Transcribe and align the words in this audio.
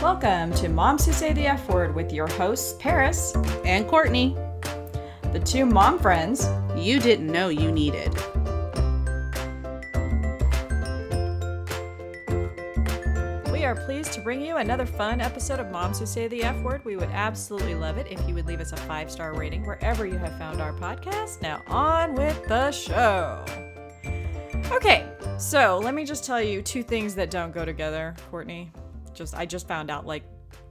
Welcome 0.00 0.52
to 0.52 0.68
Moms 0.68 1.06
Who 1.06 1.12
Say 1.12 1.32
the 1.32 1.48
F 1.48 1.68
Word 1.68 1.92
with 1.92 2.12
your 2.12 2.28
hosts, 2.28 2.76
Paris, 2.78 3.34
and 3.64 3.84
Courtney, 3.88 4.36
the 5.32 5.42
two 5.44 5.66
mom 5.66 5.98
friends 5.98 6.48
you 6.76 7.00
didn't 7.00 7.26
know 7.26 7.48
you 7.48 7.72
needed. 7.72 8.14
We 13.50 13.64
are 13.64 13.74
pleased 13.74 14.12
to 14.12 14.20
bring 14.20 14.40
you 14.40 14.58
another 14.58 14.86
fun 14.86 15.20
episode 15.20 15.58
of 15.58 15.72
Moms 15.72 15.98
Who 15.98 16.06
Say 16.06 16.28
the 16.28 16.44
F 16.44 16.56
Word. 16.62 16.84
We 16.84 16.94
would 16.94 17.10
absolutely 17.10 17.74
love 17.74 17.98
it 17.98 18.06
if 18.08 18.20
you 18.28 18.34
would 18.36 18.46
leave 18.46 18.60
us 18.60 18.70
a 18.70 18.76
five 18.76 19.10
star 19.10 19.34
rating 19.34 19.66
wherever 19.66 20.06
you 20.06 20.18
have 20.18 20.38
found 20.38 20.60
our 20.60 20.72
podcast. 20.74 21.42
Now, 21.42 21.60
on 21.66 22.14
with 22.14 22.40
the 22.46 22.70
show. 22.70 23.44
Okay, 24.70 25.08
so 25.38 25.80
let 25.82 25.92
me 25.92 26.04
just 26.04 26.24
tell 26.24 26.40
you 26.40 26.62
two 26.62 26.84
things 26.84 27.16
that 27.16 27.32
don't 27.32 27.52
go 27.52 27.64
together, 27.64 28.14
Courtney. 28.30 28.70
Just 29.18 29.34
I 29.34 29.46
just 29.46 29.66
found 29.66 29.90
out 29.90 30.06
like 30.06 30.22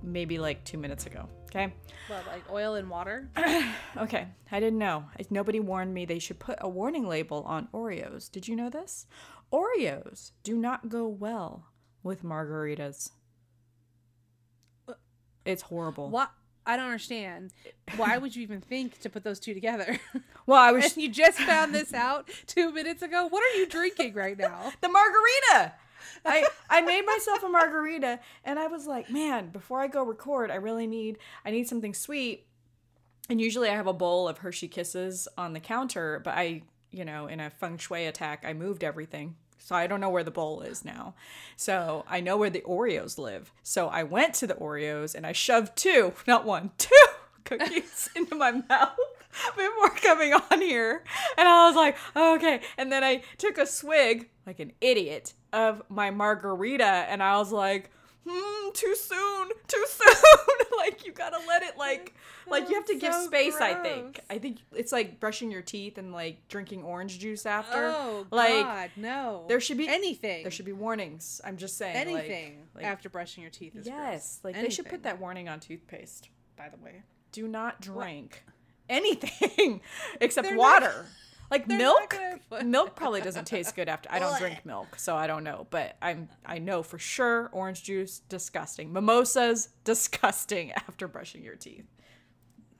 maybe 0.02 0.40
like 0.40 0.64
two 0.64 0.78
minutes 0.78 1.06
ago. 1.06 1.28
Okay. 1.48 1.74
Well, 2.10 2.24
like 2.28 2.50
oil 2.50 2.76
and 2.76 2.90
water. 2.90 3.30
okay, 3.98 4.28
I 4.50 4.60
didn't 4.62 4.80
know. 4.80 5.04
Nobody 5.30 5.60
warned 5.60 5.94
me 5.94 6.06
they 6.06 6.20
should 6.20 6.40
put 6.40 6.58
a 6.62 6.70
warning 6.70 7.06
label 7.06 7.44
on 7.46 7.68
Oreos. 7.74 8.32
Did 8.32 8.48
you 8.48 8.56
know 8.56 8.70
this? 8.70 9.06
Oreos 9.52 10.32
do 10.44 10.56
not 10.56 10.88
go 10.88 11.08
well 11.08 11.66
with 12.04 12.24
margaritas. 12.24 13.12
Uh, 14.88 14.94
it's 15.46 15.64
horrible. 15.64 16.10
What? 16.10 16.32
I 16.66 16.78
don't 16.78 16.86
understand. 16.86 17.52
Why 17.98 18.18
would 18.18 18.34
you 18.34 18.44
even 18.44 18.62
think 18.62 19.00
to 19.00 19.10
put 19.10 19.26
those 19.26 19.40
two 19.42 19.54
together? 19.54 20.00
Well, 20.46 20.62
I 20.62 20.72
was. 20.78 20.94
and 20.94 21.04
you 21.04 21.10
just 21.10 21.38
found 21.40 21.76
this 21.76 21.94
out 21.94 22.30
two 22.46 22.72
minutes 22.72 23.02
ago. 23.02 23.28
What 23.28 23.44
are 23.44 23.58
you 23.60 23.68
drinking 23.68 24.14
right 24.14 24.38
now? 24.38 24.72
the 24.82 24.88
margarita. 24.88 25.74
I 26.26 26.46
I 26.70 26.82
made 26.82 27.06
myself 27.06 27.44
a 27.44 27.50
margarita 27.50 28.20
and 28.44 28.60
I 28.60 28.68
was 28.68 28.88
like, 28.88 29.10
man, 29.10 29.50
before 29.50 29.82
I 29.82 29.88
go 29.88 30.04
record, 30.04 30.52
I 30.52 30.56
really 30.56 30.88
need 30.88 31.18
I 31.46 31.52
need 31.52 31.68
something 31.68 31.94
sweet. 31.94 32.46
And 33.30 33.42
usually 33.42 33.70
I 33.70 33.76
have 33.76 33.88
a 33.88 33.94
bowl 33.94 34.28
of 34.28 34.38
Hershey 34.40 34.68
Kisses 34.68 35.28
on 35.38 35.54
the 35.54 35.60
counter, 35.60 36.22
but 36.24 36.36
I, 36.36 36.62
you 36.92 37.04
know, 37.04 37.28
in 37.28 37.40
a 37.40 37.50
feng 37.50 37.78
shui 37.78 38.06
attack, 38.06 38.46
I 38.48 38.54
moved 38.54 38.84
everything. 38.84 39.36
So 39.60 39.76
I 39.76 39.86
don't 39.88 40.00
know 40.00 40.10
where 40.10 40.24
the 40.24 40.32
bowl 40.32 40.62
is 40.62 40.86
now. 40.86 41.14
So 41.58 42.06
I 42.08 42.22
know 42.22 42.38
where 42.38 42.50
the 42.50 42.62
Oreos 42.62 43.18
live. 43.18 43.52
So 43.64 43.90
I 43.90 44.04
went 44.04 44.34
to 44.36 44.48
the 44.48 44.54
Oreos 44.54 45.14
and 45.14 45.26
I 45.26 45.34
shoved 45.34 45.76
two, 45.76 46.14
not 46.26 46.46
one, 46.46 46.72
two 46.78 46.96
cookies 47.44 48.10
into 48.16 48.36
my 48.36 48.52
mouth 48.52 48.98
before 49.58 49.90
coming 49.90 50.34
on 50.34 50.62
here. 50.62 51.04
And 51.38 51.48
I 51.48 51.68
was 51.68 51.76
like, 51.76 51.98
okay. 52.16 52.62
And 52.78 52.92
then 52.92 53.04
I 53.04 53.24
took 53.38 53.58
a 53.58 53.66
swig, 53.66 54.30
like 54.46 54.60
an 54.60 54.72
idiot, 54.80 55.34
of 55.54 55.82
my 55.90 56.12
margarita. 56.12 56.84
And 56.84 57.22
I 57.24 57.38
was 57.38 57.52
like, 57.52 57.92
hmm, 58.30 58.70
too 58.74 58.96
soon, 58.96 59.50
too 59.68 59.86
soon. 59.90 60.16
like, 60.78 61.06
you 61.06 61.12
gotta 61.14 61.40
let 61.48 61.64
it, 61.64 61.78
like, 61.78 62.14
like 62.48 62.70
you 62.70 62.76
have 62.76 62.86
to 62.86 62.96
give 62.98 63.14
so 63.14 63.26
space, 63.26 63.56
I 63.56 63.74
think. 63.76 64.20
I 64.30 64.38
think 64.38 64.58
it's 64.76 64.92
like 64.92 65.20
brushing 65.20 65.50
your 65.52 65.62
teeth 65.62 65.98
and, 65.98 66.12
like, 66.12 66.48
drinking 66.50 66.84
orange 66.84 67.20
juice 67.20 67.46
after. 67.46 67.94
Oh 67.96 68.26
like, 68.32 68.64
God, 68.66 68.90
no. 68.96 69.46
there 69.48 69.60
should 69.60 69.78
be 69.78 69.88
anything. 69.88 70.44
There 70.44 70.52
should 70.52 70.66
be 70.66 70.74
warnings. 70.74 71.40
I'm 71.44 71.58
just 71.58 71.78
saying. 71.78 71.96
anything 71.96 72.68
like, 72.76 72.86
after 72.86 73.10
brushing 73.10 73.42
your 73.44 73.52
teeth. 73.52 73.76
Is 73.76 73.86
Yes, 73.88 74.40
gross. 74.42 74.56
like 74.56 74.62
they 74.64 74.70
should 74.70 74.88
put 74.88 75.04
that 75.04 75.20
warning 75.20 75.48
on 75.50 75.60
toothpaste. 75.60 76.30
By 76.58 76.70
the 76.70 76.78
way, 76.84 77.04
do 77.32 77.48
not 77.48 77.82
drink 77.82 78.44
anything 78.90 79.82
except 80.22 80.48
They're 80.48 80.56
not- 80.58 80.82
water. 80.84 81.06
Like 81.50 81.68
they're 81.68 81.78
milk. 81.78 82.00
not 82.00 82.10
gonna 82.10 82.40
put- 82.50 82.66
Milk 82.66 82.96
probably 82.96 83.22
doesn't 83.22 83.46
taste 83.46 83.76
good 83.76 83.90
after. 83.90 84.12
I 84.12 84.20
don't 84.20 84.38
drink 84.40 84.66
milk, 84.66 84.98
so 84.98 85.16
I 85.16 85.28
don't 85.28 85.44
know. 85.44 85.68
But 85.70 85.98
I'm 86.02 86.30
I 86.46 86.60
know 86.60 86.84
for 86.84 86.98
sure 87.00 87.50
orange 87.52 87.84
juice 87.84 88.20
disgusting. 88.30 88.92
Mimosas 88.92 89.70
disgusting 89.84 90.72
after 90.74 91.08
brushing 91.08 91.44
your 91.44 91.56
teeth. 91.56 91.86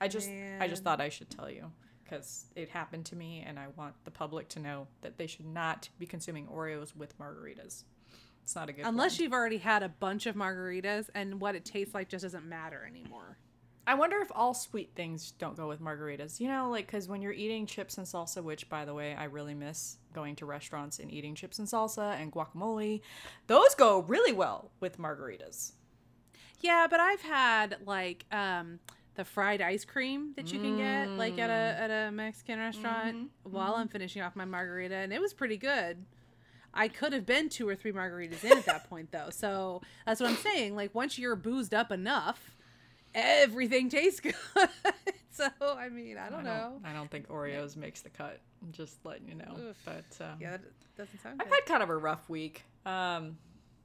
I 0.00 0.08
just 0.08 0.28
I 0.60 0.68
just 0.68 0.84
thought 0.84 1.00
I 1.00 1.08
should 1.08 1.30
tell 1.30 1.50
you 1.50 1.70
because 2.04 2.46
it 2.56 2.68
happened 2.70 3.04
to 3.06 3.16
me, 3.16 3.44
and 3.46 3.58
I 3.58 3.66
want 3.76 3.94
the 4.04 4.10
public 4.10 4.48
to 4.50 4.60
know 4.60 4.86
that 5.02 5.18
they 5.18 5.26
should 5.26 5.46
not 5.46 5.88
be 5.98 6.06
consuming 6.06 6.46
Oreos 6.46 6.96
with 6.96 7.18
margaritas. 7.18 7.84
It's 8.42 8.54
not 8.54 8.68
a 8.70 8.72
good. 8.72 8.86
Unless 8.86 9.18
you've 9.18 9.32
already 9.34 9.58
had 9.58 9.82
a 9.82 9.88
bunch 9.90 10.26
of 10.26 10.34
margaritas 10.34 11.10
and 11.14 11.40
what 11.40 11.54
it 11.54 11.64
tastes 11.64 11.94
like 11.94 12.08
just 12.08 12.22
doesn't 12.22 12.46
matter 12.46 12.86
anymore. 12.88 13.38
I 13.88 13.94
wonder 13.94 14.18
if 14.20 14.30
all 14.34 14.52
sweet 14.52 14.90
things 14.94 15.30
don't 15.38 15.56
go 15.56 15.66
with 15.66 15.80
margaritas. 15.80 16.40
You 16.40 16.48
know, 16.48 16.68
like 16.68 16.84
because 16.84 17.08
when 17.08 17.22
you're 17.22 17.32
eating 17.32 17.64
chips 17.64 17.96
and 17.96 18.06
salsa, 18.06 18.42
which 18.42 18.68
by 18.68 18.84
the 18.84 18.92
way 18.92 19.14
I 19.14 19.24
really 19.24 19.54
miss 19.54 19.96
going 20.12 20.36
to 20.36 20.46
restaurants 20.46 20.98
and 20.98 21.10
eating 21.10 21.34
chips 21.34 21.58
and 21.58 21.66
salsa 21.66 22.20
and 22.20 22.30
guacamole, 22.30 23.00
those 23.46 23.74
go 23.74 24.00
really 24.00 24.34
well 24.34 24.70
with 24.78 24.98
margaritas. 24.98 25.72
Yeah, 26.60 26.86
but 26.90 27.00
I've 27.00 27.22
had 27.22 27.78
like 27.86 28.26
um 28.30 28.78
the 29.14 29.24
fried 29.24 29.62
ice 29.62 29.86
cream 29.86 30.34
that 30.36 30.52
you 30.52 30.60
can 30.60 30.76
get 30.76 31.08
like 31.08 31.38
at 31.38 31.48
a 31.48 31.52
mm. 31.52 31.80
at 31.80 31.90
a 31.90 32.10
Mexican 32.10 32.58
restaurant 32.58 33.16
mm-hmm, 33.16 33.50
while 33.50 33.72
mm-hmm. 33.72 33.80
I'm 33.80 33.88
finishing 33.88 34.20
off 34.20 34.36
my 34.36 34.44
margarita 34.44 34.96
and 34.96 35.14
it 35.14 35.20
was 35.20 35.32
pretty 35.32 35.56
good. 35.56 36.04
I 36.74 36.88
could 36.88 37.14
have 37.14 37.24
been 37.24 37.48
two 37.48 37.66
or 37.66 37.74
three 37.74 37.92
margaritas 37.92 38.44
in 38.44 38.52
at 38.52 38.66
that 38.66 38.90
point 38.90 39.12
though. 39.12 39.30
So 39.30 39.80
that's 40.04 40.20
what 40.20 40.28
I'm 40.28 40.36
saying. 40.36 40.76
Like 40.76 40.94
once 40.94 41.18
you're 41.18 41.36
boozed 41.36 41.72
up 41.72 41.90
enough, 41.90 42.57
everything 43.18 43.88
tastes 43.88 44.20
good. 44.20 44.34
so 45.30 45.48
I 45.60 45.88
mean, 45.88 46.16
I 46.18 46.28
don't, 46.30 46.44
know. 46.44 46.80
I 46.84 46.92
don't 46.92 47.10
think 47.10 47.28
Oreos 47.28 47.76
makes 47.76 48.00
the 48.00 48.10
cut. 48.10 48.40
I'm 48.62 48.72
just 48.72 49.04
letting 49.04 49.28
you 49.28 49.34
know. 49.34 49.56
Oof. 49.68 49.76
But 49.84 50.24
um, 50.24 50.38
Yeah, 50.40 50.52
that 50.52 50.62
doesn't 50.96 51.20
sound 51.22 51.40
I've 51.42 51.48
had 51.48 51.66
kind 51.66 51.82
of 51.82 51.90
a 51.90 51.96
rough 51.96 52.28
week. 52.28 52.64
Um, 52.86 53.36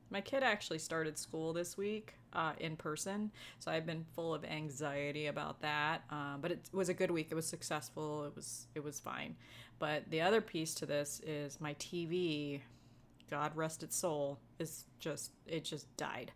my 0.10 0.22
kid 0.22 0.44
actually 0.44 0.80
started 0.80 1.18
school 1.18 1.54
this 1.54 1.76
week 1.76 2.14
uh, 2.34 2.54
in 2.60 2.76
person, 2.76 3.32
so 3.60 3.72
I've 3.72 3.86
been 3.86 4.06
full 4.16 4.34
of 4.34 4.46
anxiety 4.46 5.26
about 5.28 5.62
that. 5.62 6.04
Um, 6.12 6.38
but 6.40 6.52
it 6.52 6.70
was 6.72 6.90
a 6.90 6.94
good 6.94 7.10
week. 7.10 7.30
It 7.32 7.36
was 7.36 7.48
successful. 7.48 8.26
It 8.26 8.36
was 8.36 8.68
it 8.76 8.84
was 8.84 9.00
fine. 9.00 9.36
But 9.80 10.10
the 10.12 10.22
other 10.22 10.40
piece 10.40 10.76
to 10.76 10.86
this 10.86 11.20
is 11.26 11.60
my 11.60 11.74
TV. 11.76 12.62
God 13.32 13.56
rest 13.56 13.82
its 13.82 13.96
soul. 13.96 14.40
Is 14.60 14.86
just 15.00 15.32
it 15.48 15.64
just 15.64 15.96
died. 15.98 16.32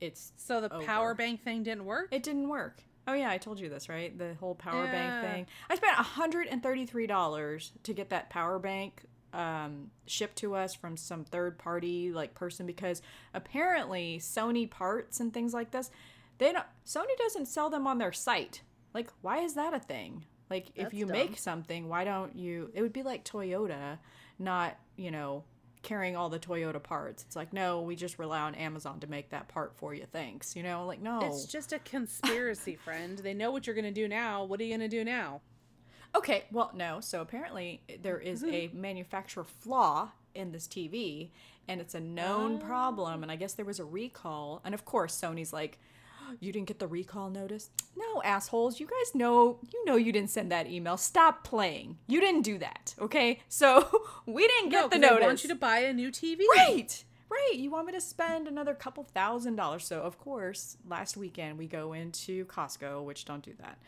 It's 0.00 0.32
So 0.36 0.60
the 0.60 0.72
over. 0.72 0.84
power 0.84 1.14
bank 1.14 1.42
thing 1.42 1.62
didn't 1.62 1.84
work? 1.84 2.08
it 2.10 2.22
didn't 2.22 2.48
work. 2.48 2.82
Oh 3.06 3.14
yeah, 3.14 3.30
I 3.30 3.38
told 3.38 3.58
you 3.58 3.68
this, 3.70 3.88
right? 3.88 4.16
The 4.16 4.34
whole 4.34 4.54
power 4.54 4.84
Yeah. 4.84 4.92
bank 4.92 5.24
thing. 5.24 5.46
I 5.70 5.76
spent 5.76 5.96
$133 5.96 7.70
to 7.82 7.92
get 7.94 8.10
that 8.10 8.30
power 8.30 8.58
bank 8.58 9.02
um, 9.32 9.90
shipped 10.06 10.36
to 10.36 10.54
us 10.54 10.74
from 10.74 10.96
some 10.96 11.24
third 11.24 11.58
party 11.58 12.12
like 12.12 12.34
person 12.34 12.66
because 12.66 13.02
apparently 13.34 14.18
Sony 14.20 14.68
parts 14.70 15.20
and 15.20 15.32
things 15.34 15.52
like 15.52 15.70
this, 15.70 15.90
they 16.38 16.52
don't 16.52 16.64
Sony 16.86 17.16
doesn't 17.18 17.46
sell 17.46 17.68
them 17.68 17.86
on 17.86 17.98
their 17.98 18.12
site. 18.12 18.62
Like 18.94 19.10
why 19.20 19.38
is 19.40 19.54
that 19.54 19.74
a 19.74 19.78
thing? 19.80 20.24
Like 20.48 20.68
if 20.74 20.94
you 20.94 21.04
dumb. 21.04 21.12
make 21.12 21.38
something, 21.38 21.88
why 21.88 22.04
don't 22.04 22.36
you 22.36 22.70
it 22.74 22.80
would 22.80 22.92
be 22.94 23.02
like 23.02 23.24
Toyota 23.24 23.98
not, 24.38 24.78
you 24.96 25.10
know, 25.10 25.44
carrying 25.88 26.16
all 26.16 26.28
the 26.28 26.38
Toyota 26.38 26.82
parts. 26.82 27.24
It's 27.26 27.34
like, 27.34 27.54
no, 27.54 27.80
we 27.80 27.96
just 27.96 28.18
rely 28.18 28.40
on 28.40 28.54
Amazon 28.54 29.00
to 29.00 29.06
make 29.06 29.30
that 29.30 29.48
part 29.48 29.74
for 29.74 29.94
you. 29.94 30.04
Thanks. 30.12 30.54
You 30.54 30.62
know, 30.62 30.84
like 30.84 31.00
no. 31.00 31.20
It's 31.22 31.46
just 31.46 31.72
a 31.72 31.78
conspiracy, 31.78 32.76
friend. 32.84 33.16
They 33.16 33.32
know 33.32 33.50
what 33.50 33.66
you're 33.66 33.74
going 33.74 33.86
to 33.86 33.90
do 33.90 34.06
now. 34.06 34.44
What 34.44 34.60
are 34.60 34.64
you 34.64 34.76
going 34.76 34.88
to 34.88 34.96
do 34.96 35.02
now? 35.02 35.40
Okay, 36.14 36.44
well, 36.52 36.70
no. 36.74 37.00
So 37.00 37.22
apparently 37.22 37.80
eh, 37.88 37.96
there 38.02 38.18
is 38.18 38.42
a 38.42 38.46
mm-hmm. 38.46 38.80
manufacturer 38.80 39.44
flaw 39.44 40.10
in 40.34 40.52
this 40.52 40.68
TV, 40.68 41.30
and 41.66 41.80
it's 41.80 41.94
a 41.94 42.00
known 42.00 42.56
oh. 42.56 42.66
problem. 42.66 43.22
And 43.22 43.32
I 43.32 43.36
guess 43.36 43.54
there 43.54 43.64
was 43.64 43.80
a 43.80 43.84
recall. 43.84 44.60
And 44.66 44.74
of 44.74 44.84
course, 44.84 45.18
Sony's 45.18 45.54
like, 45.54 45.78
"You 46.40 46.52
didn't 46.52 46.68
get 46.68 46.78
the 46.78 46.86
recall 46.88 47.30
notice? 47.30 47.70
No, 47.96 48.22
assholes. 48.22 48.80
You 48.80 48.86
guys 48.86 49.14
know. 49.14 49.58
You 49.72 49.84
know 49.84 49.96
you 49.96 50.12
didn't 50.12 50.30
send 50.30 50.50
that 50.52 50.66
email. 50.68 50.96
Stop 50.96 51.44
playing. 51.44 51.98
You 52.06 52.20
didn't 52.20 52.42
do 52.42 52.58
that. 52.58 52.94
Okay. 53.00 53.40
So 53.48 53.88
we 54.26 54.46
didn't 54.46 54.70
get 54.70 54.82
No, 54.82 54.88
the 54.88 54.98
notice. 54.98 55.24
want 55.26 55.42
you 55.44 55.48
to 55.50 55.54
buy 55.54 55.78
a 55.80 55.92
new 55.92 56.10
TV. 56.10 56.40
Right. 56.56 57.04
Right. 57.30 57.54
You 57.56 57.70
want 57.70 57.86
me 57.86 57.92
to 57.92 58.00
spend 58.00 58.48
another 58.48 58.74
couple 58.74 59.04
thousand 59.04 59.56
dollars. 59.56 59.84
So, 59.86 60.00
of 60.00 60.18
course, 60.18 60.76
last 60.88 61.16
weekend 61.16 61.58
we 61.58 61.66
go 61.66 61.92
into 61.92 62.46
Costco, 62.46 63.04
which 63.04 63.24
don't 63.26 63.42
do 63.44 63.52
that. 63.60 63.78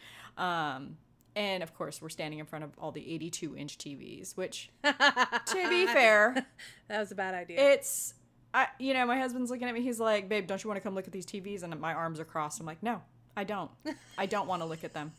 Um, 0.42 0.96
and 1.37 1.62
of 1.62 1.75
course, 1.75 2.02
we're 2.02 2.08
standing 2.10 2.38
in 2.40 2.44
front 2.46 2.64
of 2.64 2.72
all 2.78 2.90
the 2.92 3.14
82 3.14 3.56
inch 3.56 3.78
TVs, 3.78 4.37
which, 4.37 4.69
to 4.84 5.69
be 5.70 5.87
fair, 5.87 6.44
That 6.88 6.98
was 6.98 7.12
a 7.12 7.14
bad 7.14 7.34
idea. 7.34 7.72
it's, 7.72 8.14
I, 8.52 8.69
you 8.79 8.94
know, 8.94 9.06
my 9.06 9.19
husband's 9.19 9.50
looking 9.50 9.69
at 9.69 9.75
me. 9.75 9.82
He's 9.82 10.00
like, 10.00 10.29
babe, 10.29 10.47
don't 10.47 10.62
you 10.62 10.69
want 10.69 10.76
to 10.76 10.82
come 10.82 10.94
look 10.94 11.06
at 11.06 11.12
these 11.12 11.26
TVs? 11.26 11.62
And 11.62 11.79
my 11.81 11.94
arms 11.94 12.19
are 12.19 12.25
crossed. 12.25 12.61
I'm 12.61 12.67
like, 12.67 12.82
no, 12.82 13.02
I 13.37 13.44
don't. 13.44 13.70
I 14.19 14.26
don't 14.26 14.49
want 14.49 14.62
to 14.62 14.67
look 14.67 14.85
at 14.85 14.93
them. 14.93 15.12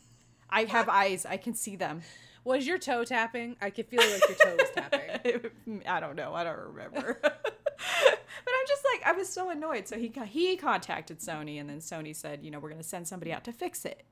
I 0.50 0.64
have 0.64 0.88
eyes. 0.88 1.24
I 1.24 1.38
can 1.38 1.54
see 1.54 1.76
them. 1.76 2.02
was 2.44 2.66
your 2.66 2.78
toe 2.78 3.04
tapping? 3.04 3.56
I 3.62 3.70
could 3.70 3.86
feel 3.86 4.00
like 4.02 4.28
your 4.28 4.36
toe 4.36 4.56
was 4.58 4.70
tapping. 4.74 5.82
I 5.86 6.00
don't 6.00 6.16
know. 6.16 6.34
I 6.34 6.44
don't 6.44 6.58
remember. 6.58 7.18
but 7.22 7.32
I'm 7.34 8.66
just 8.68 8.82
like, 8.92 9.06
I 9.06 9.12
was 9.12 9.28
so 9.28 9.48
annoyed. 9.48 9.88
So 9.88 9.96
he 9.96 10.12
he 10.26 10.56
contacted 10.56 11.20
Sony, 11.20 11.58
and 11.58 11.70
then 11.70 11.78
Sony 11.78 12.14
said, 12.14 12.42
you 12.42 12.50
know, 12.50 12.58
we're 12.58 12.70
gonna 12.70 12.82
send 12.82 13.08
somebody 13.08 13.32
out 13.32 13.44
to 13.44 13.52
fix 13.52 13.86
it. 13.86 14.02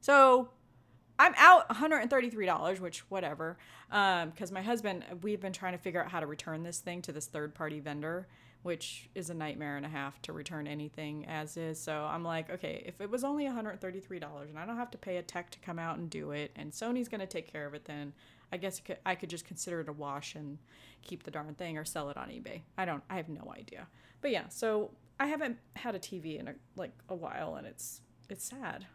So 0.00 0.48
I'm 1.20 1.34
out 1.36 1.68
$133, 1.68 2.80
which 2.80 3.00
whatever. 3.10 3.58
Um, 3.90 4.30
because 4.30 4.50
my 4.50 4.62
husband, 4.62 5.04
we've 5.22 5.40
been 5.40 5.52
trying 5.52 5.72
to 5.72 5.78
figure 5.78 6.02
out 6.02 6.10
how 6.10 6.20
to 6.20 6.26
return 6.26 6.62
this 6.62 6.80
thing 6.80 7.02
to 7.02 7.12
this 7.12 7.26
third 7.26 7.54
party 7.54 7.78
vendor, 7.78 8.26
which 8.62 9.08
is 9.14 9.30
a 9.30 9.34
nightmare 9.34 9.76
and 9.76 9.86
a 9.86 9.88
half 9.88 10.20
to 10.22 10.32
return 10.32 10.66
anything 10.66 11.24
as 11.26 11.56
is. 11.56 11.80
So 11.80 12.04
I'm 12.04 12.22
like, 12.24 12.50
okay, 12.50 12.82
if 12.86 13.00
it 13.00 13.10
was 13.10 13.24
only 13.24 13.44
$133 13.44 14.48
and 14.48 14.58
I 14.58 14.66
don't 14.66 14.76
have 14.76 14.90
to 14.90 14.98
pay 14.98 15.16
a 15.16 15.22
tech 15.22 15.50
to 15.50 15.58
come 15.60 15.78
out 15.78 15.98
and 15.98 16.10
do 16.10 16.32
it, 16.32 16.50
and 16.56 16.70
Sony's 16.72 17.08
going 17.08 17.20
to 17.20 17.26
take 17.26 17.50
care 17.50 17.66
of 17.66 17.74
it, 17.74 17.86
then 17.86 18.12
I 18.52 18.58
guess 18.58 18.80
could, 18.80 18.98
I 19.06 19.14
could 19.14 19.30
just 19.30 19.46
consider 19.46 19.80
it 19.80 19.88
a 19.88 19.92
wash 19.92 20.34
and 20.34 20.58
keep 21.02 21.22
the 21.22 21.30
darn 21.30 21.54
thing 21.54 21.78
or 21.78 21.84
sell 21.84 22.10
it 22.10 22.16
on 22.16 22.28
eBay. 22.28 22.62
I 22.76 22.84
don't, 22.84 23.02
I 23.08 23.16
have 23.16 23.28
no 23.28 23.52
idea. 23.56 23.86
But 24.20 24.30
yeah, 24.30 24.48
so 24.48 24.90
I 25.18 25.26
haven't 25.26 25.58
had 25.76 25.94
a 25.94 25.98
TV 25.98 26.38
in 26.38 26.48
a, 26.48 26.54
like 26.76 26.92
a 27.08 27.14
while, 27.14 27.54
and 27.54 27.66
it's 27.66 28.02
it's 28.28 28.44
sad. 28.44 28.86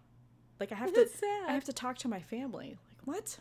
Like 0.59 0.71
I 0.71 0.75
have 0.75 0.94
to, 0.94 1.01
It's 1.01 1.19
sad. 1.19 1.50
I 1.50 1.53
have 1.53 1.65
to 1.65 1.73
talk 1.73 1.97
to 2.00 2.07
my 2.07 2.21
family. 2.21 2.77
Like 2.89 3.06
what? 3.06 3.38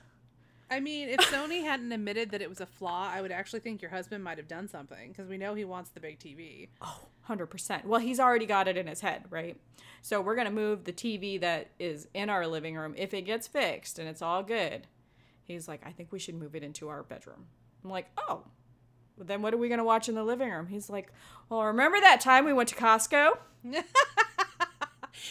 I 0.75 0.81
mean, 0.81 1.09
if 1.09 1.21
Sony 1.21 1.63
hadn't 1.63 1.93
admitted 1.93 2.31
that 2.33 2.43
it 2.43 2.49
was 2.49 2.61
a 2.61 2.67
flaw, 2.67 3.09
I 3.09 3.23
would 3.23 3.31
actually 3.31 3.61
think 3.61 3.81
your 3.81 3.93
husband 3.93 4.25
might 4.25 4.39
have 4.39 4.49
done 4.49 4.67
something 4.67 5.11
because 5.11 5.29
we 5.29 5.39
know 5.39 5.55
he 5.55 5.65
wants 5.65 5.91
the 5.91 6.01
big 6.01 6.19
TV. 6.19 6.69
Oh, 6.83 7.03
100%. 7.29 7.85
Well, 7.85 8.01
he's 8.01 8.19
already 8.19 8.45
got 8.45 8.67
it 8.67 8.77
in 8.77 8.89
his 8.89 9.01
head, 9.01 9.23
right? 9.31 9.57
So 10.03 10.21
we're 10.21 10.35
going 10.35 10.49
to 10.49 10.53
move 10.53 10.83
the 10.83 10.93
TV 10.93 11.41
that 11.41 11.69
is 11.79 12.09
in 12.13 12.29
our 12.29 12.45
living 12.49 12.75
room. 12.75 12.93
If 12.97 13.15
it 13.15 13.23
gets 13.23 13.47
fixed 13.47 14.01
and 14.01 14.09
it's 14.09 14.21
all 14.21 14.43
good, 14.43 14.89
he's 15.45 15.69
like, 15.69 15.87
I 15.87 15.93
think 15.93 16.11
we 16.11 16.19
should 16.19 16.35
move 16.35 16.57
it 16.57 16.65
into 16.65 16.89
our 16.89 17.05
bedroom. 17.05 17.47
I'm 17.85 17.91
like, 17.91 18.09
oh, 18.19 18.43
well, 19.17 19.27
then 19.27 19.43
what 19.43 19.55
are 19.55 19.59
we 19.59 19.69
going 19.69 19.79
to 19.79 19.85
watch 19.85 20.09
in 20.09 20.17
the 20.17 20.25
living 20.25 20.51
room? 20.51 20.67
He's 20.67 20.91
like, 20.91 21.13
well, 21.49 21.63
remember 21.67 22.01
that 22.01 22.21
time 22.21 22.45
we 22.45 22.53
went 22.53 22.69
to 22.71 22.75
Costco? 22.75 23.39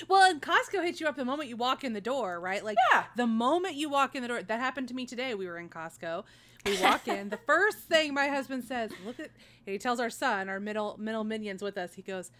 Well, 0.07 0.29
and 0.29 0.41
Costco 0.41 0.83
hits 0.83 0.99
you 1.01 1.07
up 1.07 1.15
the 1.15 1.25
moment 1.25 1.49
you 1.49 1.57
walk 1.57 1.83
in 1.83 1.93
the 1.93 2.01
door, 2.01 2.39
right? 2.39 2.63
Like 2.63 2.77
Yeah. 2.91 3.05
the 3.15 3.27
moment 3.27 3.75
you 3.75 3.89
walk 3.89 4.15
in 4.15 4.21
the 4.21 4.27
door. 4.27 4.41
That 4.41 4.59
happened 4.59 4.87
to 4.89 4.93
me 4.93 5.05
today. 5.05 5.33
We 5.35 5.45
were 5.47 5.57
in 5.57 5.69
Costco. 5.69 6.23
We 6.65 6.77
walk 6.81 7.07
in. 7.07 7.29
the 7.29 7.37
first 7.45 7.79
thing 7.79 8.13
my 8.13 8.27
husband 8.27 8.63
says, 8.63 8.91
"Look 9.05 9.19
at," 9.19 9.27
and 9.65 9.73
he 9.73 9.77
tells 9.77 9.99
our 9.99 10.09
son, 10.09 10.49
our 10.49 10.59
middle 10.59 10.95
middle 10.99 11.23
minions 11.23 11.61
with 11.61 11.77
us. 11.77 11.93
He 11.95 12.01
goes, 12.01 12.31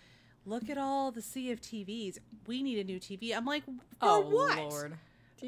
"Look 0.46 0.70
at 0.70 0.78
all 0.78 1.12
the 1.12 1.22
sea 1.22 1.52
of 1.52 1.60
TVs. 1.62 2.18
We 2.48 2.64
need 2.64 2.80
a 2.80 2.84
new 2.84 3.00
TV." 3.00 3.36
I'm 3.36 3.46
like, 3.46 3.66
"For 3.66 3.72
oh, 4.02 4.20
what?" 4.22 4.58
Oh, 4.58 4.68
Lord. 4.70 4.98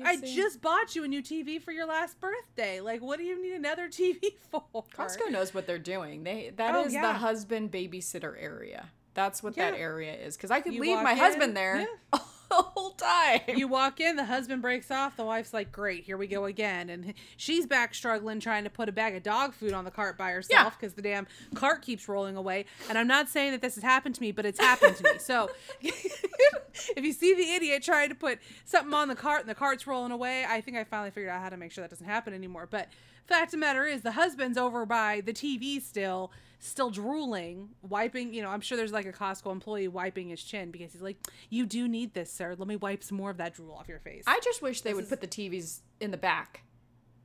I 0.04 0.18
see? 0.18 0.36
just 0.36 0.62
bought 0.62 0.94
you 0.94 1.06
a 1.06 1.08
new 1.08 1.22
TV 1.22 1.58
for 1.62 1.72
your 1.72 1.86
last 1.86 2.20
birthday. 2.20 2.82
Like, 2.82 3.02
what 3.02 3.18
do 3.18 3.24
you 3.24 3.42
need 3.42 3.54
another 3.54 3.88
TV 3.88 4.20
for? 4.52 4.62
Costco 4.94 5.32
knows 5.32 5.54
what 5.54 5.66
they're 5.68 5.80
doing. 5.80 6.24
They 6.26 6.52
that 6.58 6.76
oh, 6.76 6.82
is 6.82 6.88
Oh, 6.88 6.90
the 6.90 6.94
yeah. 6.96 7.14
husband 7.14 7.72
babysitter 7.72 8.36
area. 8.38 8.90
That's 9.16 9.42
what 9.42 9.56
that 9.56 9.74
area 9.74 10.14
is. 10.14 10.38
Because 10.38 10.52
I 10.52 10.60
could 10.62 10.74
You 10.74 10.82
leave 10.82 11.02
my 11.02 11.14
in, 11.14 11.18
husband 11.18 11.58
there 11.58 11.80
yeah. 11.80 11.86
the 12.50 12.56
whole 12.58 12.92
time. 12.92 13.42
You 13.48 13.68
walk 13.68 14.00
in, 14.00 14.18
the 14.18 14.26
husband 14.26 14.62
breaks 14.62 14.92
off, 14.92 15.18
the 15.18 15.26
wife's 15.26 15.54
like, 15.54 15.72
"Great, 15.72 16.04
here 16.04 16.18
we 16.18 16.28
go 16.28 16.46
again," 16.46 16.90
and 16.90 17.14
she's 17.38 17.66
back 17.66 17.96
struggling 17.96 18.40
trying 18.40 18.66
to 18.66 18.70
put 18.70 18.88
a 18.88 18.92
bag 18.92 19.16
of 19.16 19.24
dog 19.24 19.54
food 19.54 19.74
on 19.74 19.84
the 19.86 19.90
cart 19.92 20.18
by 20.18 20.30
herself 20.32 20.78
because 20.80 20.94
the 20.94 21.02
damn 21.02 21.26
cart 21.56 21.82
keeps 21.82 22.08
rolling 22.08 22.36
away. 22.36 22.66
And 22.90 22.98
I'm 22.98 23.08
not 23.08 23.30
saying 23.30 23.52
that 23.52 23.62
this 23.62 23.76
has 23.76 23.84
happened 23.84 24.16
to 24.16 24.22
me, 24.22 24.32
but 24.32 24.46
it's 24.46 24.60
happened 24.60 24.96
to 24.98 25.04
me. 25.04 25.18
So 25.18 25.50
if 25.82 27.04
you 27.04 27.14
see 27.14 27.34
the 27.34 27.52
idiot 27.54 27.84
trying 27.84 28.10
to 28.10 28.16
put 28.16 28.40
something 28.66 28.94
on 28.94 29.08
the 29.08 29.16
cart 29.16 29.42
and 29.42 29.50
the 29.50 29.56
cart's 29.56 29.88
rolling 29.88 30.12
away, 30.12 30.46
I 30.48 30.62
think 30.62 30.78
I 30.78 30.84
finally 30.84 31.12
figured 31.12 31.32
out 31.32 31.42
how 31.42 31.50
to 31.50 31.58
make 31.58 31.72
sure 31.72 31.84
that 31.84 31.90
doesn't 31.90 32.06
happen 32.06 32.34
anymore. 32.34 32.68
But 32.70 32.90
fact 33.34 33.48
of 33.48 33.52
the 33.52 33.58
matter 33.58 33.86
is, 33.86 34.02
the 34.02 34.12
husband's 34.14 34.58
over 34.58 34.86
by 34.86 35.22
the 35.26 35.34
TV 35.34 35.82
still. 35.82 36.32
Still 36.60 36.90
drooling, 36.90 37.70
wiping. 37.84 38.34
You 38.34 38.42
know, 38.42 38.50
I'm 38.50 38.62
sure 38.62 38.76
there's 38.76 38.92
like 38.94 39.06
a 39.06 39.12
Costco 39.14 39.52
employee 39.52 39.88
wiping 39.88 40.30
his 40.30 40.42
chin 40.42 40.72
because 40.72 40.94
he's 40.94 41.02
like, 41.02 41.18
"You 41.50 41.66
do 41.68 41.88
need 41.88 42.14
this, 42.16 42.32
sir. 42.32 42.56
Let 42.58 42.68
me 42.68 42.76
wipe 42.76 43.04
some 43.04 43.18
more 43.18 43.30
of 43.30 43.38
that 43.38 43.54
drool 43.54 43.74
off 43.76 43.88
your 43.88 44.00
face." 44.00 44.24
I 44.26 44.40
just 44.44 44.62
wish 44.64 44.82
they 44.82 44.92
This 44.92 44.96
would 44.96 45.04
is- 45.04 45.10
put 45.10 45.22
the 45.22 45.28
TVs 45.28 45.82
in 46.00 46.10
the 46.12 46.18
back. 46.18 46.64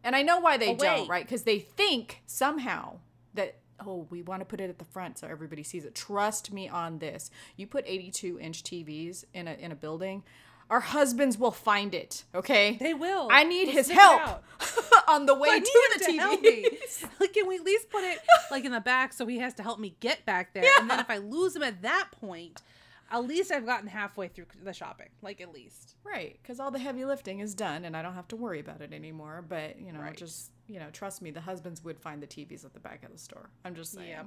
And 0.04 0.14
I 0.16 0.22
know 0.22 0.40
why 0.40 0.58
they 0.58 0.70
Away. 0.70 0.76
don't, 0.76 1.08
right? 1.08 1.24
Because 1.24 1.44
they 1.44 1.58
think 1.58 2.22
somehow 2.26 2.98
that, 3.34 3.60
oh, 3.86 4.06
we 4.10 4.20
want 4.20 4.40
to 4.40 4.44
put 4.44 4.60
it 4.60 4.68
at 4.68 4.78
the 4.78 4.84
front 4.84 5.16
so 5.18 5.26
everybody 5.28 5.62
sees 5.62 5.84
it. 5.86 5.94
Trust 5.94 6.52
me 6.52 6.68
on 6.68 6.98
this. 6.98 7.30
You 7.56 7.66
put 7.66 7.84
82 7.86 8.38
inch 8.40 8.62
TVs 8.62 9.24
in 9.32 9.46
a, 9.48 9.52
in 9.54 9.72
a 9.72 9.76
building, 9.76 10.22
our 10.70 10.80
husbands 10.80 11.36
will 11.36 11.50
find 11.50 11.94
it, 11.94 12.24
okay? 12.34 12.76
They 12.80 12.94
will. 12.94 13.28
I 13.30 13.44
need 13.44 13.66
We'll 13.66 13.76
his 13.76 13.90
help 13.90 14.42
on 15.08 15.26
the 15.26 15.34
way 15.34 15.60
to 15.60 15.88
the. 15.98 16.04
TV. 16.04 17.08
Like, 17.20 17.32
can 17.34 17.46
we 17.48 17.56
at 17.56 17.64
least 17.64 17.90
put 17.90 18.04
it 18.04 18.18
like 18.50 18.64
in 18.64 18.72
the 18.72 18.80
back 18.80 19.12
so 19.12 19.26
he 19.26 19.38
has 19.38 19.52
to 19.54 19.62
help 19.62 19.78
me 19.80 19.96
get 20.00 20.24
back 20.24 20.54
there? 20.54 20.64
Yeah. 20.64 20.70
And 20.80 20.88
then 20.90 21.00
if 21.00 21.10
I 21.10 21.18
lose 21.18 21.54
him 21.56 21.62
at 21.62 21.82
that 21.82 22.08
point, 22.12 22.62
at 23.10 23.24
least 23.26 23.50
I've 23.50 23.66
gotten 23.66 23.88
halfway 23.88 24.28
through 24.28 24.46
the 24.62 24.72
shopping. 24.72 25.08
Like 25.22 25.40
at 25.40 25.52
least. 25.52 25.96
Right, 26.04 26.38
because 26.40 26.60
all 26.60 26.70
the 26.70 26.78
heavy 26.78 27.04
lifting 27.04 27.40
is 27.40 27.54
done 27.54 27.84
and 27.84 27.96
I 27.96 28.02
don't 28.02 28.14
have 28.14 28.28
to 28.28 28.36
worry 28.36 28.60
about 28.60 28.80
it 28.80 28.92
anymore. 28.92 29.44
But, 29.46 29.80
you 29.80 29.92
know, 29.92 30.00
Right. 30.00 30.16
just, 30.16 30.52
you 30.68 30.78
know, 30.78 30.86
trust 30.92 31.20
me, 31.20 31.30
the 31.32 31.40
husbands 31.40 31.82
would 31.84 31.98
find 31.98 32.22
the 32.22 32.26
TVs 32.28 32.64
at 32.64 32.72
the 32.74 32.80
back 32.80 33.02
of 33.04 33.10
the 33.12 33.18
store. 33.18 33.50
I'm 33.64 33.74
just 33.74 33.92
saying. 33.92 34.08
Yeah. 34.08 34.22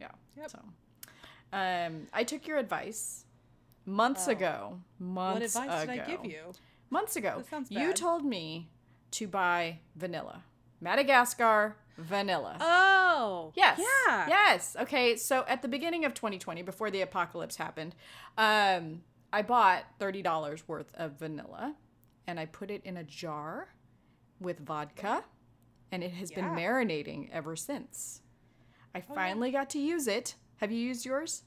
Yeah. 0.00 0.10
Yep. 0.36 0.50
So, 0.50 0.60
um, 1.52 2.06
I 2.12 2.24
took 2.24 2.46
your 2.46 2.58
advice 2.58 3.24
months 3.88 4.28
Oh. 4.28 4.32
ago. 4.32 4.80
Months 4.98 5.54
what 5.54 5.64
advice 5.64 5.82
ago. 5.84 5.92
did 5.92 6.00
I 6.02 6.06
give 6.06 6.24
you? 6.24 6.52
Months 6.90 7.16
ago. 7.16 7.42
You 7.68 7.92
told 7.92 8.24
me 8.24 8.70
to 9.12 9.26
buy 9.26 9.80
vanilla. 9.96 10.44
Madagascar 10.80 11.76
vanilla. 11.96 12.56
Oh. 12.60 13.52
Yes. 13.56 13.80
Yeah. 13.80 14.28
Yes. 14.28 14.76
Okay. 14.80 15.16
So 15.16 15.44
at 15.48 15.62
the 15.62 15.68
beginning 15.68 16.04
of 16.04 16.14
2020, 16.14 16.62
before 16.62 16.90
the 16.90 17.00
apocalypse 17.00 17.56
happened, 17.56 17.94
um, 18.36 19.02
I 19.32 19.42
bought 19.42 19.84
thirty 19.98 20.22
dollars 20.22 20.66
worth 20.68 20.94
of 20.94 21.18
vanilla, 21.18 21.74
and 22.26 22.38
I 22.40 22.46
put 22.46 22.70
it 22.70 22.82
in 22.84 22.96
a 22.96 23.04
jar 23.04 23.68
with 24.40 24.60
vodka, 24.60 25.24
and 25.92 26.02
it 26.04 26.12
has 26.12 26.30
been 26.30 26.44
Yeah. 26.44 26.52
Oh, 26.52 26.56
marinating 26.56 27.28
ever 27.32 27.56
since. 27.56 28.22
I 28.94 29.00
finally 29.02 29.50
got 29.50 29.68
to 29.70 29.78
use 29.78 30.06
it. 30.06 30.36
Have 30.58 30.72
you 30.72 30.78
used 30.78 31.04
yours? 31.04 31.42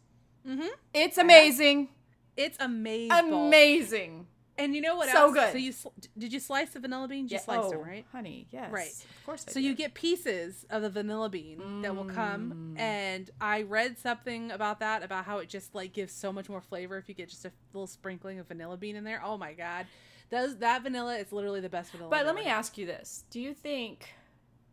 Mm-hmm. 0.48 0.68
It's 0.94 1.18
amazing. 1.18 1.90
It's 2.38 2.58
amazing. 2.60 3.12
Amazing. 3.12 4.28
And 4.58 4.76
you 4.76 4.82
know 4.82 4.96
what 4.96 5.10
So 5.10 5.18
else? 5.26 5.34
good. 5.34 5.52
So 5.54 5.58
you 5.58 5.72
sl- 5.72 5.88
did 6.18 6.32
you 6.32 6.40
slice 6.40 6.70
the 6.72 6.80
vanilla 6.80 7.08
beans? 7.08 7.32
You 7.32 7.36
Yeah, 7.36 7.42
sliced 7.42 7.64
oh, 7.68 7.72
them, 7.72 7.82
right? 7.82 8.06
honey? 8.12 8.48
Yes. 8.52 8.72
Right. 8.72 8.92
Of 8.92 9.26
course. 9.26 9.46
I 9.48 9.52
So 9.54 9.60
you 9.60 9.74
get 9.74 9.94
pieces 9.96 10.66
of 10.70 10.84
the 10.84 10.90
vanilla 10.90 11.30
bean 11.30 11.82
that 11.82 11.96
will 11.96 12.06
come, 12.06 12.74
Mm. 12.76 12.80
and 12.80 13.30
I 13.40 13.64
read 13.64 13.98
something 13.98 14.52
about 14.52 14.80
that 14.82 15.02
about 15.04 15.26
how 15.26 15.40
it 15.40 15.50
just 15.50 15.74
like 15.74 15.94
gives 15.94 16.14
so 16.14 16.32
much 16.32 16.48
more 16.48 16.62
flavor 16.62 16.98
if 16.98 17.10
you 17.10 17.16
get 17.16 17.30
just 17.30 17.44
a 17.46 17.52
little 17.74 17.88
sprinkling 17.88 18.38
of 18.40 18.48
vanilla 18.48 18.78
bean 18.78 18.96
in 18.96 19.04
there. 19.04 19.22
Oh 19.24 19.38
my 19.38 19.54
god, 19.54 19.88
those 20.30 20.58
that 20.58 20.84
vanilla 20.84 21.16
is 21.18 21.32
literally 21.32 21.62
the 21.62 21.70
best 21.70 21.92
vanilla. 21.92 22.10
But 22.12 22.26
let 22.28 22.36
me 22.36 22.46
ask 22.46 22.78
you 22.78 22.86
this: 22.86 23.24
Do 23.32 23.40
you 23.40 23.54
think, 23.56 24.14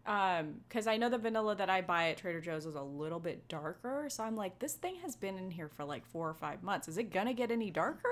um, 0.09 0.55
because 0.69 0.87
I 0.87 0.97
know 0.97 1.09
the 1.09 1.19
vanilla 1.19 1.55
that 1.57 1.69
I 1.71 1.83
buy 1.83 2.09
at 2.11 2.17
Trader 2.17 2.41
Joe's 2.41 2.67
is 2.67 2.75
a 2.75 2.83
little 2.83 3.21
bit 3.21 3.47
darker, 3.49 4.07
so 4.09 4.25
I'm 4.25 4.35
like, 4.37 4.59
this 4.59 4.75
thing 4.75 4.97
has 5.03 5.15
been 5.17 5.37
in 5.39 5.51
here 5.51 5.69
for 5.69 5.85
like 5.85 6.05
four 6.07 6.29
or 6.29 6.35
five 6.35 6.63
months. 6.63 6.89
Is 6.89 6.99
it 6.99 7.13
gonna 7.13 7.35
get 7.35 7.51
any 7.51 7.71
darker? 7.71 8.09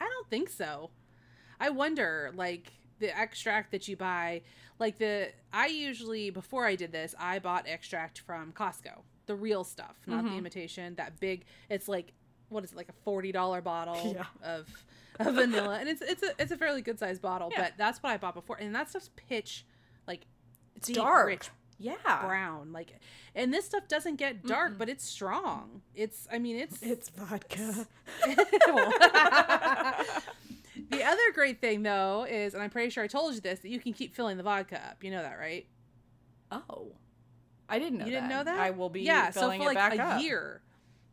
I 0.00 0.04
don't 0.04 0.28
think 0.30 0.48
so. 0.48 0.90
I 1.60 1.70
wonder, 1.70 2.32
like 2.34 2.72
the 2.98 3.16
extract 3.16 3.70
that 3.72 3.86
you 3.88 3.96
buy, 3.96 4.42
like 4.78 4.98
the 4.98 5.28
I 5.52 5.66
usually 5.66 6.30
before 6.30 6.66
I 6.66 6.74
did 6.76 6.92
this, 6.92 7.14
I 7.18 7.38
bought 7.38 7.66
extract 7.68 8.20
from 8.20 8.52
Costco, 8.52 9.02
the 9.26 9.34
real 9.36 9.64
stuff, 9.64 9.96
not 10.06 10.24
Mm-hmm. 10.24 10.32
the 10.32 10.38
imitation. 10.38 10.94
That 10.96 11.20
big, 11.20 11.44
it's 11.68 11.88
like 11.88 12.12
what 12.48 12.64
is 12.64 12.72
it, 12.72 12.76
like 12.76 12.88
a 12.88 12.94
forty 13.04 13.32
dollar 13.32 13.60
bottle 13.60 14.14
Yeah. 14.14 14.24
of 14.42 14.66
of 15.20 15.34
vanilla, 15.34 15.76
and 15.80 15.88
it's 15.88 16.00
it's 16.00 16.22
a 16.22 16.30
it's 16.38 16.52
a 16.52 16.56
fairly 16.56 16.80
good 16.80 16.98
sized 16.98 17.20
bottle, 17.20 17.50
Yeah. 17.52 17.62
but 17.64 17.72
that's 17.76 18.02
what 18.02 18.10
I 18.12 18.16
bought 18.16 18.34
before, 18.34 18.56
and 18.56 18.74
that 18.74 18.88
stuff's 18.88 19.10
pitch, 19.16 19.66
deep, 20.86 20.96
dark. 20.96 21.26
rich 21.26 21.50
Yeah. 21.78 21.94
brown, 22.24 22.72
like, 22.72 22.98
and 23.34 23.52
this 23.52 23.64
stuff 23.66 23.86
doesn't 23.88 24.16
get 24.16 24.44
dark, 24.44 24.78
but 24.78 24.88
it's 24.88 25.04
strong. 25.04 25.82
It's 25.94 26.26
I 26.32 26.38
mean 26.38 26.56
it's 26.56 26.82
It's 26.82 27.08
vodka. 27.10 27.86
the 30.90 31.04
other 31.04 31.32
great 31.34 31.60
thing 31.60 31.82
though 31.82 32.26
is, 32.28 32.54
and 32.54 32.62
I'm 32.62 32.70
pretty 32.70 32.90
sure 32.90 33.04
I 33.04 33.06
told 33.06 33.34
you 33.34 33.40
this, 33.40 33.60
that 33.60 33.68
you 33.68 33.80
can 33.80 33.92
keep 33.92 34.14
filling 34.14 34.36
the 34.36 34.42
vodka 34.42 34.76
up. 34.84 35.04
You 35.04 35.10
know 35.10 35.22
that, 35.22 35.38
right? 35.38 35.66
Oh, 36.50 36.92
I 37.68 37.78
didn't 37.78 37.98
know. 37.98 38.06
you 38.06 38.10
didn't 38.10 38.28
know 38.30 38.44
that? 38.44 38.58
I 38.58 38.70
will 38.70 38.88
be 38.88 39.02
yeah. 39.02 39.30
So 39.30 39.42
filling 39.42 39.60
for 39.60 39.66
like 39.66 39.76
back 39.76 39.94
a 39.96 40.02
up. 40.02 40.22
year, 40.22 40.62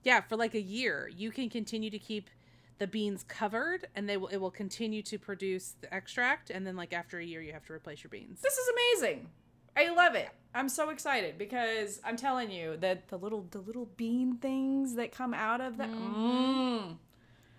yeah, 0.04 0.22
for 0.22 0.38
like 0.38 0.56
a 0.56 0.62
year, 0.62 1.10
you 1.14 1.32
can 1.32 1.50
continue 1.50 1.90
to 1.90 2.00
keep 2.00 2.30
the 2.78 2.88
beans 2.88 3.24
covered, 3.28 3.88
and 3.96 4.08
they 4.08 4.18
will 4.18 4.28
it 4.28 4.38
will 4.38 4.52
continue 4.52 5.02
to 5.04 5.18
produce 5.20 5.76
the 5.82 5.94
extract, 5.94 6.50
and 6.50 6.66
then 6.66 6.76
like 6.76 6.94
after 6.94 7.20
a 7.20 7.26
year, 7.26 7.42
you 7.42 7.54
have 7.54 7.66
to 7.66 7.74
replace 7.74 8.04
your 8.04 8.10
beans. 8.10 8.40
This 8.42 8.54
is 8.58 8.70
amazing. 8.70 9.30
I 9.76 9.90
love 9.90 10.16
it. 10.16 10.30
I'm 10.54 10.70
so 10.70 10.90
excited 10.90 11.38
because 11.38 12.00
I'm 12.06 12.16
telling 12.16 12.50
you 12.50 12.78
that 12.78 13.10
the 13.10 13.18
little 13.18 13.46
the 13.52 13.60
little 13.60 13.88
bean 13.98 14.38
things 14.38 14.96
that 14.96 15.12
come 15.12 15.34
out 15.34 15.60
of 15.62 15.78
that. 15.78 15.92
Mm, 15.92 16.98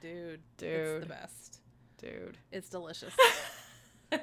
Dude, 0.01 0.35
it's 0.35 0.43
Dude. 0.57 1.03
the 1.03 1.07
best. 1.07 1.61
dude. 1.99 2.39
It's 2.53 2.69
delicious. 2.71 3.13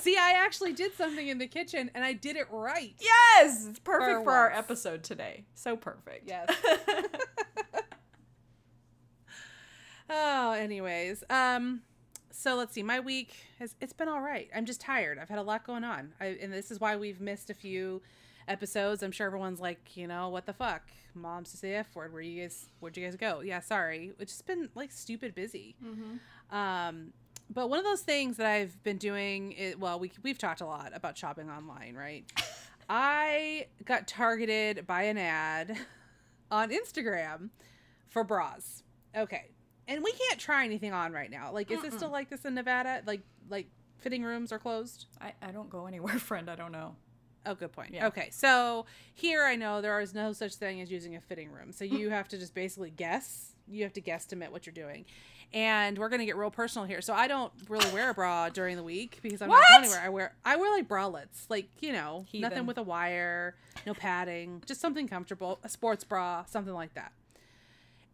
See, 0.00 0.16
I 0.16 0.34
actually 0.44 0.74
did 0.74 0.94
something 0.94 1.26
in 1.26 1.38
the 1.38 1.46
kitchen, 1.46 1.90
and 1.94 2.04
I 2.04 2.12
did 2.12 2.36
it 2.36 2.46
right. 2.50 2.94
Yes, 3.00 3.66
it's 3.68 3.78
perfect 3.78 4.18
For 4.18 4.24
for 4.24 4.32
our 4.34 4.52
episode 4.52 5.02
today. 5.02 5.44
So 5.54 5.74
perfect. 5.76 6.28
Yes. 6.28 6.54
oh, 10.10 10.52
anyways, 10.52 11.24
um, 11.30 11.80
so 12.40 12.56
let's 12.56 12.74
see. 12.74 12.82
My 12.82 13.00
week 13.00 13.34
has 13.58 13.74
it's 13.80 13.92
been 13.92 14.08
all 14.08 14.20
right. 14.20 14.48
I'm 14.54 14.64
just 14.64 14.80
tired. 14.80 15.18
I've 15.18 15.28
had 15.28 15.38
a 15.38 15.42
lot 15.42 15.66
going 15.66 15.84
on, 15.84 16.12
I, 16.20 16.38
and 16.40 16.52
this 16.52 16.70
is 16.70 16.80
why 16.80 16.96
we've 16.96 17.20
missed 17.20 17.50
a 17.50 17.54
few 17.54 18.02
episodes, 18.50 19.02
I'm 19.02 19.12
sure 19.12 19.26
everyone's 19.26 19.60
like, 19.60 19.96
you 19.96 20.06
know, 20.06 20.28
what 20.28 20.44
the 20.44 20.52
fuck? 20.52 20.82
Mom's 21.14 21.52
to 21.52 21.56
say 21.56 21.74
F 21.74 21.94
word. 21.94 22.12
Where 22.12 22.20
you 22.20 22.42
guys, 22.42 22.66
where'd 22.80 22.96
you 22.96 23.04
guys 23.04 23.16
go? 23.16 23.40
Yeah, 23.40 23.60
sorry. 23.60 24.12
It's 24.18 24.32
just 24.32 24.46
been 24.46 24.68
like 24.74 24.90
stupid 24.92 25.34
busy. 25.34 25.76
Um, 26.50 27.12
but 27.48 27.68
one 27.68 27.78
of 27.78 27.84
those 27.84 28.02
things 28.02 28.36
that 28.36 28.46
I've 28.46 28.80
been 28.82 28.98
doing, 28.98 29.52
is, 29.52 29.76
well, 29.76 29.98
we, 29.98 30.12
we've 30.22 30.38
talked 30.38 30.60
a 30.60 30.66
lot 30.66 30.92
about 30.94 31.16
shopping 31.16 31.50
online, 31.50 31.94
right? 31.96 32.24
I 32.88 33.66
got 33.84 34.06
targeted 34.06 34.86
by 34.86 35.02
an 35.04 35.18
ad 35.18 35.76
on 36.50 36.70
Instagram 36.70 37.50
for 38.08 38.24
bras. 38.24 38.82
Okay. 39.16 39.50
And 39.90 40.04
we 40.04 40.12
can't 40.12 40.38
try 40.38 40.64
anything 40.64 40.92
on 40.92 41.12
right 41.12 41.30
now. 41.30 41.52
Like, 41.52 41.70
is 41.70 41.82
it 41.82 41.92
still 41.92 42.10
like 42.10 42.30
this 42.30 42.44
in 42.44 42.54
Nevada? 42.54 43.02
Like, 43.06 43.22
like 43.48 43.66
fitting 43.98 44.22
rooms 44.22 44.52
are 44.52 44.58
closed? 44.58 45.06
I, 45.20 45.32
I 45.42 45.50
don't 45.50 45.68
go 45.68 45.86
anywhere, 45.86 46.18
friend. 46.18 46.48
I 46.48 46.54
don't 46.54 46.70
know. 46.72 46.94
Oh, 47.44 47.54
good 47.54 47.72
point. 47.72 47.92
Yeah. 47.92 48.06
Okay, 48.06 48.28
so 48.30 48.86
here 49.14 49.44
I 49.44 49.56
know 49.56 49.80
there 49.80 49.98
is 50.00 50.14
no 50.14 50.32
such 50.32 50.54
thing 50.54 50.80
as 50.80 50.90
using 50.92 51.16
a 51.16 51.20
fitting 51.20 51.50
room. 51.50 51.72
So 51.72 51.84
you 51.84 52.10
have 52.18 52.28
to 52.28 52.38
just 52.38 52.54
basically 52.54 52.90
guess. 52.90 53.52
You 53.66 53.82
have 53.82 53.92
to 53.94 54.00
guesstimate 54.00 54.50
what 54.50 54.64
you're 54.64 54.74
doing. 54.74 55.06
And 55.52 55.98
we're 55.98 56.08
gonna 56.08 56.26
get 56.26 56.36
real 56.36 56.50
personal 56.52 56.86
here. 56.86 57.00
So 57.00 57.12
I 57.12 57.26
don't 57.26 57.52
really 57.68 57.90
wear 57.92 58.10
a 58.10 58.14
bra 58.14 58.48
during 58.52 58.76
the 58.76 58.84
week 58.84 59.18
because 59.22 59.42
I'm 59.42 59.48
not 59.48 59.56
What? 59.56 59.68
going 59.70 59.82
anywhere. 59.84 60.00
I 60.04 60.08
wear 60.08 60.34
I 60.44 60.56
wear 60.56 60.70
like 60.76 60.86
bralettes, 60.88 61.46
like 61.48 61.68
you 61.80 61.92
know, 61.92 62.24
Heathen. 62.28 62.48
nothing 62.48 62.66
with 62.66 62.78
a 62.78 62.84
wire, 62.84 63.56
no 63.84 63.92
padding, 63.94 64.62
just 64.66 64.80
something 64.80 65.08
comfortable, 65.08 65.58
a 65.64 65.68
sports 65.68 66.04
bra, 66.04 66.44
something 66.44 66.74
like 66.74 66.94
that. 66.94 67.10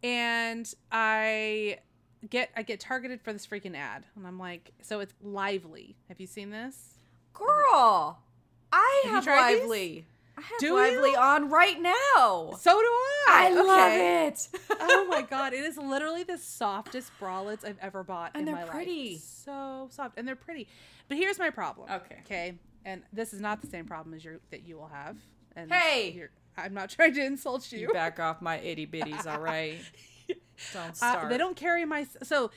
And 0.03 0.71
I 0.91 1.79
get 2.29 2.49
I 2.55 2.63
get 2.63 2.79
targeted 2.79 3.21
for 3.21 3.33
this 3.33 3.45
freaking 3.47 3.75
ad, 3.75 4.05
and 4.15 4.27
I'm 4.27 4.39
like, 4.39 4.71
so 4.81 4.99
it's 4.99 5.13
Lively. 5.21 5.95
Have 6.07 6.19
you 6.19 6.27
seen 6.27 6.49
this? 6.51 6.99
Girl, 7.33 8.19
I 8.71 9.01
Have 9.03 9.13
have, 9.13 9.23
tried 9.23 9.47
these? 9.47 9.59
Lively. 9.61 10.05
I 10.37 10.41
have 10.41 10.59
Do 10.59 10.75
Lively 10.75 11.09
you? 11.11 11.17
on 11.17 11.49
right 11.49 11.81
now. 11.81 12.51
So 12.59 12.71
do 12.71 12.85
I. 12.85 13.49
I 13.49 13.49
Okay. 13.51 13.67
love 13.67 13.93
it. 13.93 14.47
oh 14.79 15.05
my 15.09 15.21
god, 15.29 15.53
it 15.53 15.63
is 15.63 15.77
literally 15.77 16.23
the 16.23 16.37
softest 16.37 17.11
bralettes 17.19 17.65
I've 17.65 17.79
ever 17.81 18.03
bought 18.03 18.31
And 18.35 18.41
in 18.47 18.53
they're 18.55 18.55
my 18.65 18.71
pretty. 18.71 19.13
life. 19.13 19.21
So 19.23 19.87
soft, 19.91 20.17
and 20.17 20.27
they're 20.27 20.35
pretty. 20.35 20.67
But 21.07 21.17
here's 21.17 21.39
my 21.39 21.49
problem. 21.49 21.89
Okay. 21.91 22.17
Okay, 22.25 22.53
and 22.85 23.01
this 23.13 23.33
is 23.33 23.41
not 23.41 23.61
the 23.61 23.67
same 23.67 23.85
problem 23.85 24.13
as 24.15 24.23
your 24.23 24.39
that 24.51 24.63
you 24.67 24.77
will 24.77 24.87
have. 24.87 25.17
And 25.55 25.71
Hey! 25.71 26.21
I'm 26.57 26.73
not 26.73 26.89
trying 26.95 27.13
to 27.13 27.23
insult 27.25 27.71
you. 27.71 27.79
You 27.79 27.93
back 27.93 28.19
off 28.19 28.41
my 28.41 28.59
itty 28.59 28.87
bitties, 28.87 29.25
all 29.25 29.39
right? 29.39 29.79
Don't 30.73 30.89
Uh, 30.89 30.93
start. 30.93 31.29
they 31.29 31.37
don't 31.37 31.55
carry 31.55 31.85
my 31.85 32.07
so 32.23 32.49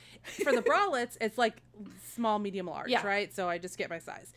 for 0.43 0.51
the 0.51 0.61
bralettes 0.63 1.17
it's 1.21 1.37
like 1.37 1.61
small 2.15 2.39
medium 2.39 2.65
large 2.65 2.89
Yeah. 2.89 3.05
right 3.05 3.31
so 3.33 3.47
i 3.47 3.59
just 3.59 3.77
get 3.77 3.91
my 3.91 3.99
size 3.99 4.33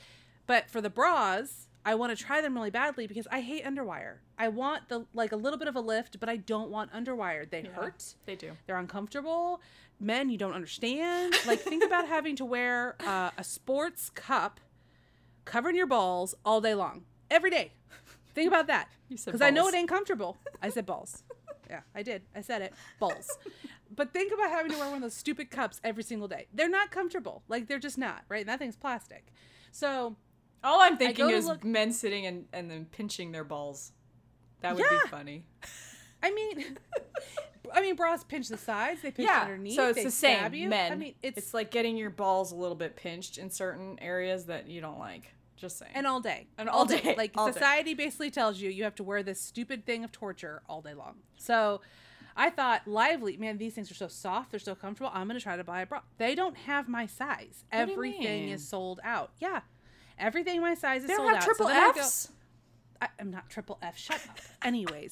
but 0.47 0.69
for 0.71 0.83
the 0.83 0.91
bras 0.91 1.67
i 1.85 1.95
want 1.95 2.17
to 2.17 2.25
try 2.25 2.43
them 2.43 2.55
really 2.55 2.69
badly 2.71 3.07
because 3.07 3.27
i 3.33 3.41
hate 3.41 3.65
underwire 3.65 4.17
i 4.39 4.49
want 4.49 4.89
the 4.91 5.07
like 5.15 5.33
a 5.33 5.37
little 5.37 5.59
bit 5.59 5.67
of 5.67 5.75
a 5.77 5.81
lift 5.81 6.21
but 6.21 6.29
i 6.29 6.37
don't 6.37 6.69
want 6.71 6.93
underwire 6.93 7.49
they 7.49 7.63
Yeah, 7.63 7.71
hurt 7.71 8.15
They 8.27 8.37
do. 8.37 8.53
they're 8.67 8.77
uncomfortable 8.77 9.63
men 9.99 10.29
you 10.29 10.37
don't 10.37 10.53
understand 10.53 11.35
like 11.47 11.59
think 11.61 11.83
about 11.83 12.07
having 12.17 12.37
to 12.37 12.45
wear 12.45 12.97
uh, 13.01 13.31
a 13.39 13.43
sports 13.43 14.11
cup 14.11 14.61
covering 15.47 15.75
your 15.75 15.87
balls 15.87 16.35
all 16.45 16.61
day 16.61 16.75
long 16.75 17.05
every 17.31 17.49
day 17.51 17.73
think 18.35 18.49
about 18.49 18.67
that 18.67 18.89
You 19.09 19.17
said 19.17 19.33
because 19.33 19.45
i 19.47 19.51
know 19.51 19.69
it 19.69 19.75
ain't 19.75 19.89
comfortable 19.89 20.37
i 20.63 20.69
said 20.71 20.87
balls 20.87 21.23
yeah 21.71 21.81
i 21.95 22.03
did 22.03 22.23
i 22.35 22.41
said 22.41 22.63
it 22.63 22.73
balls 22.99 23.31
but 23.95 24.13
think 24.13 24.33
about 24.33 24.51
having 24.51 24.73
to 24.73 24.77
wear 24.79 24.87
one 24.89 24.97
of 24.97 25.03
those 25.03 25.15
stupid 25.15 25.51
cups 25.51 25.81
every 25.85 26.03
single 26.03 26.29
day 26.29 26.47
they're 26.53 26.69
not 26.69 26.91
comfortable 26.91 27.43
like 27.49 27.69
they're 27.69 27.79
just 27.79 27.99
not 27.99 28.23
right 28.29 28.41
and 28.41 28.49
that 28.49 28.59
thing's 28.59 28.77
plastic 28.77 29.27
so 29.73 30.17
All 30.63 30.81
I'm 30.81 30.97
thinking 30.97 31.31
is 31.31 31.47
look- 31.47 31.65
men 31.65 31.93
sitting 31.93 32.27
and, 32.27 32.45
and 32.53 32.71
then 32.71 32.85
pinching 32.87 33.33
their 33.33 33.43
balls. 33.45 33.93
That 34.61 34.75
would 34.77 34.85
Yeah. 34.89 35.01
be 35.05 35.09
funny. 35.11 35.45
i 36.23 36.31
mean 36.33 36.79
i 37.75 37.81
mean 37.83 37.97
bras 37.97 38.25
pinch 38.25 38.49
the 38.49 38.57
sides 38.57 39.03
they 39.03 39.11
pinch 39.11 39.29
yeah. 39.29 39.43
underneath 39.43 39.75
so 39.75 39.89
it's 39.89 39.97
they 39.99 40.05
the 40.05 40.11
same. 40.11 40.55
you. 40.55 40.69
Men. 40.71 40.93
i 40.93 40.95
mean 40.95 41.15
it's, 41.23 41.37
it's 41.39 41.53
like 41.55 41.71
getting 41.71 41.97
your 41.97 42.09
balls 42.11 42.51
a 42.53 42.57
little 42.57 42.77
bit 42.77 42.97
pinched 42.97 43.37
in 43.37 43.51
certain 43.51 43.99
areas 44.01 44.47
that 44.47 44.69
you 44.69 44.81
don't 44.81 44.99
like. 44.99 45.35
Just 45.57 45.79
saying. 45.79 45.93
and 45.95 46.07
all 46.07 46.21
day 46.21 46.47
And 46.59 46.69
all 46.69 46.85
day, 46.85 47.15
like 47.17 47.33
all 47.37 47.47
day. 47.47 47.53
society 47.53 47.95
basically 47.95 48.31
tells 48.31 48.61
you 48.61 48.71
you 48.71 48.85
have 48.85 48.95
to 48.97 49.05
wear 49.05 49.23
this 49.23 49.41
stupid 49.41 49.87
thing 49.87 50.05
of 50.05 50.13
torture 50.13 50.63
all 50.69 50.83
day 50.83 50.95
long 50.95 51.17
so 51.37 51.81
i 52.37 52.51
thought 52.51 52.87
lively 52.89 53.37
man 53.37 53.57
these 53.59 53.73
things 53.75 53.91
are 53.91 53.95
so 53.95 54.09
soft 54.09 54.51
they're 54.51 54.59
so 54.61 54.75
comfortable 54.75 55.11
i'm 55.15 55.27
gonna 55.29 55.39
try 55.41 55.57
to 55.57 55.63
buy 55.65 55.83
a 55.83 55.87
bra 55.87 56.01
they 56.19 56.35
don't 56.35 56.57
have 56.57 56.89
my 56.89 57.07
size 57.07 57.65
What 57.71 57.81
everything 57.89 58.49
is 58.49 58.67
sold 58.67 58.99
out 59.05 59.31
yeah 59.41 59.61
everything 60.19 60.61
my 60.61 60.75
size 60.75 61.03
is 61.03 61.09
they 61.09 61.15
don't 61.15 61.21
sold 61.21 61.29
have 61.31 61.37
out 61.43 61.45
triple 61.45 61.67
so 61.67 61.73
then 61.73 61.83
I 61.91 61.93
go- 61.93 62.01
F's. 62.01 62.29
I, 63.03 63.09
I'm 63.21 63.31
not 63.31 63.51
triple 63.51 63.77
F. 63.83 63.99
Shut 63.99 64.17
up. 64.29 64.39
Anyways, 64.63 65.11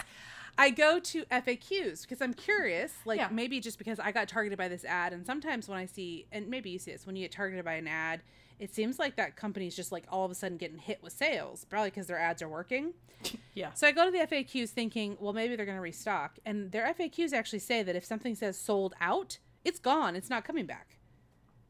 I 0.56 0.70
go 0.70 1.00
to 1.00 1.24
FAQs 1.24 2.02
because 2.02 2.22
I'm 2.22 2.32
curious. 2.32 2.92
Like 3.04 3.18
Yeah. 3.18 3.28
maybe 3.30 3.58
just 3.60 3.76
because 3.76 3.98
I 3.98 4.12
got 4.12 4.28
targeted 4.28 4.56
by 4.56 4.68
this 4.68 4.84
ad, 4.84 5.12
and 5.12 5.26
sometimes 5.26 5.68
when 5.68 5.78
I 5.78 5.86
see, 5.86 6.26
and 6.30 6.46
maybe 6.48 6.70
you 6.70 6.78
see 6.78 6.92
this, 6.92 7.06
when 7.06 7.16
you 7.16 7.22
get 7.24 7.32
targeted 7.32 7.64
by 7.64 7.74
an 7.74 7.88
ad, 7.88 8.22
it 8.62 8.74
seems 8.74 8.98
like 8.98 9.16
that 9.16 9.36
company's 9.36 9.74
just 9.76 9.90
like 9.92 10.04
all 10.08 10.24
of 10.24 10.30
a 10.30 10.34
sudden 10.34 10.56
getting 10.56 10.78
hit 10.78 11.02
with 11.02 11.12
sales, 11.12 11.64
probably 11.64 11.90
because 11.90 12.06
their 12.06 12.18
ads 12.18 12.40
are 12.42 12.48
working. 12.48 12.92
Yeah. 13.54 13.72
So 13.74 13.86
I 13.86 13.92
go 13.92 14.06
to 14.06 14.10
the 14.10 14.26
FAQs 14.26 14.70
thinking, 14.70 15.16
well, 15.20 15.32
maybe 15.32 15.54
they're 15.54 15.66
going 15.66 15.76
to 15.76 15.82
restock, 15.82 16.38
and 16.46 16.72
their 16.72 16.86
FAQs 16.94 17.32
actually 17.32 17.58
say 17.60 17.82
that 17.84 17.94
if 17.94 18.04
something 18.04 18.34
says 18.34 18.58
sold 18.58 18.94
out, 19.00 19.38
it's 19.64 19.78
gone. 19.78 20.16
It's 20.16 20.28
not 20.30 20.42
coming 20.44 20.66
back. 20.66 20.96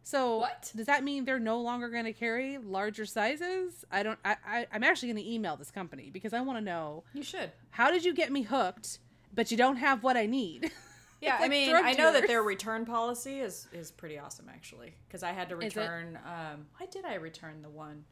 So 0.05 0.39
What? 0.39 0.73
does 0.77 0.87
that 0.87 1.05
mean 1.05 1.25
they're 1.27 1.39
no 1.39 1.61
longer 1.61 1.89
going 1.91 2.05
to 2.05 2.13
carry 2.15 2.57
larger 2.59 3.05
sizes? 3.05 3.85
I 3.91 4.03
don't. 4.03 4.19
I, 4.25 4.37
I 4.47 4.67
I'm 4.73 4.83
actually 4.83 5.13
going 5.13 5.25
to 5.25 5.31
email 5.31 5.57
this 5.57 5.71
company 5.71 6.09
because 6.11 6.33
I 6.33 6.41
want 6.41 6.57
to 6.59 6.65
know 6.65 7.05
You 7.13 7.23
should. 7.23 7.51
how 7.71 7.91
did 7.91 8.05
you 8.05 8.15
get 8.15 8.33
me 8.33 8.43
hooked, 8.43 8.99
but 9.35 9.51
you 9.51 9.57
don't 9.57 9.77
have 9.77 10.03
what 10.03 10.17
I 10.17 10.25
need. 10.27 10.71
Yeah, 11.23 11.37
It's 11.37 11.45
I 11.45 11.49
mean, 11.49 11.75
I 11.75 11.93
know 11.93 12.13
that 12.13 12.27
their 12.27 12.43
return 12.43 12.85
policy 12.85 13.41
is 13.41 13.69
is 13.73 13.91
pretty 13.93 14.19
awesome 14.19 14.49
actually, 14.49 14.95
because 15.07 15.23
I 15.23 15.33
had 15.33 15.49
to 15.51 15.57
return. 15.57 16.19
Um, 16.27 16.67
why 16.79 16.87
did 16.87 17.05
I 17.05 17.15
return 17.15 17.63
the 17.63 17.71
one? 17.71 18.05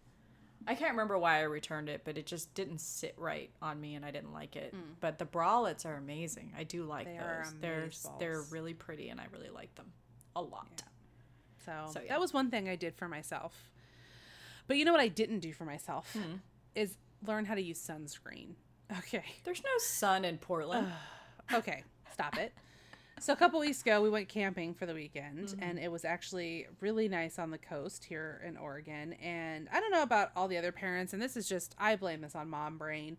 I 0.66 0.74
can't 0.74 0.90
remember 0.92 1.18
why 1.18 1.38
I 1.38 1.42
returned 1.42 1.88
it, 1.88 2.02
but 2.04 2.18
it 2.18 2.26
just 2.26 2.52
didn't 2.54 2.80
sit 2.80 3.14
right 3.16 3.50
on 3.62 3.80
me, 3.80 3.94
and 3.94 4.04
I 4.04 4.10
didn't 4.10 4.32
like 4.32 4.56
it. 4.56 4.74
But 5.00 5.18
the 5.18 5.24
bralettes 5.24 5.84
are 5.86 5.94
amazing. 5.96 6.52
I 6.56 6.64
do 6.64 6.84
like 6.84 7.08
Mm. 7.08 7.60
They 7.60 7.68
those. 7.68 8.02
they're 8.18 8.18
they're 8.18 8.42
really 8.50 8.74
pretty, 8.74 9.08
and 9.08 9.20
I 9.20 9.24
really 9.32 9.48
like 9.50 9.74
them 9.74 9.92
a 10.36 10.42
lot. 10.42 10.82
So, 11.64 11.72
So, 11.92 12.00
yeah. 12.00 12.08
that 12.10 12.20
was 12.20 12.32
one 12.32 12.50
thing 12.50 12.68
I 12.68 12.76
did 12.76 12.94
for 12.94 13.08
myself. 13.08 13.70
But 14.66 14.76
you 14.76 14.84
know 14.84 14.92
what 14.92 15.00
I 15.00 15.08
didn't 15.08 15.40
do 15.40 15.52
for 15.52 15.64
myself 15.64 16.12
Hmm. 16.12 16.36
is 16.74 16.96
learn 17.26 17.44
how 17.46 17.54
to 17.54 17.62
use 17.62 17.78
sunscreen. 17.80 18.54
Okay. 18.98 19.24
There's 19.44 19.62
no 19.62 19.70
sun 19.78 20.24
in 20.24 20.38
Portland. 20.38 20.88
Okay, 21.52 21.82
stop 22.12 22.36
it. 22.38 22.52
So 23.20 23.34
a 23.34 23.36
couple 23.36 23.60
weeks 23.60 23.82
ago, 23.82 24.00
we 24.00 24.08
went 24.08 24.28
camping 24.30 24.72
for 24.72 24.86
the 24.86 24.94
weekend, 24.94 25.48
Mm-hmm. 25.48 25.62
and 25.62 25.78
it 25.78 25.92
was 25.92 26.04
actually 26.06 26.66
really 26.80 27.06
nice 27.06 27.38
on 27.38 27.50
the 27.50 27.58
coast 27.58 28.04
here 28.04 28.40
in 28.46 28.56
Oregon. 28.56 29.12
And 29.22 29.68
I 29.70 29.78
don't 29.78 29.90
know 29.92 30.02
about 30.02 30.30
all 30.34 30.48
the 30.48 30.56
other 30.56 30.72
parents, 30.72 31.12
and 31.12 31.20
this 31.20 31.36
is 31.36 31.46
just 31.48 31.74
I 31.78 31.96
blame 31.96 32.22
this 32.22 32.34
on 32.34 32.48
mom 32.48 32.78
brain. 32.78 33.18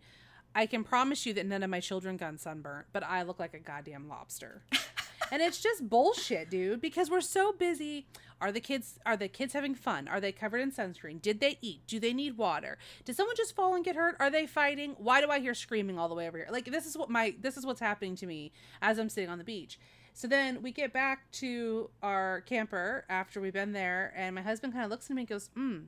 I 0.55 0.65
can 0.65 0.83
promise 0.83 1.25
you 1.25 1.33
that 1.35 1.45
none 1.45 1.61
of 1.63 1.69
my 1.69 1.79
children 1.79 2.17
got 2.17 2.39
sunburnt, 2.39 2.87
but 2.91 3.03
I 3.03 3.21
look 3.21 3.39
like 3.39 3.53
a 3.53 3.59
goddamn 3.59 4.09
lobster. 4.09 4.63
and 5.31 5.41
it's 5.41 5.61
just 5.61 5.89
bullshit, 5.89 6.49
dude, 6.49 6.81
because 6.81 7.09
we're 7.09 7.21
so 7.21 7.53
busy. 7.53 8.05
Are 8.41 8.51
the 8.51 8.59
kids 8.59 8.99
are 9.05 9.15
the 9.15 9.27
kids 9.27 9.53
having 9.53 9.75
fun? 9.75 10.07
Are 10.07 10.19
they 10.19 10.31
covered 10.31 10.61
in 10.61 10.71
sunscreen? 10.71 11.21
Did 11.21 11.39
they 11.39 11.57
eat? 11.61 11.81
Do 11.87 11.99
they 11.99 12.11
need 12.11 12.37
water? 12.37 12.77
Did 13.05 13.15
someone 13.15 13.35
just 13.37 13.55
fall 13.55 13.75
and 13.75 13.85
get 13.85 13.95
hurt? 13.95 14.17
Are 14.19 14.31
they 14.31 14.47
fighting? 14.47 14.95
Why 14.97 15.21
do 15.21 15.29
I 15.29 15.39
hear 15.39 15.53
screaming 15.53 15.97
all 15.97 16.09
the 16.09 16.15
way 16.15 16.27
over 16.27 16.37
here? 16.37 16.47
Like 16.51 16.65
this 16.65 16.85
is 16.85 16.97
what 16.97 17.09
my 17.09 17.35
this 17.39 17.55
is 17.55 17.65
what's 17.65 17.79
happening 17.79 18.15
to 18.17 18.25
me 18.25 18.51
as 18.81 18.97
I'm 18.97 19.09
sitting 19.09 19.29
on 19.29 19.37
the 19.37 19.43
beach. 19.43 19.79
So 20.13 20.27
then 20.27 20.61
we 20.61 20.71
get 20.71 20.91
back 20.91 21.31
to 21.33 21.89
our 22.01 22.41
camper 22.41 23.05
after 23.09 23.39
we've 23.39 23.53
been 23.53 23.73
there 23.73 24.11
and 24.17 24.35
my 24.35 24.41
husband 24.41 24.73
kind 24.73 24.83
of 24.83 24.91
looks 24.91 25.09
at 25.09 25.15
me 25.15 25.21
and 25.21 25.29
goes, 25.29 25.51
"Hmm, 25.53 25.83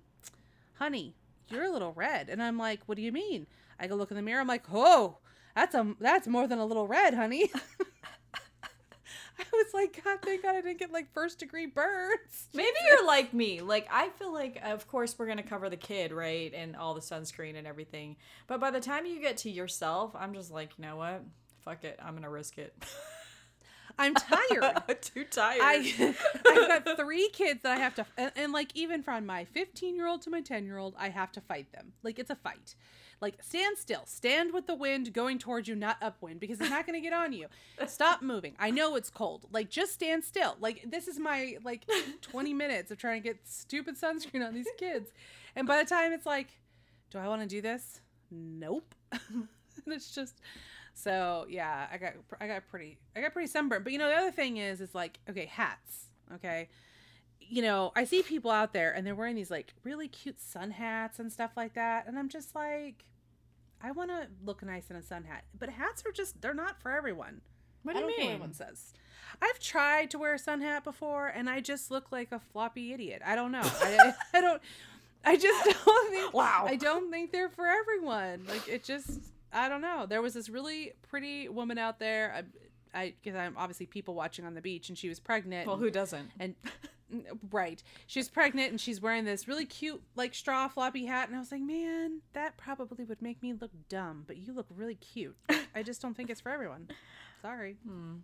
honey, 0.76 1.16
you're 1.50 1.66
a 1.66 1.72
little 1.72 1.92
red." 1.92 2.30
And 2.30 2.42
I'm 2.42 2.58
like, 2.58 2.82
"What 2.86 2.96
do 2.96 3.02
you 3.02 3.12
mean?" 3.12 3.48
I 3.80 3.88
go 3.88 3.96
look 3.96 4.12
in 4.12 4.16
the 4.16 4.24
mirror. 4.24 4.40
I'm 4.40 4.48
like, 4.48 4.66
"Oh, 4.72 5.18
that's 5.56 5.74
a 5.74 5.96
that's 6.00 6.28
more 6.28 6.48
than 6.48 6.60
a 6.60 6.66
little 6.66 6.88
red, 6.88 7.16
honey." 7.16 7.52
I 9.40 9.44
was 9.52 9.74
like, 9.74 10.02
God, 10.04 10.20
thank 10.22 10.44
God 10.44 10.56
I 10.56 10.62
didn't 10.62 10.80
get 10.80 10.92
like 10.92 11.12
first 11.14 11.40
degree 11.40 11.66
burns. 11.66 12.48
Maybe 12.54 12.78
you're 12.88 13.06
like 13.06 13.34
me. 13.34 13.62
Like 13.62 13.88
I 13.92 14.10
feel 14.10 14.34
like 14.34 14.60
of 14.64 14.88
course 14.88 15.16
we're 15.18 15.26
going 15.26 15.38
to 15.38 15.44
cover 15.44 15.70
the 15.70 15.78
kid, 15.78 16.12
right? 16.12 16.54
And 16.54 16.76
all 16.76 16.94
the 16.94 17.02
sunscreen 17.02 17.58
and 17.58 17.68
everything. 17.68 18.18
But 18.48 18.60
by 18.60 18.72
the 18.72 18.80
time 18.80 19.06
you 19.06 19.20
get 19.20 19.38
to 19.38 19.50
yourself, 19.50 20.16
I'm 20.16 20.34
just 20.34 20.52
like, 20.52 20.72
you 20.78 20.86
know 20.86 20.98
what? 20.98 21.24
Fuck 21.62 21.84
it. 21.84 22.00
I'm 22.02 22.12
going 22.12 22.24
to 22.24 22.30
risk 22.30 22.58
it. 22.58 22.76
I'm 24.00 24.16
tired. 24.16 25.02
Too 25.02 25.24
tired. 25.26 25.62
I 25.62 26.16
I've 26.48 26.86
got 26.86 26.98
three 26.98 27.30
kids 27.30 27.62
that 27.62 27.78
I 27.78 27.80
have 27.80 27.94
to 27.96 28.06
and, 28.18 28.32
and 28.36 28.52
like 28.52 28.72
even 28.74 29.04
from 29.04 29.26
my 29.26 29.46
15 29.46 29.96
year 29.96 30.08
old 30.08 30.24
to 30.24 30.30
my 30.30 30.42
10 30.42 30.66
year 30.66 30.78
old, 30.78 30.96
I 30.98 31.10
have 31.10 31.32
to 31.34 31.42
fight 31.42 31.72
them. 31.72 31.94
Like 32.02 32.18
it's 32.20 32.32
a 32.32 32.36
fight. 32.36 32.76
Like 33.22 33.42
stand 33.42 33.78
still, 33.78 34.02
stand 34.06 34.54
with 34.54 34.68
the 34.68 34.76
wind 34.76 35.14
going 35.14 35.40
towards 35.40 35.68
you, 35.68 35.76
not 35.76 35.98
upwind, 36.02 36.40
because 36.40 36.60
it's 36.60 36.70
not 36.70 36.86
going 36.86 37.00
to 37.00 37.04
get 37.04 37.14
on 37.14 37.34
you. 37.34 37.48
Stop 37.88 38.22
moving. 38.24 38.56
I 38.60 38.72
know 38.72 38.96
it's 38.96 39.10
cold. 39.10 39.46
Like 39.52 39.70
just 39.70 39.94
stand 39.94 40.24
still. 40.24 40.56
Like 40.60 40.86
this 40.90 41.08
is 41.08 41.20
my 41.20 41.58
like 41.64 41.90
20 42.22 42.54
minutes 42.64 42.92
of 42.92 42.98
trying 42.98 43.22
to 43.22 43.28
get 43.28 43.40
stupid 43.48 44.00
sunscreen 44.00 44.46
on 44.46 44.54
these 44.54 44.68
kids, 44.78 45.12
and 45.56 45.68
by 45.68 45.82
the 45.82 45.90
time 45.90 46.12
it's 46.12 46.26
like, 46.26 46.48
do 47.10 47.18
I 47.18 47.28
want 47.28 47.42
to 47.42 47.48
do 47.48 47.62
this? 47.62 48.02
Nope. 48.32 48.96
it's 49.88 50.14
just 50.14 50.42
so 50.94 51.46
yeah. 51.50 51.88
I 51.92 51.98
got 51.98 52.14
I 52.40 52.48
got 52.48 52.68
pretty 52.68 52.98
I 53.16 53.22
got 53.22 53.34
pretty 53.34 53.48
sunburned. 53.48 53.84
But 53.84 53.94
you 53.94 54.00
know 54.00 54.10
the 54.10 54.16
other 54.16 54.32
thing 54.32 54.58
is 54.58 54.82
is 54.82 54.94
like 54.94 55.20
okay 55.30 55.46
hats. 55.46 56.10
Okay, 56.36 56.70
you 57.50 57.62
know 57.62 57.92
I 57.96 58.04
see 58.06 58.22
people 58.24 58.52
out 58.52 58.74
there 58.74 58.92
and 58.94 59.06
they're 59.06 59.16
wearing 59.16 59.36
these 59.36 59.52
like 59.52 59.74
really 59.84 60.08
cute 60.08 60.40
sun 60.42 60.72
hats 60.72 61.20
and 61.20 61.32
stuff 61.32 61.52
like 61.56 61.74
that, 61.76 62.08
and 62.08 62.18
I'm 62.18 62.30
just 62.30 62.56
like, 62.56 63.06
I 63.82 63.92
want 63.92 64.10
to 64.12 64.28
look 64.46 64.64
nice 64.64 64.90
in 64.90 64.96
a 64.96 65.02
sun 65.02 65.24
hat, 65.24 65.44
but 65.58 65.70
hats 65.70 66.04
are 66.06 66.12
just 66.12 66.42
they're 66.42 66.54
not 66.54 66.82
for 66.82 66.92
everyone. 66.92 67.42
What 67.84 67.94
do 67.94 68.00
I 68.00 68.02
you 68.02 68.08
don't 68.08 68.16
care 68.16 68.26
what 68.26 68.28
mean? 68.28 68.36
Everyone 68.36 68.54
says. 68.54 68.94
I've 69.42 69.60
tried 69.60 70.12
to 70.12 70.20
wear 70.20 70.36
a 70.36 70.40
sun 70.40 70.62
hat 70.62 70.84
before, 70.84 71.28
and 71.28 71.50
I 71.50 71.60
just 71.60 71.90
look 71.92 72.12
like 72.12 72.32
a 72.32 72.40
floppy 72.40 72.94
idiot. 72.94 73.22
I 73.26 73.36
don't 73.36 73.52
know. 73.52 73.62
I, 73.64 74.14
I 74.34 74.42
don't. 74.42 74.62
I 75.26 75.38
just 75.38 75.66
don't 75.86 76.10
think. 76.12 76.34
Wow. 76.34 76.66
I 76.68 76.76
don't 76.76 77.10
think 77.12 77.32
they're 77.32 77.50
for 77.50 77.66
everyone. 77.68 78.46
Like 78.48 78.68
it 78.68 78.84
just. 78.84 79.20
I 79.52 79.70
don't 79.70 79.82
know. 79.82 80.06
There 80.08 80.22
was 80.22 80.34
this 80.34 80.50
really 80.50 80.94
pretty 81.10 81.48
woman 81.50 81.78
out 81.78 82.00
there. 82.00 82.46
I, 82.94 83.00
I, 83.00 83.14
because 83.24 83.38
I'm 83.38 83.56
obviously 83.58 83.86
people 83.88 84.14
watching 84.14 84.46
on 84.46 84.54
the 84.54 84.62
beach, 84.62 84.90
and 84.90 84.98
she 84.98 85.10
was 85.10 85.20
pregnant. 85.20 85.66
Well, 85.68 85.76
and- 85.76 85.84
who 85.84 85.90
doesn't? 85.92 86.30
and 86.40 86.56
right 87.52 87.82
She's 88.08 88.30
pregnant 88.30 88.72
and 88.72 88.80
she's 88.82 89.02
wearing 89.02 89.26
this 89.26 89.48
really 89.48 89.66
cute 89.66 90.02
like 90.16 90.34
straw 90.34 90.68
floppy 90.68 91.06
hat 91.06 91.28
and 91.28 91.36
i 91.36 91.40
was 91.40 91.52
like 91.52 91.62
man 91.62 92.22
that 92.34 92.58
probably 92.58 93.04
would 93.06 93.22
make 93.22 93.42
me 93.42 93.54
look 93.54 93.72
dumb 93.90 94.24
but 94.28 94.38
you 94.38 94.54
look 94.54 94.68
really 94.76 94.96
cute 94.96 95.36
i 95.76 95.84
just 95.84 96.02
don't 96.02 96.16
think 96.16 96.30
it's 96.30 96.42
for 96.42 96.52
everyone 96.52 96.88
sorry 97.42 97.78
hmm. 97.88 98.16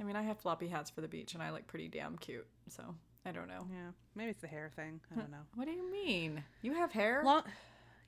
I 0.00 0.04
mean, 0.04 0.14
I 0.14 0.22
have 0.22 0.38
floppy 0.38 0.68
hats 0.68 0.90
for 0.90 1.00
the 1.00 1.08
beach, 1.08 1.34
and 1.34 1.42
I 1.42 1.50
look 1.50 1.66
pretty 1.66 1.88
damn 1.88 2.16
cute. 2.18 2.46
So 2.68 2.84
I 3.26 3.32
don't 3.32 3.48
know. 3.48 3.66
yeah 3.68 3.90
maybe 4.14 4.30
it's 4.30 4.40
the 4.40 4.46
hair 4.46 4.70
thing 4.76 5.00
i 5.12 5.18
don't 5.18 5.32
know 5.32 5.42
What 5.56 5.64
do 5.66 5.72
you 5.72 5.90
mean? 5.90 6.44
You 6.62 6.74
have 6.74 6.92
hair? 6.92 7.22
long 7.24 7.42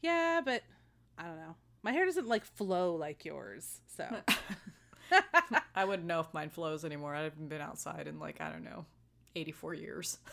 yeah 0.00 0.40
but 0.44 0.62
i 1.18 1.24
don't 1.24 1.36
know 1.36 1.56
my 1.82 1.90
hair 1.90 2.04
doesn't 2.06 2.28
like 2.28 2.44
flow 2.44 2.94
like 2.94 3.24
yours 3.24 3.80
so 3.96 4.06
I 5.74 5.84
wouldn't 5.84 6.06
know 6.06 6.20
if 6.20 6.32
mine 6.32 6.50
flows 6.50 6.84
anymore. 6.84 7.14
I 7.14 7.22
haven't 7.22 7.48
been 7.48 7.60
outside 7.60 8.06
in 8.06 8.18
like 8.20 8.40
I 8.40 8.50
don't 8.50 8.64
know, 8.64 8.84
eighty-four 9.36 9.74
years. 9.74 10.18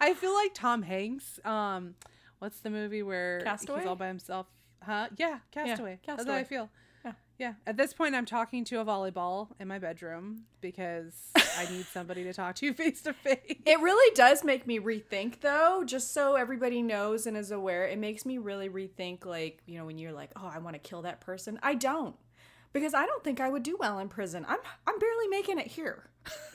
i 0.00 0.14
feel 0.14 0.34
like 0.34 0.52
tom 0.54 0.82
hanks 0.82 1.38
um 1.44 1.94
what's 2.38 2.60
the 2.60 2.70
movie 2.70 3.02
where 3.02 3.40
Castaway? 3.42 3.80
he's 3.80 3.86
all 3.88 3.96
by 3.96 4.08
himself 4.08 4.46
huh 4.82 5.06
yeah 5.16 5.38
castaway 5.52 5.98
Castaway. 6.02 6.16
that's 6.16 6.28
how 6.28 6.34
i 6.34 6.44
feel 6.44 6.68
Yeah. 7.04 7.12
Yeah. 7.38 7.54
At 7.66 7.78
this 7.78 7.94
point, 7.94 8.14
I'm 8.14 8.26
talking 8.26 8.64
to 8.66 8.80
a 8.80 8.84
volleyball 8.84 9.48
in 9.58 9.66
my 9.68 9.78
bedroom 9.78 10.42
because 10.60 11.14
I 11.56 11.66
need 11.72 11.86
somebody 11.92 12.22
to 12.24 12.34
talk 12.34 12.56
to 12.56 12.74
face 12.74 13.00
to 13.02 13.14
face. 13.14 13.56
It 13.64 13.80
really 13.80 14.14
does 14.14 14.44
make 14.44 14.66
me 14.66 14.78
rethink, 14.78 15.40
though, 15.40 15.82
just 15.86 16.12
so 16.12 16.34
everybody 16.36 16.82
knows 16.82 17.26
and 17.26 17.38
is 17.38 17.50
aware. 17.50 17.86
It 17.88 17.98
makes 17.98 18.26
me 18.26 18.36
really 18.36 18.68
rethink, 18.68 19.24
like, 19.24 19.62
you 19.64 19.78
know, 19.78 19.86
when 19.86 19.96
you're 19.96 20.12
like, 20.12 20.30
oh, 20.36 20.50
I 20.54 20.58
want 20.58 20.74
to 20.74 20.78
kill 20.80 21.00
that 21.02 21.22
person. 21.22 21.58
I 21.62 21.74
don't. 21.76 22.14
Because 22.72 22.94
I 22.94 23.04
don't 23.06 23.24
think 23.24 23.40
I 23.40 23.48
would 23.48 23.62
do 23.62 23.76
well 23.78 23.98
in 23.98 24.08
prison. 24.08 24.46
I'm 24.48 24.58
I'm 24.86 24.98
barely 24.98 25.28
making 25.28 25.58
it 25.58 25.66
here. 25.66 26.10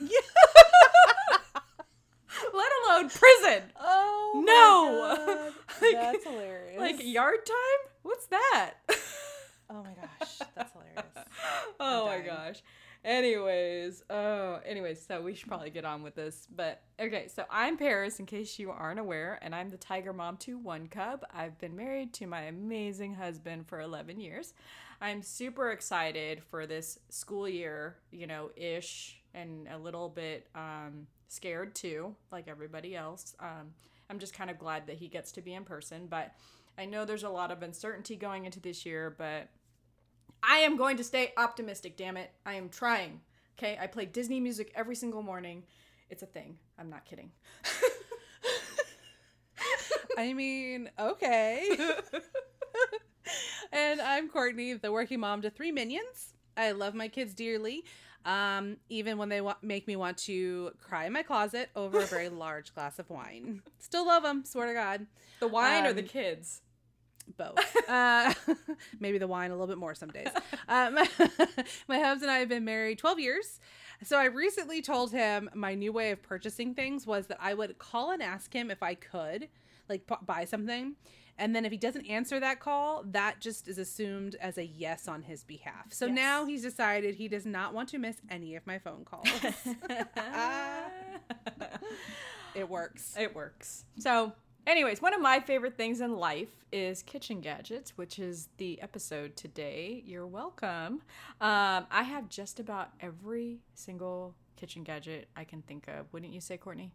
Let 2.52 2.70
alone 2.86 3.08
prison. 3.10 3.62
Oh 3.80 4.42
No. 4.46 5.16
God. 5.26 5.52
That's 5.92 6.24
hilarious. 6.24 6.78
Like 6.80 6.96
yard 7.04 7.44
time? 7.46 7.90
What's 8.02 8.26
that? 8.26 8.74
oh 9.70 9.82
my 9.82 9.90
gosh, 10.00 10.38
that's 10.54 10.72
hilarious. 10.72 11.28
oh 11.80 12.06
my 12.06 12.20
gosh. 12.20 12.62
Anyways, 13.04 14.02
oh, 14.10 14.58
anyways, 14.64 15.04
so 15.06 15.20
we 15.22 15.34
should 15.34 15.48
probably 15.48 15.70
get 15.70 15.84
on 15.84 16.02
with 16.02 16.14
this. 16.16 16.46
But 16.54 16.82
okay, 17.00 17.28
so 17.28 17.44
I'm 17.50 17.76
Paris, 17.76 18.18
in 18.18 18.26
case 18.26 18.58
you 18.58 18.70
aren't 18.70 18.98
aware, 18.98 19.38
and 19.42 19.54
I'm 19.54 19.68
the 19.70 19.76
Tiger 19.76 20.12
Mom 20.12 20.36
to 20.38 20.58
One 20.58 20.88
Cub. 20.88 21.24
I've 21.32 21.56
been 21.58 21.76
married 21.76 22.12
to 22.14 22.26
my 22.26 22.42
amazing 22.42 23.14
husband 23.14 23.66
for 23.68 23.80
11 23.80 24.18
years. 24.20 24.54
I'm 25.00 25.22
super 25.22 25.70
excited 25.70 26.42
for 26.42 26.66
this 26.66 26.98
school 27.10 27.48
year, 27.48 27.96
you 28.10 28.26
know, 28.26 28.50
ish, 28.56 29.20
and 29.34 29.68
a 29.68 29.78
little 29.78 30.08
bit 30.08 30.48
um, 30.54 31.06
scared 31.28 31.74
too, 31.74 32.14
like 32.32 32.48
everybody 32.48 32.96
else. 32.96 33.34
Um, 33.40 33.74
I'm 34.08 34.18
just 34.18 34.34
kind 34.34 34.50
of 34.50 34.58
glad 34.58 34.86
that 34.86 34.96
he 34.96 35.08
gets 35.08 35.32
to 35.32 35.42
be 35.42 35.54
in 35.54 35.64
person, 35.64 36.06
but 36.08 36.32
I 36.78 36.86
know 36.86 37.04
there's 37.04 37.24
a 37.24 37.28
lot 37.28 37.50
of 37.50 37.62
uncertainty 37.62 38.16
going 38.16 38.44
into 38.44 38.60
this 38.60 38.86
year, 38.86 39.14
but 39.16 39.48
I 40.42 40.58
am 40.58 40.76
going 40.76 40.96
to 40.98 41.04
stay 41.04 41.32
optimistic, 41.36 41.96
damn 41.96 42.16
it. 42.16 42.30
I 42.44 42.54
am 42.54 42.68
trying. 42.68 43.20
Okay, 43.58 43.78
I 43.80 43.86
play 43.86 44.06
Disney 44.06 44.40
music 44.40 44.72
every 44.74 44.94
single 44.94 45.22
morning. 45.22 45.64
It's 46.10 46.22
a 46.22 46.26
thing. 46.26 46.58
I'm 46.78 46.90
not 46.90 47.04
kidding. 47.04 47.30
I 50.18 50.32
mean, 50.32 50.90
okay. 50.98 51.76
and 53.72 54.00
I'm 54.00 54.28
Courtney, 54.28 54.74
the 54.74 54.92
working 54.92 55.20
mom 55.20 55.42
to 55.42 55.50
three 55.50 55.72
minions. 55.72 56.34
I 56.56 56.72
love 56.72 56.94
my 56.94 57.08
kids 57.08 57.34
dearly, 57.34 57.84
um, 58.24 58.76
even 58.88 59.18
when 59.18 59.28
they 59.28 59.40
wa- 59.40 59.56
make 59.62 59.86
me 59.86 59.96
want 59.96 60.16
to 60.18 60.72
cry 60.80 61.04
in 61.06 61.12
my 61.12 61.22
closet 61.22 61.70
over 61.76 61.98
a 62.00 62.06
very 62.06 62.28
large 62.30 62.74
glass 62.74 62.98
of 62.98 63.08
wine. 63.10 63.62
Still 63.78 64.06
love 64.06 64.22
them, 64.22 64.44
swear 64.44 64.66
to 64.68 64.72
God. 64.74 65.06
The 65.40 65.48
wine 65.48 65.84
or 65.86 65.90
Um, 65.90 65.96
the 65.96 66.02
kids? 66.02 66.62
both. 67.36 67.58
Uh, 67.88 68.32
maybe 69.00 69.18
the 69.18 69.26
wine 69.26 69.50
a 69.50 69.54
little 69.54 69.66
bit 69.66 69.78
more 69.78 69.94
some 69.94 70.10
days. 70.10 70.28
Um, 70.68 70.94
my 71.86 71.98
husband 72.00 72.22
and 72.22 72.30
I 72.30 72.38
have 72.38 72.48
been 72.48 72.64
married 72.64 72.98
12 72.98 73.20
years. 73.20 73.60
So 74.02 74.18
I 74.18 74.24
recently 74.24 74.82
told 74.82 75.12
him 75.12 75.48
my 75.54 75.74
new 75.76 75.92
way 75.92 76.10
of 76.10 76.20
purchasing 76.22 76.74
things 76.74 77.06
was 77.06 77.28
that 77.28 77.38
I 77.40 77.54
would 77.54 77.78
call 77.78 78.10
and 78.10 78.20
ask 78.20 78.52
him 78.52 78.68
if 78.70 78.82
I 78.82 78.94
could, 78.94 79.48
like, 79.88 80.06
p- 80.08 80.14
buy 80.26 80.44
something. 80.44 80.96
And 81.38 81.54
then 81.54 81.66
if 81.66 81.72
he 81.72 81.76
doesn't 81.78 82.06
answer 82.06 82.40
that 82.40 82.60
call, 82.60 83.02
that 83.08 83.40
just 83.40 83.68
is 83.68 83.76
assumed 83.78 84.36
as 84.40 84.56
a 84.56 84.64
yes 84.64 85.06
on 85.06 85.22
his 85.22 85.44
behalf. 85.44 85.92
So 85.92 86.06
Yes. 86.06 86.14
now 86.14 86.46
he's 86.46 86.62
decided 86.62 87.16
he 87.16 87.28
does 87.28 87.44
not 87.44 87.74
want 87.74 87.90
to 87.90 87.98
miss 87.98 88.16
any 88.30 88.56
of 88.56 88.66
my 88.66 88.78
phone 88.78 89.04
calls. 89.04 89.28
it 92.54 92.68
works. 92.68 93.14
it 93.18 93.34
works. 93.34 93.84
So, 93.98 94.32
anyways, 94.66 95.02
one 95.02 95.14
of 95.14 95.20
my 95.20 95.40
favorite 95.40 95.76
things 95.76 96.00
in 96.00 96.16
life 96.16 96.64
is 96.72 97.02
kitchen 97.02 97.40
gadgets, 97.40 97.96
which 97.96 98.18
is 98.18 98.48
the 98.56 98.80
episode 98.80 99.36
today. 99.36 100.02
You're 100.06 100.26
welcome. 100.26 101.02
Um, 101.40 101.86
I 101.90 102.02
have 102.02 102.28
just 102.28 102.60
about 102.60 102.90
every 103.00 103.60
single 103.74 104.34
kitchen 104.56 104.84
gadget 104.84 105.28
I 105.36 105.44
can 105.44 105.62
think 105.62 105.88
of. 105.88 106.12
Wouldn't 106.12 106.32
you 106.32 106.40
say, 106.40 106.56
Courtney? 106.56 106.92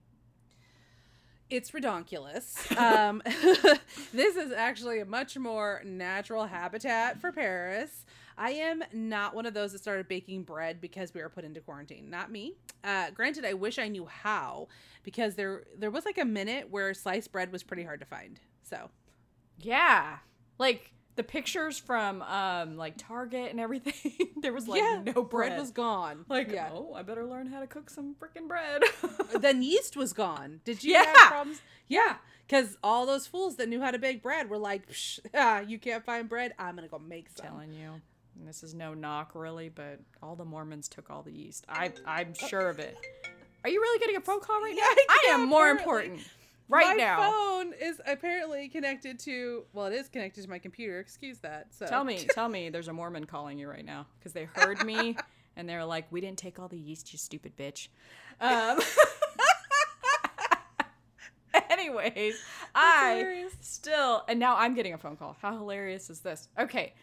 It's 1.51 1.71
redonkulous. 1.71 2.57
Um, 2.81 3.21
this 4.13 4.35
is 4.37 4.51
actually 4.51 4.99
a 4.99 5.05
much 5.05 5.37
more 5.37 5.81
natural 5.85 6.45
habitat 6.45 7.19
for 7.19 7.31
Paris. 7.31 8.05
I 8.37 8.51
am 8.51 8.83
not 8.93 9.35
one 9.35 9.45
of 9.45 9.53
those 9.53 9.73
that 9.73 9.79
started 9.81 10.07
baking 10.07 10.43
bread 10.43 10.81
because 10.81 11.13
we 11.13 11.21
were 11.21 11.29
put 11.29 11.43
into 11.43 11.59
quarantine. 11.61 12.09
Not 12.09 12.31
me. 12.31 12.55
Uh, 12.83 13.11
granted, 13.11 13.45
I 13.45 13.53
wish 13.53 13.77
I 13.77 13.87
knew 13.89 14.05
how 14.05 14.67
because 15.03 15.35
there 15.35 15.65
there 15.77 15.91
was 15.91 16.05
like 16.05 16.17
a 16.17 16.25
minute 16.25 16.69
where 16.71 16.93
sliced 16.93 17.31
bread 17.31 17.51
was 17.51 17.61
pretty 17.61 17.83
hard 17.83 17.99
to 17.99 18.05
find. 18.05 18.39
So 18.63 18.89
Yeah. 19.59 20.17
Like 20.57 20.93
the 21.15 21.23
pictures 21.23 21.77
from 21.77 22.21
um 22.23 22.77
like 22.77 22.95
Target 22.97 23.51
and 23.51 23.59
everything. 23.59 24.29
there 24.41 24.53
was 24.53 24.67
like 24.67 24.81
yeah, 24.81 25.01
no 25.05 25.23
bread. 25.23 25.49
bread 25.49 25.59
was 25.59 25.71
gone. 25.71 26.25
like, 26.29 26.51
yeah, 26.51 26.69
oh, 26.73 26.93
I 26.95 27.01
better 27.03 27.25
learn 27.25 27.47
how 27.47 27.59
to 27.59 27.67
cook 27.67 27.89
some 27.89 28.15
freaking 28.19 28.47
bread. 28.47 28.81
then 29.39 29.61
yeast 29.61 29.95
was 29.97 30.13
gone. 30.13 30.61
Did 30.63 30.83
you 30.83 30.93
Yeah. 30.93 31.05
have 31.05 31.15
problems? 31.31 31.61
Yeah, 31.87 32.15
because 32.47 32.77
all 32.83 33.05
those 33.05 33.27
fools 33.27 33.57
that 33.57 33.67
knew 33.67 33.81
how 33.81 33.91
to 33.91 33.99
bake 33.99 34.23
bread 34.23 34.49
were 34.49 34.57
like, 34.57 34.87
Psh, 34.89 35.19
ah, 35.33 35.59
"You 35.59 35.77
can't 35.77 36.05
find 36.05 36.29
bread. 36.29 36.53
I'm 36.57 36.75
gonna 36.75 36.87
go 36.87 36.99
make 36.99 37.29
some." 37.29 37.45
telling 37.45 37.73
you. 37.73 38.01
And 38.39 38.47
this 38.47 38.63
is 38.63 38.73
no 38.73 38.93
knock 38.93 39.31
really, 39.35 39.67
but 39.67 39.99
all 40.23 40.35
the 40.37 40.45
Mormons 40.45 40.87
took 40.87 41.09
all 41.09 41.21
the 41.21 41.33
yeast. 41.33 41.65
I 41.67 41.91
I'm 42.05 42.33
sure 42.33 42.69
of 42.69 42.79
it. 42.79 42.97
Are 43.63 43.69
you 43.69 43.79
really 43.81 43.99
getting 43.99 44.15
a 44.15 44.21
phone 44.21 44.39
call 44.39 44.61
right 44.61 44.73
Yeah, 44.75 44.81
now? 44.83 44.87
I 45.09 45.25
yeah, 45.27 45.33
am 45.35 45.49
more 45.49 45.69
apparently. 45.71 45.83
important 46.15 46.27
right 46.71 46.97
now. 46.97 47.17
my 47.17 47.23
now. 47.23 47.31
phone 47.31 47.73
is 47.79 48.01
apparently 48.05 48.67
connected 48.69 49.19
to 49.19 49.63
well 49.73 49.85
it 49.87 49.93
is 49.93 50.07
connected 50.09 50.43
to 50.43 50.49
my 50.49 50.59
computer 50.59 50.99
excuse 50.99 51.37
that 51.39 51.67
so 51.71 51.85
Tell 51.85 52.03
me, 52.03 52.25
tell 52.33 52.49
me 52.49 52.69
there's 52.69 52.87
a 52.87 52.93
Mormon 52.93 53.25
calling 53.25 53.59
you 53.59 53.69
right 53.69 53.85
now 53.85 54.07
because 54.19 54.33
they 54.33 54.45
heard 54.45 54.83
me 54.85 55.15
and 55.55 55.67
they're 55.67 55.85
like, 55.85 56.05
"We 56.11 56.21
didn't 56.21 56.37
take 56.37 56.59
all 56.59 56.67
the 56.67 56.77
yeast, 56.77 57.11
you 57.13 57.19
stupid 57.19 57.55
bitch." 57.57 57.89
Um 58.39 58.79
Anyways, 61.69 62.35
I 62.73 63.15
hilarious. 63.17 63.53
still 63.61 64.23
and 64.27 64.39
now 64.39 64.55
I'm 64.57 64.73
getting 64.73 64.93
a 64.93 64.97
phone 64.97 65.17
call. 65.17 65.35
How 65.41 65.53
hilarious 65.57 66.09
is 66.09 66.19
this? 66.21 66.47
Okay. 66.57 66.93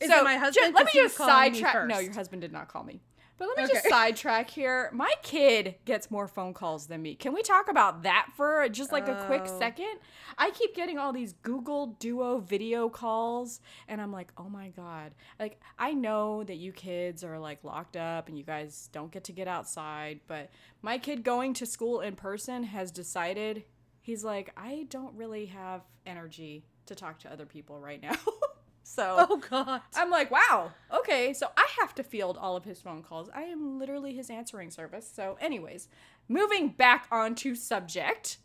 Is 0.00 0.10
it 0.10 0.24
my 0.24 0.36
husband? 0.36 0.74
let 0.74 0.86
me 0.86 0.90
just 0.94 1.16
sidetrack. 1.16 1.86
No, 1.86 1.98
your 1.98 2.12
husband 2.12 2.42
did 2.42 2.52
not 2.52 2.68
call 2.68 2.82
me. 2.84 3.00
But 3.36 3.48
let 3.48 3.58
me 3.66 3.72
just 3.72 3.88
sidetrack 3.88 4.48
here. 4.50 4.90
My 4.92 5.12
kid 5.22 5.74
gets 5.84 6.10
more 6.10 6.28
phone 6.28 6.54
calls 6.54 6.86
than 6.86 7.02
me. 7.02 7.14
Can 7.16 7.32
we 7.34 7.42
talk 7.42 7.68
about 7.68 8.04
that 8.04 8.28
for 8.36 8.68
just 8.68 8.92
like 8.92 9.08
a 9.08 9.24
quick 9.26 9.42
Oh. 9.46 9.58
second? 9.58 9.98
I 10.38 10.50
keep 10.50 10.74
getting 10.74 10.98
all 10.98 11.12
these 11.12 11.32
Google 11.42 11.86
Duo 11.98 12.38
video 12.38 12.88
calls, 12.88 13.60
and 13.88 14.00
I'm 14.00 14.12
like, 14.12 14.32
oh 14.38 14.48
my 14.48 14.68
God. 14.68 15.14
Like, 15.40 15.60
I 15.78 15.94
know 15.94 16.44
that 16.44 16.56
you 16.56 16.72
kids 16.72 17.24
are 17.24 17.38
like 17.38 17.64
locked 17.64 17.96
up 17.96 18.28
and 18.28 18.38
you 18.38 18.44
guys 18.44 18.88
don't 18.92 19.10
get 19.10 19.24
to 19.24 19.32
get 19.32 19.48
outside, 19.48 20.20
but 20.26 20.50
my 20.82 20.98
kid 20.98 21.24
going 21.24 21.54
to 21.54 21.66
school 21.66 22.00
in 22.00 22.14
person 22.16 22.62
has 22.64 22.90
decided, 22.92 23.64
he's 24.00 24.22
like, 24.24 24.52
I 24.56 24.86
don't 24.90 25.14
really 25.16 25.46
have 25.46 25.82
energy 26.06 26.66
to 26.86 26.94
talk 26.94 27.18
to 27.20 27.32
other 27.32 27.46
people 27.46 27.80
right 27.80 28.00
now. 28.02 28.14
So 28.84 29.16
Oh 29.30 29.36
God. 29.38 29.80
I'm 29.96 30.10
like, 30.10 30.30
wow, 30.30 30.72
okay. 30.94 31.32
So 31.32 31.48
I 31.56 31.66
have 31.80 31.94
to 31.96 32.04
field 32.04 32.38
all 32.38 32.56
of 32.56 32.64
his 32.64 32.80
phone 32.80 33.02
calls. 33.02 33.28
I 33.34 33.42
am 33.42 33.78
literally 33.78 34.14
his 34.14 34.30
answering 34.30 34.70
service. 34.70 35.10
So, 35.12 35.36
anyways, 35.40 35.88
moving 36.28 36.68
back 36.68 37.08
onto 37.10 37.54
subject 37.54 38.38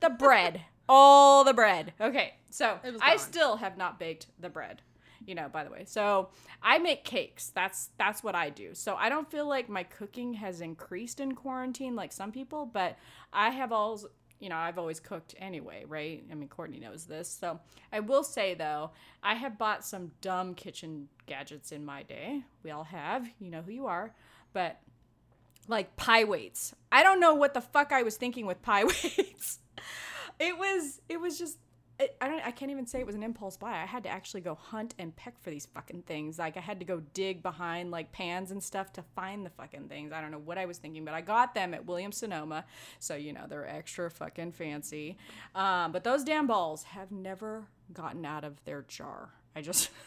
the 0.00 0.10
bread. 0.10 0.62
all 0.88 1.44
the 1.44 1.54
bread. 1.54 1.94
Okay, 2.00 2.34
so 2.50 2.78
I 3.00 3.16
still 3.16 3.56
have 3.56 3.78
not 3.78 3.98
baked 3.98 4.26
the 4.38 4.50
bread. 4.50 4.82
You 5.26 5.34
know, 5.34 5.48
by 5.48 5.64
the 5.64 5.70
way. 5.70 5.84
So 5.86 6.28
I 6.62 6.78
make 6.78 7.04
cakes. 7.04 7.48
That's 7.48 7.88
that's 7.96 8.22
what 8.22 8.34
I 8.34 8.50
do. 8.50 8.74
So 8.74 8.94
I 8.94 9.08
don't 9.08 9.30
feel 9.30 9.48
like 9.48 9.70
my 9.70 9.82
cooking 9.82 10.34
has 10.34 10.60
increased 10.60 11.18
in 11.18 11.34
quarantine 11.34 11.96
like 11.96 12.12
some 12.12 12.30
people, 12.30 12.66
but 12.66 12.98
I 13.32 13.48
have 13.48 13.72
always 13.72 14.04
you 14.44 14.50
know, 14.50 14.56
I've 14.56 14.76
always 14.76 15.00
cooked 15.00 15.34
anyway, 15.38 15.84
right? 15.88 16.22
I 16.30 16.34
mean, 16.34 16.50
Courtney 16.50 16.78
knows 16.78 17.06
this. 17.06 17.30
So 17.30 17.60
I 17.90 18.00
will 18.00 18.22
say, 18.22 18.52
though, 18.52 18.90
I 19.22 19.36
have 19.36 19.56
bought 19.56 19.86
some 19.86 20.10
dumb 20.20 20.54
kitchen 20.54 21.08
gadgets 21.24 21.72
in 21.72 21.82
my 21.82 22.02
day. 22.02 22.42
We 22.62 22.70
all 22.70 22.84
have. 22.84 23.26
You 23.40 23.50
know 23.50 23.62
who 23.62 23.72
you 23.72 23.86
are. 23.86 24.12
But 24.52 24.78
like 25.66 25.96
pie 25.96 26.24
weights. 26.24 26.74
I 26.92 27.02
don't 27.02 27.20
know 27.20 27.34
what 27.34 27.54
the 27.54 27.62
fuck 27.62 27.90
I 27.90 28.02
was 28.02 28.18
thinking 28.18 28.44
with 28.44 28.60
pie 28.60 28.84
weights. 29.04 29.60
it 30.38 30.58
was, 30.58 31.00
it 31.08 31.18
was 31.22 31.38
just. 31.38 31.56
It, 31.98 32.16
I 32.20 32.26
don't. 32.26 32.44
I 32.44 32.50
can't 32.50 32.72
even 32.72 32.86
say 32.86 32.98
it 32.98 33.06
was 33.06 33.14
an 33.14 33.22
impulse 33.22 33.56
buy. 33.56 33.70
I 33.70 33.86
had 33.86 34.02
to 34.02 34.08
actually 34.08 34.40
go 34.40 34.56
hunt 34.56 34.94
and 34.98 35.14
peck 35.14 35.40
for 35.40 35.50
these 35.50 35.66
fucking 35.66 36.02
things. 36.02 36.40
Like 36.40 36.56
I 36.56 36.60
had 36.60 36.80
to 36.80 36.84
go 36.84 37.00
dig 37.12 37.40
behind 37.40 37.92
like 37.92 38.10
pans 38.10 38.50
and 38.50 38.60
stuff 38.60 38.92
to 38.94 39.02
find 39.14 39.46
the 39.46 39.50
fucking 39.50 39.88
things. 39.88 40.12
I 40.12 40.20
don't 40.20 40.32
know 40.32 40.40
what 40.40 40.58
I 40.58 40.66
was 40.66 40.78
thinking, 40.78 41.04
but 41.04 41.14
I 41.14 41.20
got 41.20 41.54
them 41.54 41.72
at 41.72 41.86
Williams 41.86 42.16
Sonoma, 42.16 42.64
so 42.98 43.14
you 43.14 43.32
know 43.32 43.44
they're 43.48 43.68
extra 43.68 44.10
fucking 44.10 44.52
fancy. 44.52 45.16
Um, 45.54 45.92
but 45.92 46.02
those 46.02 46.24
damn 46.24 46.48
balls 46.48 46.82
have 46.82 47.12
never 47.12 47.68
gotten 47.92 48.24
out 48.24 48.42
of 48.42 48.64
their 48.64 48.82
jar. 48.82 49.30
I 49.54 49.60
just. 49.62 49.90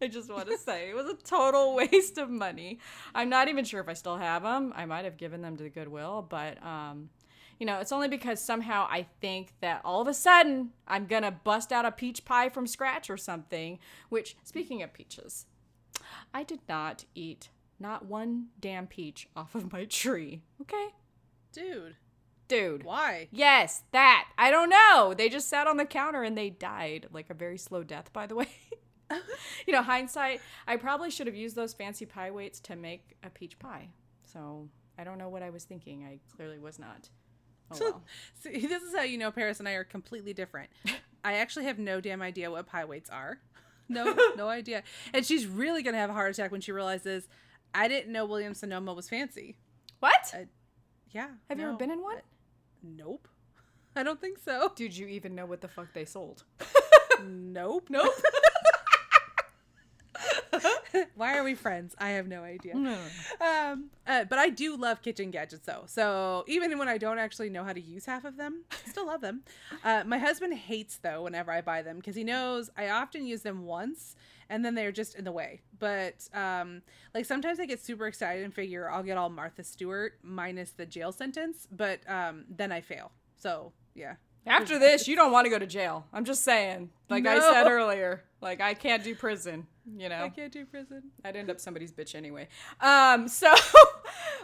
I 0.00 0.08
just 0.08 0.32
want 0.32 0.48
to 0.48 0.58
say 0.58 0.90
it 0.90 0.96
was 0.96 1.06
a 1.06 1.14
total 1.14 1.74
waste 1.76 2.18
of 2.18 2.28
money. 2.28 2.80
I'm 3.14 3.28
not 3.28 3.46
even 3.46 3.64
sure 3.64 3.80
if 3.80 3.88
I 3.88 3.92
still 3.92 4.16
have 4.16 4.42
them. 4.42 4.72
I 4.74 4.84
might 4.84 5.04
have 5.04 5.16
given 5.16 5.42
them 5.42 5.56
to 5.56 5.62
the 5.62 5.70
Goodwill, 5.70 6.26
but 6.28 6.60
um, 6.60 7.08
you 7.62 7.66
know, 7.66 7.78
it's 7.78 7.92
only 7.92 8.08
because 8.08 8.40
somehow 8.40 8.88
I 8.90 9.06
think 9.20 9.52
that 9.60 9.82
all 9.84 10.00
of 10.02 10.08
a 10.08 10.14
sudden 10.14 10.70
I'm 10.88 11.06
gonna 11.06 11.30
bust 11.30 11.70
out 11.70 11.84
a 11.84 11.92
peach 11.92 12.24
pie 12.24 12.48
from 12.48 12.66
scratch 12.66 13.08
or 13.08 13.16
something. 13.16 13.78
Which, 14.08 14.36
speaking 14.42 14.82
of 14.82 14.92
peaches, 14.92 15.46
I 16.34 16.42
did 16.42 16.58
not 16.68 17.04
eat 17.14 17.50
not 17.78 18.04
one 18.04 18.48
damn 18.58 18.88
peach 18.88 19.28
off 19.36 19.54
of 19.54 19.72
my 19.72 19.84
tree. 19.84 20.42
Okay, 20.60 20.88
Dude. 21.52 21.94
dude. 22.48 22.82
Why? 22.82 23.28
Yes, 23.30 23.84
that. 23.92 24.26
I 24.36 24.50
don't 24.50 24.68
know. 24.68 25.14
They 25.16 25.28
just 25.28 25.48
sat 25.48 25.68
on 25.68 25.76
the 25.76 25.84
counter 25.84 26.24
and 26.24 26.36
they 26.36 26.50
died. 26.50 27.06
Like 27.12 27.30
a 27.30 27.34
very 27.34 27.58
slow 27.58 27.84
death, 27.84 28.12
by 28.12 28.26
the 28.26 28.34
way. 28.34 28.48
you 29.68 29.72
know, 29.72 29.82
hindsight, 29.82 30.40
I 30.66 30.78
probably 30.78 31.10
should 31.10 31.28
have 31.28 31.36
used 31.36 31.54
those 31.54 31.74
fancy 31.74 32.06
pie 32.06 32.32
weights 32.32 32.58
to 32.62 32.74
make 32.74 33.14
a 33.22 33.30
peach 33.30 33.56
pie. 33.60 33.90
So 34.24 34.68
I 34.98 35.04
don't 35.04 35.18
know 35.18 35.28
what 35.28 35.44
I 35.44 35.50
was 35.50 35.62
thinking. 35.62 36.04
I 36.04 36.18
clearly 36.34 36.58
was 36.58 36.80
not. 36.80 37.08
Oh 37.80 37.90
well. 37.90 38.02
See, 38.40 38.66
this 38.66 38.82
is 38.82 38.94
how 38.94 39.02
you 39.02 39.18
know 39.18 39.30
Paris 39.30 39.58
and 39.60 39.68
I 39.68 39.72
are 39.72 39.84
completely 39.84 40.32
different. 40.34 40.70
I 41.24 41.34
actually 41.34 41.66
have 41.66 41.78
no 41.78 42.00
damn 42.00 42.20
idea 42.22 42.50
what 42.50 42.66
pie 42.66 42.84
weights 42.84 43.10
are. 43.10 43.38
No, 43.88 44.16
no 44.36 44.48
idea. 44.48 44.84
And 45.12 45.26
she's 45.26 45.46
really 45.46 45.82
gonna 45.82 45.98
have 45.98 46.08
a 46.08 46.14
heart 46.14 46.30
attack 46.30 46.50
when 46.50 46.62
she 46.62 46.72
realizes 46.72 47.28
I 47.74 47.88
didn't 47.88 48.10
know 48.12 48.24
William 48.24 48.54
Sonoma 48.54 48.94
was 48.94 49.08
fancy. 49.08 49.56
what? 50.00 50.32
I- 50.32 50.46
Yeah. 51.10 51.28
have 51.50 51.58
you 51.58 51.66
ever 51.68 51.76
been 51.76 51.90
in 51.90 52.00
one? 52.00 52.16
Nope. 52.82 53.28
I 53.94 54.02
don't 54.02 54.18
think 54.18 54.38
so. 54.38 54.72
Did 54.76 54.96
you 54.96 55.08
even 55.08 55.34
know 55.34 55.44
what 55.44 55.60
the 55.60 55.68
fuck 55.68 55.92
they 55.92 56.06
sold? 56.06 56.44
Nope. 57.22 57.88
Nope. 57.90 58.14
Why 61.14 61.38
are 61.38 61.44
we 61.44 61.54
friends? 61.54 61.94
I 61.98 62.10
have 62.10 62.26
no 62.28 62.42
idea. 62.42 62.74
no. 62.74 62.98
Um, 63.40 63.90
uh, 64.06 64.24
but 64.24 64.38
I 64.38 64.48
do 64.48 64.76
love 64.76 65.02
kitchen 65.02 65.30
gadgets 65.30 65.66
though. 65.66 65.84
So 65.86 66.44
even 66.46 66.76
when 66.78 66.88
I 66.88 66.98
don't 66.98 67.18
actually 67.18 67.50
know 67.50 67.64
how 67.64 67.72
to 67.72 67.80
use 67.80 68.06
half 68.06 68.24
of 68.24 68.36
them, 68.36 68.64
I 68.70 68.90
still 68.90 69.06
love 69.06 69.20
them. 69.20 69.42
Uh, 69.84 70.04
my 70.06 70.18
husband 70.18 70.54
hates 70.54 70.98
though 70.98 71.22
whenever 71.22 71.50
I 71.50 71.60
buy 71.60 71.82
them 71.82 71.96
because 71.96 72.16
he 72.16 72.24
knows 72.24 72.70
I 72.76 72.88
often 72.90 73.26
use 73.26 73.42
them 73.42 73.64
once 73.64 74.16
and 74.48 74.64
then 74.64 74.74
they're 74.74 74.92
just 74.92 75.14
in 75.14 75.24
the 75.24 75.32
way. 75.32 75.60
But 75.78 76.28
um, 76.34 76.82
like 77.14 77.24
sometimes 77.24 77.58
I 77.58 77.66
get 77.66 77.80
super 77.80 78.06
excited 78.06 78.44
and 78.44 78.52
figure 78.52 78.90
I'll 78.90 79.02
get 79.02 79.16
all 79.16 79.30
Martha 79.30 79.64
Stewart 79.64 80.18
minus 80.22 80.70
the 80.70 80.86
jail 80.86 81.12
sentence, 81.12 81.66
but 81.70 82.00
um, 82.08 82.44
then 82.48 82.70
I 82.72 82.80
fail. 82.80 83.12
So 83.36 83.72
yeah. 83.94 84.14
After 84.44 84.78
this, 84.78 85.06
you 85.06 85.14
don't 85.14 85.30
want 85.30 85.44
to 85.44 85.50
go 85.50 85.58
to 85.58 85.66
jail. 85.66 86.04
I'm 86.12 86.24
just 86.24 86.42
saying. 86.42 86.90
Like 87.08 87.26
I 87.26 87.38
said 87.38 87.68
earlier, 87.68 88.24
like 88.40 88.60
I 88.60 88.74
can't 88.74 89.04
do 89.04 89.14
prison. 89.14 89.68
You 89.86 90.08
know. 90.08 90.22
I 90.24 90.28
can't 90.28 90.52
do 90.52 90.64
prison. 90.64 91.02
I'd 91.24 91.36
end 91.36 91.50
up 91.50 91.58
somebody's 91.60 91.92
bitch 91.92 92.14
anyway. 92.14 92.48
Um, 92.80 93.28
so 93.40 93.52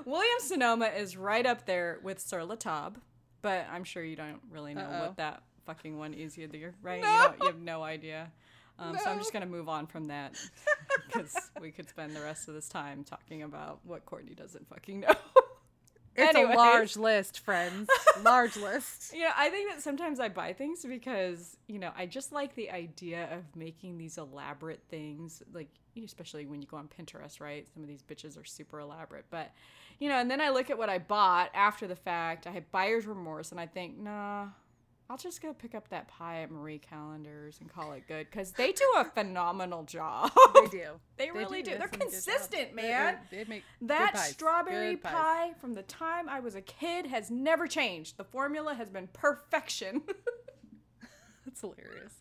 William 0.04 0.38
Sonoma 0.40 0.86
is 0.86 1.16
right 1.16 1.46
up 1.46 1.66
there 1.66 1.98
with 2.02 2.20
Sur 2.20 2.42
La 2.44 2.56
Table, 2.56 2.94
but 3.42 3.66
I'm 3.70 3.84
sure 3.84 4.02
you 4.02 4.16
don't 4.16 4.40
really 4.50 4.74
know 4.74 4.82
Uh-oh. 4.82 5.00
what 5.00 5.16
that 5.18 5.42
fucking 5.66 5.98
one 5.98 6.14
is 6.14 6.38
either, 6.38 6.74
right? 6.82 7.00
No. 7.02 7.34
You, 7.38 7.42
you 7.42 7.46
have 7.46 7.60
no 7.60 7.82
idea. 7.82 8.30
Um, 8.78 8.96
So 9.02 9.10
I'm 9.10 9.18
just 9.18 9.32
gonna 9.32 9.46
move 9.46 9.68
on 9.68 9.86
from 9.86 10.06
that 10.06 10.34
because 11.06 11.34
we 11.60 11.70
could 11.70 11.88
spend 11.88 12.14
the 12.14 12.20
rest 12.20 12.48
of 12.48 12.54
this 12.54 12.68
time 12.68 13.04
talking 13.04 13.42
about 13.42 13.80
what 13.84 14.06
Courtney 14.06 14.34
doesn't 14.34 14.68
fucking 14.68 15.00
know. 15.00 15.08
It's 16.18 16.34
Anyways. 16.34 16.54
a 16.54 16.58
large 16.58 16.96
list, 16.96 17.40
friends. 17.40 17.88
large 18.24 18.56
list. 18.56 19.14
You 19.14 19.22
know, 19.22 19.30
I 19.36 19.50
think 19.50 19.70
that 19.70 19.80
sometimes 19.80 20.18
I 20.18 20.28
buy 20.28 20.52
things 20.52 20.84
because, 20.84 21.56
you 21.68 21.78
know, 21.78 21.92
I 21.96 22.06
just 22.06 22.32
like 22.32 22.56
the 22.56 22.70
idea 22.72 23.28
of 23.32 23.44
making 23.54 23.98
these 23.98 24.18
elaborate 24.18 24.82
things, 24.90 25.44
like, 25.54 25.68
especially 26.04 26.44
when 26.46 26.60
you 26.60 26.66
go 26.66 26.76
on 26.76 26.88
Pinterest, 26.88 27.40
right? 27.40 27.66
Some 27.72 27.84
of 27.84 27.88
these 27.88 28.02
bitches 28.02 28.40
are 28.40 28.44
super 28.44 28.80
elaborate. 28.80 29.26
But, 29.30 29.52
you 30.00 30.08
know, 30.08 30.16
and 30.16 30.28
then 30.28 30.40
I 30.40 30.48
look 30.48 30.70
at 30.70 30.78
what 30.78 30.88
I 30.88 30.98
bought 30.98 31.50
after 31.54 31.86
the 31.86 31.96
fact. 31.96 32.48
I 32.48 32.50
have 32.50 32.68
buyer's 32.72 33.06
remorse, 33.06 33.52
and 33.52 33.60
I 33.60 33.66
think, 33.66 33.96
nah, 33.96 34.46
I'll 35.10 35.16
just 35.16 35.40
go 35.40 35.54
pick 35.54 35.74
up 35.74 35.88
that 35.88 36.06
pie 36.08 36.42
at 36.42 36.50
Marie 36.50 36.78
Callender's 36.78 37.58
and 37.60 37.72
call 37.72 37.92
it 37.92 38.02
good 38.06 38.26
because 38.30 38.52
they 38.52 38.72
do 38.72 38.84
a 38.98 39.04
phenomenal 39.04 39.82
job. 39.84 40.30
They 40.54 40.66
do. 40.66 40.84
They 41.16 41.30
really 41.30 41.62
do. 41.62 41.72
They 41.72 41.78
They're 41.78 41.88
some 41.88 41.98
good 41.98 42.10
jobs. 42.10 42.24
consistent, 42.26 42.74
man. 42.74 43.16
They, 43.30 43.38
they 43.38 43.44
make 43.48 43.62
That 43.82 44.16
strawberry 44.18 44.96
pie 44.98 45.52
from 45.60 45.74
the 45.74 45.82
time 45.82 46.28
I 46.28 46.40
was 46.40 46.54
a 46.54 46.60
kid 46.60 47.06
has 47.06 47.30
never 47.30 47.66
changed. 47.66 48.16
The 48.18 48.24
formula 48.24 48.74
has 48.74 48.90
been 48.90 49.08
perfection. 49.14 50.02
That's 51.44 51.60
hilarious. 51.62 52.12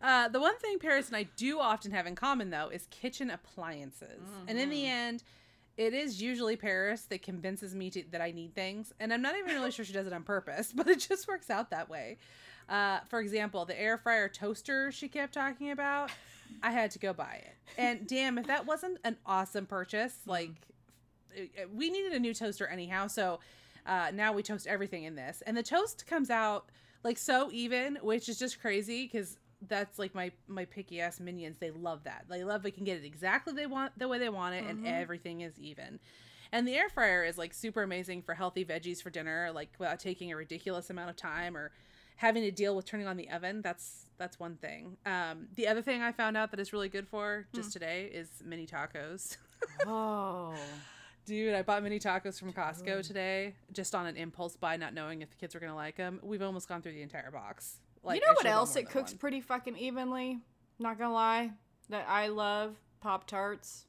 Uh, 0.00 0.28
the 0.28 0.40
one 0.40 0.56
thing 0.58 0.78
Paris 0.78 1.08
and 1.08 1.16
I 1.16 1.24
do 1.36 1.58
often 1.58 1.90
have 1.90 2.06
in 2.06 2.14
common, 2.14 2.50
though, 2.50 2.68
is 2.68 2.86
kitchen 2.90 3.28
appliances. 3.30 4.20
And 4.46 4.58
in 4.58 4.68
Mm-hmm. 4.68 4.70
the 4.70 4.86
end, 4.86 5.22
it 5.76 5.94
is 5.94 6.20
usually 6.20 6.56
Paris 6.56 7.02
that 7.02 7.22
convinces 7.22 7.74
me 7.74 7.90
to, 7.90 8.04
that 8.10 8.20
I 8.20 8.30
need 8.30 8.54
things. 8.54 8.92
And 9.00 9.12
I'm 9.12 9.22
not 9.22 9.36
even 9.36 9.54
really 9.54 9.70
sure 9.70 9.84
she 9.84 9.92
does 9.92 10.06
it 10.06 10.12
on 10.12 10.22
purpose, 10.22 10.72
but 10.76 10.86
it 10.88 10.98
just 10.98 11.26
works 11.28 11.50
out 11.50 11.70
that 11.70 11.88
way. 11.88 12.18
Uh, 12.68 13.00
for 13.08 13.20
example, 13.20 13.64
the 13.64 13.78
air 13.80 13.98
fryer 13.98 14.28
toaster 14.28 14.92
she 14.92 15.08
kept 15.08 15.34
talking 15.34 15.70
about, 15.70 16.10
I 16.62 16.70
had 16.70 16.90
to 16.92 16.98
go 16.98 17.12
buy 17.12 17.42
it. 17.44 17.54
And 17.78 18.06
damn, 18.06 18.38
if 18.38 18.46
that 18.46 18.66
wasn't 18.66 18.98
an 19.04 19.16
awesome 19.26 19.66
purchase, 19.66 20.14
Mm-hmm. 20.20 20.30
like 20.30 20.50
uh, 21.36 21.62
we 21.74 21.90
needed 21.90 22.12
a 22.12 22.18
new 22.20 22.34
toaster 22.34 22.66
anyhow. 22.66 23.06
So 23.06 23.40
uh, 23.86 24.10
now 24.14 24.32
we 24.32 24.42
toast 24.42 24.66
everything 24.66 25.04
in 25.04 25.14
this. 25.16 25.42
And 25.46 25.56
the 25.56 25.62
toast 25.62 26.06
comes 26.06 26.30
out 26.30 26.66
like 27.02 27.18
so 27.18 27.50
even, 27.52 27.96
which 28.02 28.28
is 28.28 28.38
just 28.38 28.60
crazy 28.60 29.08
because 29.10 29.38
that's 29.68 29.98
like 29.98 30.14
my 30.14 30.32
my 30.48 30.64
picky 30.64 31.00
ass 31.00 31.20
minions. 31.20 31.58
They 31.58 31.70
love 31.70 32.04
that. 32.04 32.24
They 32.28 32.44
love 32.44 32.62
they 32.62 32.70
can 32.70 32.84
get 32.84 32.98
it 32.98 33.04
exactly 33.04 33.52
they 33.52 33.66
want 33.66 33.98
the 33.98 34.08
way 34.08 34.18
they 34.18 34.28
want 34.28 34.54
it, 34.54 34.64
and 34.64 34.86
everything 34.86 35.42
is 35.42 35.58
even. 35.58 35.98
And 36.52 36.68
the 36.68 36.74
air 36.74 36.90
fryer 36.90 37.24
is 37.24 37.38
like 37.38 37.54
super 37.54 37.82
amazing 37.82 38.22
for 38.22 38.34
healthy 38.34 38.64
veggies 38.64 39.02
for 39.02 39.08
dinner, 39.08 39.50
like 39.54 39.70
without 39.78 39.98
taking 39.98 40.32
a 40.32 40.36
ridiculous 40.36 40.90
amount 40.90 41.08
of 41.08 41.16
time 41.16 41.56
or 41.56 41.72
having 42.16 42.42
to 42.42 42.50
deal 42.50 42.76
with 42.76 42.84
turning 42.84 43.06
on 43.06 43.16
the 43.16 43.30
oven. 43.30 43.62
That's 43.62 44.06
that's 44.18 44.38
one 44.38 44.56
thing. 44.56 44.96
Um, 45.06 45.48
the 45.56 45.66
other 45.66 45.82
thing 45.82 46.02
I 46.02 46.12
found 46.12 46.36
out 46.36 46.50
that 46.50 46.60
is 46.60 46.72
really 46.72 46.90
good 46.90 47.08
for 47.08 47.46
just 47.54 47.72
today 47.72 48.10
is 48.12 48.28
mini 48.44 48.66
tacos. 48.66 49.38
oh. 49.86 50.54
Dude, 51.24 51.54
I 51.54 51.62
bought 51.62 51.82
mini 51.84 52.00
tacos 52.00 52.38
from 52.38 52.52
Costco 52.52 53.06
today, 53.06 53.54
just 53.72 53.94
on 53.94 54.06
an 54.06 54.16
impulse 54.16 54.56
buy, 54.56 54.76
not 54.76 54.92
knowing 54.92 55.22
if 55.22 55.30
the 55.30 55.36
kids 55.36 55.54
were 55.54 55.60
gonna 55.60 55.74
like 55.74 55.96
them. 55.96 56.18
We've 56.22 56.42
almost 56.42 56.68
gone 56.68 56.82
through 56.82 56.94
the 56.94 57.02
entire 57.02 57.30
box. 57.30 57.78
Like, 58.04 58.20
you 58.20 58.26
know 58.26 58.34
what 58.34 58.46
else 58.46 58.74
it 58.76 58.88
cooks 58.90 59.12
one. 59.12 59.18
pretty 59.18 59.40
fucking 59.40 59.76
evenly? 59.76 60.40
Not 60.78 60.98
gonna 60.98 61.14
lie. 61.14 61.52
That 61.88 62.06
I 62.08 62.28
love 62.28 62.74
Pop 63.00 63.26
Tarts. 63.26 63.86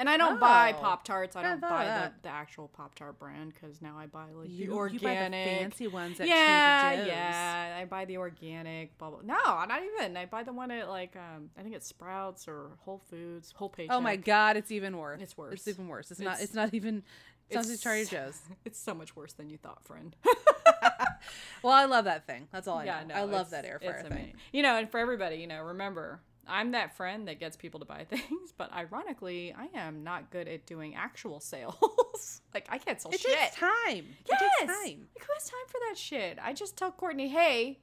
And 0.00 0.08
I 0.08 0.16
don't 0.16 0.38
buy 0.38 0.74
Oh. 0.76 0.80
Pop 0.80 1.02
Tarts. 1.02 1.34
I 1.34 1.42
don't 1.42 1.60
buy 1.60 1.84
the, 1.86 2.12
the 2.22 2.28
actual 2.28 2.68
Pop 2.68 2.94
Tart 2.94 3.18
brand 3.18 3.52
because 3.52 3.82
now 3.82 3.96
I 3.98 4.06
buy 4.06 4.26
like 4.32 4.48
You, 4.48 4.66
the 4.68 4.72
organic. 4.72 5.02
buy 5.02 5.24
the 5.24 5.58
fancy 5.58 5.88
ones 5.88 6.20
at 6.20 6.28
yeah, 6.28 6.88
Trader 6.90 7.02
Joe's. 7.02 7.08
yeah. 7.16 7.78
I 7.80 7.84
buy 7.84 8.04
the 8.04 8.18
organic. 8.18 8.96
Blah, 8.98 9.10
blah. 9.10 9.20
No, 9.24 9.34
not 9.66 9.80
even. 9.82 10.16
I 10.16 10.26
buy 10.26 10.44
the 10.44 10.52
one 10.52 10.70
at 10.70 10.88
like 10.88 11.16
um, 11.16 11.50
I 11.58 11.62
think 11.62 11.74
it's 11.74 11.88
Sprouts 11.88 12.46
or 12.46 12.70
Whole 12.84 13.02
Foods. 13.10 13.52
Whole 13.56 13.70
Paycheck. 13.70 13.92
Oh 13.96 14.00
my 14.00 14.14
god, 14.14 14.56
it's 14.56 14.70
even 14.70 14.96
worse. 14.96 15.20
It's 15.20 15.36
worse. 15.36 15.54
It's 15.54 15.66
even 15.68 15.88
worse. 15.88 16.12
It's, 16.12 16.20
not. 16.20 16.34
It's- 16.34 16.44
It's 16.44 16.54
not 16.54 16.72
even. 16.74 17.02
It's 17.50 17.64
it's- 17.66 17.80
Trader 17.80 18.08
Joe's. 18.10 18.38
It's 18.64 18.78
so 18.78 18.94
much 18.94 19.16
worse 19.16 19.32
than 19.32 19.50
you 19.50 19.56
thought, 19.56 19.82
friend. 19.84 20.14
Well, 21.62 21.72
I 21.72 21.86
love 21.86 22.04
that 22.04 22.26
thing. 22.26 22.46
That's 22.52 22.68
all 22.68 22.78
I 22.78 22.84
yeah, 22.84 23.00
know. 23.02 23.14
no, 23.14 23.20
I 23.20 23.24
love 23.24 23.50
that 23.50 23.64
air 23.64 23.80
fryer 23.80 24.04
thing. 24.04 24.34
You 24.52 24.62
know, 24.62 24.76
and 24.76 24.88
for 24.88 24.98
everybody, 25.00 25.36
you 25.36 25.48
know, 25.48 25.60
remember, 25.62 26.20
I'm 26.46 26.70
that 26.72 26.96
friend 26.96 27.26
that 27.28 27.40
gets 27.40 27.56
people 27.56 27.80
to 27.80 27.86
buy 27.86 28.04
things, 28.10 28.52
but 28.56 28.72
ironically, 28.72 29.52
I 29.56 29.76
am 29.78 30.04
not 30.04 30.30
good 30.30 30.46
at 30.48 30.66
doing 30.66 30.94
actual 30.94 31.40
sales. 31.40 32.40
like 32.54 32.66
I 32.70 32.78
can't 32.78 33.00
sell 33.00 33.10
It 33.12 33.20
shit. 33.20 33.36
takes 33.38 33.56
time. 33.56 33.74
Yes. 33.86 34.04
It 34.28 34.38
takes 34.38 34.72
time. 34.72 35.08
Like 35.14 35.26
who 35.26 35.32
has 35.34 35.44
time 35.50 35.66
for 35.68 35.78
that 35.88 35.98
shit? 35.98 36.38
I 36.42 36.52
just 36.52 36.76
tell 36.76 36.92
Courtney, 36.92 37.28
hey, 37.28 37.80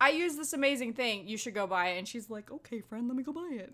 I 0.00 0.10
use 0.10 0.36
this 0.36 0.52
amazing 0.52 0.92
thing. 0.92 1.26
You 1.26 1.36
should 1.38 1.54
go 1.54 1.66
buy 1.66 1.88
it. 1.90 1.98
And 1.98 2.06
she's 2.06 2.28
like, 2.28 2.50
okay, 2.52 2.80
friend, 2.80 3.08
let 3.08 3.16
me 3.16 3.22
go 3.22 3.32
buy 3.32 3.48
it. 3.52 3.72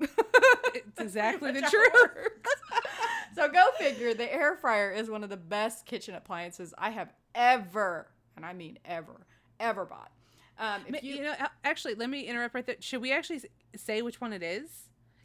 It's 0.74 1.00
exactly 1.00 1.50
the 1.50 1.60
truth. 1.62 1.72
how 1.92 2.04
it 2.04 2.14
works. 2.14 2.50
so 3.34 3.48
go 3.48 3.66
figure. 3.78 4.14
The 4.14 4.32
air 4.32 4.54
fryer 4.54 4.92
is 4.92 5.10
one 5.10 5.24
of 5.24 5.30
the 5.30 5.36
best 5.36 5.84
kitchen 5.86 6.14
appliances 6.14 6.72
I 6.78 6.90
have 6.90 7.12
ever, 7.34 8.06
and 8.40 8.46
I 8.46 8.52
mean 8.52 8.78
ever, 8.84 9.26
ever 9.58 9.84
bought. 9.84 10.10
Um, 10.58 10.82
if 10.88 11.02
You, 11.02 11.16
you, 11.16 11.22
know, 11.22 11.34
actually, 11.64 11.94
let 11.94 12.10
me 12.10 12.22
interrupt 12.22 12.54
right 12.54 12.66
there. 12.66 12.76
Should 12.80 13.00
we 13.00 13.12
actually 13.12 13.42
say 13.76 14.02
which 14.02 14.20
one 14.20 14.32
it 14.32 14.42
is? 14.42 14.68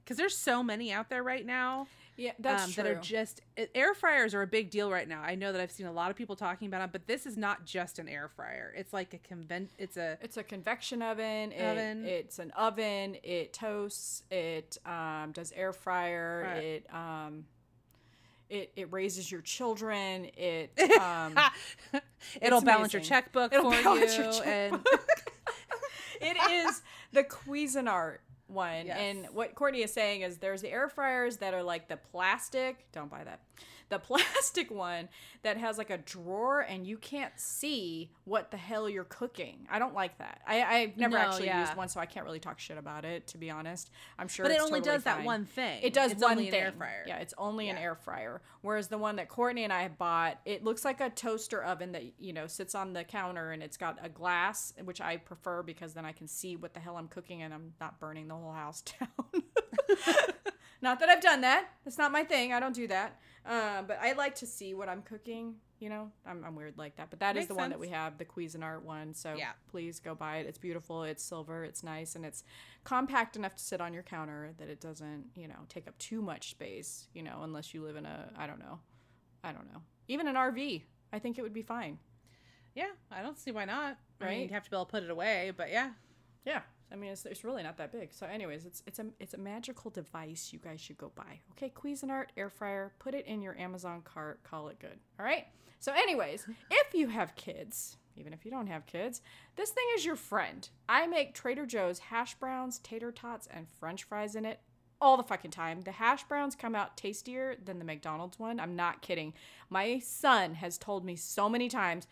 Because 0.04 0.18
there's 0.18 0.38
so 0.38 0.62
many 0.62 0.92
out 0.92 1.10
there 1.10 1.24
right 1.24 1.46
now 1.46 1.88
yeah, 2.18 2.32
that's 2.40 2.66
um, 2.66 2.72
true. 2.72 2.84
that 2.84 2.92
are 2.92 3.02
just 3.02 3.42
air 3.74 3.94
fryers 3.94 4.34
are 4.34 4.42
a 4.42 4.48
big 4.48 4.70
deal 4.70 4.90
right 4.90 5.08
now. 5.08 5.22
I 5.22 5.36
know 5.36 5.52
that 5.52 5.60
I've 5.60 5.72
seen 5.72 5.86
a 5.86 5.92
lot 5.92 6.12
of 6.12 6.18
people 6.18 6.36
talking 6.36 6.68
about 6.68 6.80
them, 6.80 6.90
but 6.92 7.08
this 7.08 7.26
is 7.26 7.36
not 7.38 7.66
just 7.66 8.00
an 8.00 8.08
air 8.08 8.30
fryer. 8.30 8.74
It's 8.76 8.94
like 8.94 9.14
a 9.14 9.18
convent. 9.18 9.72
It's 9.78 9.98
a 9.98 10.18
It's 10.22 10.38
a 10.38 10.44
convection 10.44 11.02
oven. 11.02 11.52
It, 11.52 11.62
Oven. 11.62 12.06
It's 12.06 12.40
an 12.40 12.52
oven. 12.52 13.18
It 13.24 13.54
toasts. 13.54 14.24
It 14.32 14.78
um, 14.86 15.32
does 15.34 15.52
air 15.56 15.74
fryer. 15.74 16.48
Right. 16.48 16.64
It 16.64 16.94
um, 16.94 17.46
it 18.50 18.72
it 18.76 18.92
raises 18.92 19.32
your 19.32 19.42
children. 19.42 20.30
It 20.38 20.72
um, 21.00 21.38
it'll 22.42 22.62
balance 22.62 22.94
your 22.94 23.02
checkbook 23.02 23.54
It'll 23.54 23.72
for 23.72 23.82
balance 23.84 24.18
you, 24.18 24.24
your 24.24 24.34
and 24.50 24.80
it 26.22 26.38
is 26.52 26.82
the 27.12 27.24
Cuisinart 27.24 28.18
one. 28.48 28.88
Yes. 28.88 28.98
And 29.00 29.26
what 29.34 29.56
Courtney 29.56 29.82
is 29.82 29.92
saying 29.92 30.22
is 30.22 30.38
there's 30.38 30.62
the 30.62 30.72
air 30.72 30.90
fryers 30.90 31.38
that 31.38 31.54
are 31.54 31.64
like 31.64 31.88
the 31.88 31.98
plastic. 31.98 32.92
Don't 32.92 33.10
buy 33.10 33.24
that. 33.24 33.40
The 33.90 34.00
plastic 34.00 34.72
one 34.72 35.10
that 35.44 35.58
has 35.58 35.78
like 35.78 35.90
a 35.90 35.98
drawer 35.98 36.62
and 36.62 36.88
you 36.88 36.98
can't 36.98 37.34
see 37.38 38.12
what 38.24 38.50
the 38.52 38.58
hell 38.58 38.90
you're 38.90 39.04
cooking. 39.04 39.68
I 39.70 39.78
don't 39.80 39.94
like 39.94 40.18
that. 40.18 40.42
I, 40.48 40.64
I've 40.64 40.98
never 40.98 41.18
No, 41.18 41.24
actually 41.24 41.46
yeah. 41.46 41.62
used 41.62 41.76
one, 41.76 41.88
so 41.88 42.00
I 42.00 42.06
can't 42.08 42.26
really 42.26 42.40
talk 42.40 42.60
shit 42.60 42.78
about 42.78 43.06
it, 43.06 43.28
to 43.28 43.38
be 43.38 43.52
honest. 43.52 43.92
I'm 44.18 44.28
sure 44.28 44.46
but 44.46 44.52
it 44.52 44.60
only 44.60 44.80
totally 44.80 44.96
does 44.96 45.04
that 45.04 45.24
one 45.24 45.46
thing. 45.46 45.82
It 45.84 45.94
does 45.94 46.14
it's 46.14 46.22
one 46.22 46.32
only 46.32 46.50
thing. 46.50 46.60
an 46.60 46.66
air 46.66 46.72
fryer. 46.72 47.04
Yeah, 47.08 47.18
it's 47.18 47.34
only 47.38 47.70
an 47.70 47.78
air 47.78 47.96
fryer. 47.96 48.42
Whereas 48.62 48.88
the 48.88 48.98
one 48.98 49.18
that 49.18 49.30
Courtney 49.30 49.64
and 49.64 49.72
I 49.72 49.84
have 49.84 49.98
bought, 50.00 50.40
it 50.46 50.64
looks 50.64 50.84
like 50.84 51.00
a 51.00 51.10
toaster 51.12 51.64
oven 51.64 51.92
that 51.92 52.04
you 52.20 52.34
know 52.34 52.48
sits 52.48 52.74
on 52.74 52.94
the 52.94 53.04
counter, 53.04 53.52
and 53.52 53.62
it's 53.62 53.78
got 53.78 54.00
a 54.02 54.10
glass, 54.10 54.74
which 54.84 55.00
I 55.02 55.18
prefer 55.18 55.62
because 55.62 55.94
then 55.94 56.06
I 56.06 56.12
can 56.12 56.28
see 56.28 56.56
what 56.56 56.74
the 56.74 56.80
hell 56.80 56.98
I'm 56.98 57.08
cooking, 57.08 57.44
and 57.44 57.54
I'm 57.54 57.74
not 57.80 58.00
burning 58.00 58.28
the 58.28 58.36
whole 58.36 58.52
house 58.54 58.82
down. 59.00 59.44
not 60.82 61.00
that 61.00 61.10
I've 61.10 61.22
done 61.22 61.42
that. 61.42 61.68
That's 61.84 61.98
not 61.98 62.12
my 62.12 62.24
thing. 62.24 62.54
I 62.54 62.60
don't 62.60 62.76
do 62.76 62.88
that. 62.88 63.20
Um, 63.46 63.86
but 63.88 64.00
I 64.02 64.14
like 64.14 64.36
to 64.36 64.46
see 64.48 64.74
what 64.74 64.90
I'm 64.90 65.02
cooking. 65.04 65.56
You 65.80 65.90
know, 65.90 66.12
I'm, 66.26 66.44
I'm 66.44 66.56
weird 66.56 66.78
like 66.78 66.96
that. 66.96 67.10
But 67.10 67.20
that 67.20 67.36
is 67.36 67.42
Makes 67.42 67.48
the 67.50 67.56
one 67.56 67.70
that 67.70 67.80
we 67.80 67.90
have, 67.90 68.18
the 68.18 68.26
Cuisinart 68.26 68.82
one. 68.84 69.14
So 69.14 69.36
Yeah. 69.38 69.52
please 69.70 70.00
go 70.00 70.16
buy 70.16 70.38
it. 70.38 70.48
It's 70.48 70.58
beautiful. 70.58 71.04
It's 71.04 71.22
silver. 71.22 71.64
It's 71.64 71.84
nice, 71.84 72.16
and 72.16 72.26
it's 72.26 72.44
compact 72.86 73.36
enough 73.36 73.56
to 73.56 73.62
sit 73.64 73.82
on 73.82 73.94
your 73.94 74.04
counter 74.04 74.54
that 74.58 74.70
it 74.70 74.80
doesn't, 74.80 75.26
you 75.36 75.48
know, 75.48 75.60
take 75.70 75.88
up 75.88 75.98
too 76.00 76.22
much 76.22 76.50
space. 76.52 77.08
You 77.14 77.24
know, 77.24 77.40
unless 77.44 77.74
you 77.74 77.84
live 77.84 77.98
in 77.98 78.06
a, 78.06 78.30
I 78.38 78.48
don't 78.48 78.60
know, 78.60 78.80
I 79.44 79.52
don't 79.52 79.72
know, 79.72 79.82
even 80.08 80.28
an 80.28 80.36
RV. 80.36 80.84
I 81.14 81.20
think 81.20 81.38
it 81.38 81.42
would 81.42 81.54
be 81.54 81.62
fine. 81.62 82.00
Yeah, 82.74 82.92
I 83.12 83.22
don't 83.22 83.38
see 83.38 83.52
why 83.52 83.66
not. 83.66 83.98
I 84.20 84.24
mean, 84.24 84.30
Right? 84.34 84.42
you'd 84.44 84.52
have 84.52 84.64
to 84.64 84.70
be 84.72 84.76
able 84.76 84.86
to 84.86 84.92
put 84.92 85.04
it 85.04 85.10
away, 85.10 85.52
but 85.56 85.70
yeah. 85.72 85.92
Yeah. 86.46 86.62
I 86.92 86.96
mean, 86.96 87.12
it's, 87.12 87.26
it's 87.26 87.44
really 87.44 87.64
not 87.64 87.78
that 87.78 87.92
big. 87.92 88.14
So, 88.14 88.26
anyways, 88.26 88.66
it's 88.66 88.84
it's 88.86 89.00
a 89.00 89.06
it's 89.20 89.34
a 89.34 89.38
magical 89.38 89.92
device 89.92 90.52
you 90.54 90.60
guys 90.60 90.80
should 90.80 90.98
go 90.98 91.12
buy. 91.16 91.40
Okay, 91.52 91.72
Cuisinart 91.76 92.28
air 92.38 92.50
fryer. 92.50 92.94
Put 93.00 93.16
it 93.16 93.26
in 93.26 93.42
your 93.42 93.58
Amazon 93.58 94.02
cart. 94.04 94.44
Call 94.44 94.68
it 94.70 94.80
good. 94.80 95.00
All 95.20 95.26
right. 95.26 95.46
So, 95.80 95.92
anyways, 95.94 96.48
if 96.72 96.94
you 96.94 97.08
have 97.08 97.36
kids, 97.36 97.98
even 98.16 98.34
if 98.34 98.46
you 98.46 98.52
don't 98.52 98.68
have 98.68 98.86
kids, 98.86 99.22
this 99.56 99.72
thing 99.72 99.86
is 99.96 100.06
your 100.06 100.16
friend. 100.16 100.68
I 100.88 101.08
make 101.08 101.34
Trader 101.34 101.66
Joe's 101.66 102.00
hash 102.00 102.36
browns, 102.36 102.80
tater 102.80 103.12
tots, 103.12 103.48
and 103.52 103.68
French 103.68 104.04
fries 104.04 104.36
in 104.36 104.46
it 104.46 104.60
all 105.02 105.18
the 105.18 105.24
fucking 105.24 105.52
time. 105.52 105.82
The 105.82 105.92
hash 105.92 106.24
browns 106.24 106.56
come 106.56 106.76
out 106.76 106.98
tastier 106.98 107.58
than 107.64 107.80
the 107.80 107.86
McDonald's 107.86 108.40
one. 108.40 108.60
I'm 108.60 108.76
not 108.76 109.02
kidding. 109.02 109.34
My 109.70 110.00
son 110.00 110.56
has 110.56 110.78
told 110.78 111.04
me 111.04 111.16
so 111.16 111.50
many 111.50 111.68
times, 111.68 112.08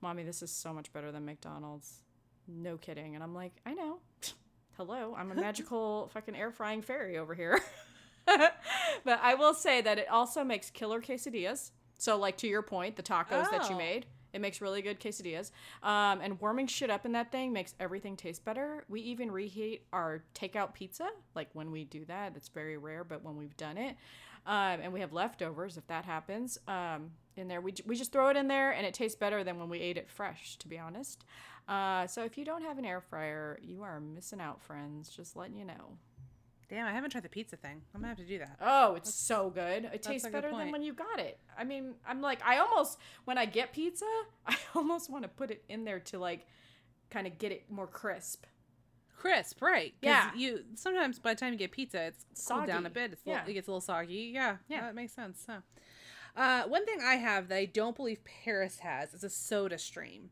"Mommy, 0.00 0.22
this 0.24 0.42
is 0.42 0.50
so 0.50 0.72
much 0.72 0.92
better 0.92 1.10
than 1.10 1.24
McDonald's." 1.24 2.02
No 2.48 2.76
kidding. 2.78 3.14
And 3.14 3.22
I'm 3.22 3.34
like, 3.34 3.52
I 3.66 3.74
know. 3.74 3.98
Hello, 4.76 5.14
I'm 5.18 5.30
a 5.30 5.34
magical 5.34 6.08
fucking 6.14 6.34
air 6.36 6.50
frying 6.50 6.82
fairy 6.82 7.18
over 7.18 7.34
here. 7.34 7.60
but 8.26 9.20
I 9.22 9.34
will 9.34 9.54
say 9.54 9.80
that 9.82 9.98
it 9.98 10.08
also 10.08 10.44
makes 10.44 10.70
killer 10.70 11.00
quesadillas. 11.00 11.70
So, 11.98 12.16
like 12.16 12.36
to 12.38 12.46
your 12.46 12.62
point, 12.62 12.96
the 12.96 13.02
tacos 13.02 13.50
that 13.50 13.68
you 13.68 13.74
Oh. 13.74 13.78
made, 13.78 14.06
it 14.32 14.40
makes 14.40 14.60
really 14.60 14.82
good 14.82 15.00
quesadillas. 15.00 15.50
Um, 15.82 16.20
and 16.22 16.40
warming 16.40 16.68
shit 16.68 16.90
up 16.90 17.04
in 17.04 17.12
that 17.12 17.32
thing 17.32 17.52
makes 17.52 17.74
everything 17.80 18.16
taste 18.16 18.44
better. 18.44 18.84
We 18.88 19.00
even 19.00 19.32
reheat 19.32 19.84
our 19.92 20.22
takeout 20.34 20.74
pizza. 20.74 21.08
Like 21.34 21.48
when 21.54 21.72
we 21.72 21.84
do 21.84 22.04
that, 22.04 22.34
it's 22.36 22.48
very 22.48 22.76
rare, 22.76 23.02
but 23.02 23.24
when 23.24 23.36
we've 23.36 23.56
done 23.56 23.76
it, 23.78 23.96
um, 24.48 24.80
and 24.82 24.92
we 24.94 25.00
have 25.00 25.12
leftovers, 25.12 25.76
if 25.76 25.86
that 25.88 26.06
happens, 26.06 26.58
um, 26.66 27.10
in 27.36 27.46
there, 27.46 27.60
we, 27.60 27.74
we 27.86 27.94
just 27.94 28.10
throw 28.10 28.28
it 28.30 28.36
in 28.36 28.48
there 28.48 28.72
and 28.72 28.86
it 28.86 28.94
tastes 28.94 29.16
better 29.16 29.44
than 29.44 29.58
when 29.58 29.68
we 29.68 29.78
ate 29.78 29.98
it 29.98 30.08
fresh, 30.08 30.56
to 30.56 30.66
be 30.66 30.78
honest. 30.78 31.24
Uh, 31.68 32.06
so 32.06 32.24
if 32.24 32.38
you 32.38 32.46
don't 32.46 32.62
have 32.62 32.78
an 32.78 32.86
air 32.86 33.02
fryer, 33.02 33.58
you 33.62 33.82
are 33.82 34.00
missing 34.00 34.40
out, 34.40 34.62
friends. 34.62 35.10
Just 35.10 35.36
letting 35.36 35.54
you 35.54 35.66
know. 35.66 35.98
Damn, 36.70 36.86
I 36.86 36.92
haven't 36.92 37.10
tried 37.10 37.24
the 37.24 37.28
pizza 37.28 37.56
thing. 37.56 37.82
I'm 37.94 38.00
gonna 38.00 38.08
have 38.08 38.18
to 38.18 38.24
do 38.24 38.38
that. 38.38 38.56
Oh, 38.60 38.94
it's 38.94 39.12
so 39.12 39.50
good. 39.50 39.84
It 39.92 40.02
tastes 40.02 40.26
better 40.28 40.50
than 40.50 40.70
when 40.72 40.82
you 40.82 40.92
got 40.94 41.18
it. 41.18 41.38
I 41.58 41.64
mean, 41.64 41.94
I'm 42.06 42.20
like, 42.20 42.40
I 42.44 42.58
almost, 42.58 42.98
when 43.24 43.38
I 43.38 43.44
get 43.44 43.72
pizza, 43.72 44.06
I 44.46 44.56
almost 44.74 45.10
want 45.10 45.24
to 45.24 45.28
put 45.28 45.50
it 45.50 45.62
in 45.68 45.84
there 45.84 46.00
to 46.00 46.18
like 46.18 46.46
kind 47.10 47.26
of 47.26 47.38
get 47.38 47.52
it 47.52 47.70
more 47.70 47.86
crisp. 47.86 48.44
Crisp, 49.18 49.60
right? 49.60 49.94
Yeah. 50.00 50.30
You 50.36 50.64
sometimes 50.76 51.18
by 51.18 51.34
the 51.34 51.40
time 51.40 51.52
you 51.52 51.58
get 51.58 51.72
pizza, 51.72 52.00
it's 52.06 52.24
cooled 52.48 52.66
down 52.66 52.86
a 52.86 52.90
bit. 52.90 53.12
It's 53.12 53.26
little, 53.26 53.42
Yeah. 53.44 53.50
it 53.50 53.54
gets 53.54 53.66
a 53.66 53.70
little 53.72 53.80
soggy. 53.80 54.30
Yeah, 54.32 54.58
Yeah. 54.68 54.82
that 54.82 54.94
makes 54.94 55.12
sense. 55.12 55.42
So, 55.44 55.62
uh, 56.36 56.62
one 56.64 56.86
thing 56.86 57.00
I 57.02 57.16
have 57.16 57.48
that 57.48 57.56
I 57.56 57.64
don't 57.64 57.96
believe 57.96 58.20
Paris 58.24 58.78
has 58.78 59.14
is 59.14 59.24
a 59.24 59.30
Soda 59.30 59.76
Stream. 59.78 60.30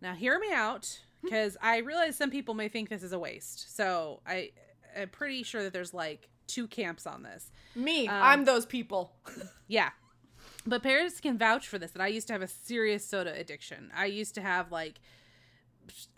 Now, 0.00 0.14
hear 0.14 0.38
me 0.38 0.50
out, 0.52 1.00
Hmm. 1.20 1.26
because 1.28 1.56
I 1.60 1.78
realize 1.78 2.16
some 2.16 2.30
people 2.30 2.54
may 2.54 2.68
think 2.68 2.88
this 2.88 3.02
is 3.02 3.12
a 3.12 3.18
waste. 3.18 3.74
So 3.76 4.22
I, 4.26 4.52
I'm 4.96 5.10
pretty 5.10 5.42
sure 5.42 5.62
that 5.62 5.72
there's 5.74 5.92
like 5.94 6.28
two 6.46 6.66
camps 6.68 7.06
on 7.06 7.22
this. 7.22 7.50
Me, 7.74 8.08
Um, 8.08 8.14
I'm 8.22 8.44
those 8.44 8.64
people. 8.66 9.14
Yeah. 9.68 9.90
But 10.64 10.82
Paris 10.82 11.20
can 11.20 11.36
vouch 11.38 11.66
for 11.68 11.78
this 11.78 11.90
that 11.92 12.00
I 12.02 12.06
used 12.08 12.26
to 12.28 12.32
have 12.32 12.42
a 12.42 12.46
serious 12.48 13.04
soda 13.06 13.32
addiction. 13.38 13.90
I 13.94 14.06
used 14.06 14.34
to 14.36 14.40
have 14.40 14.70
like 14.72 15.00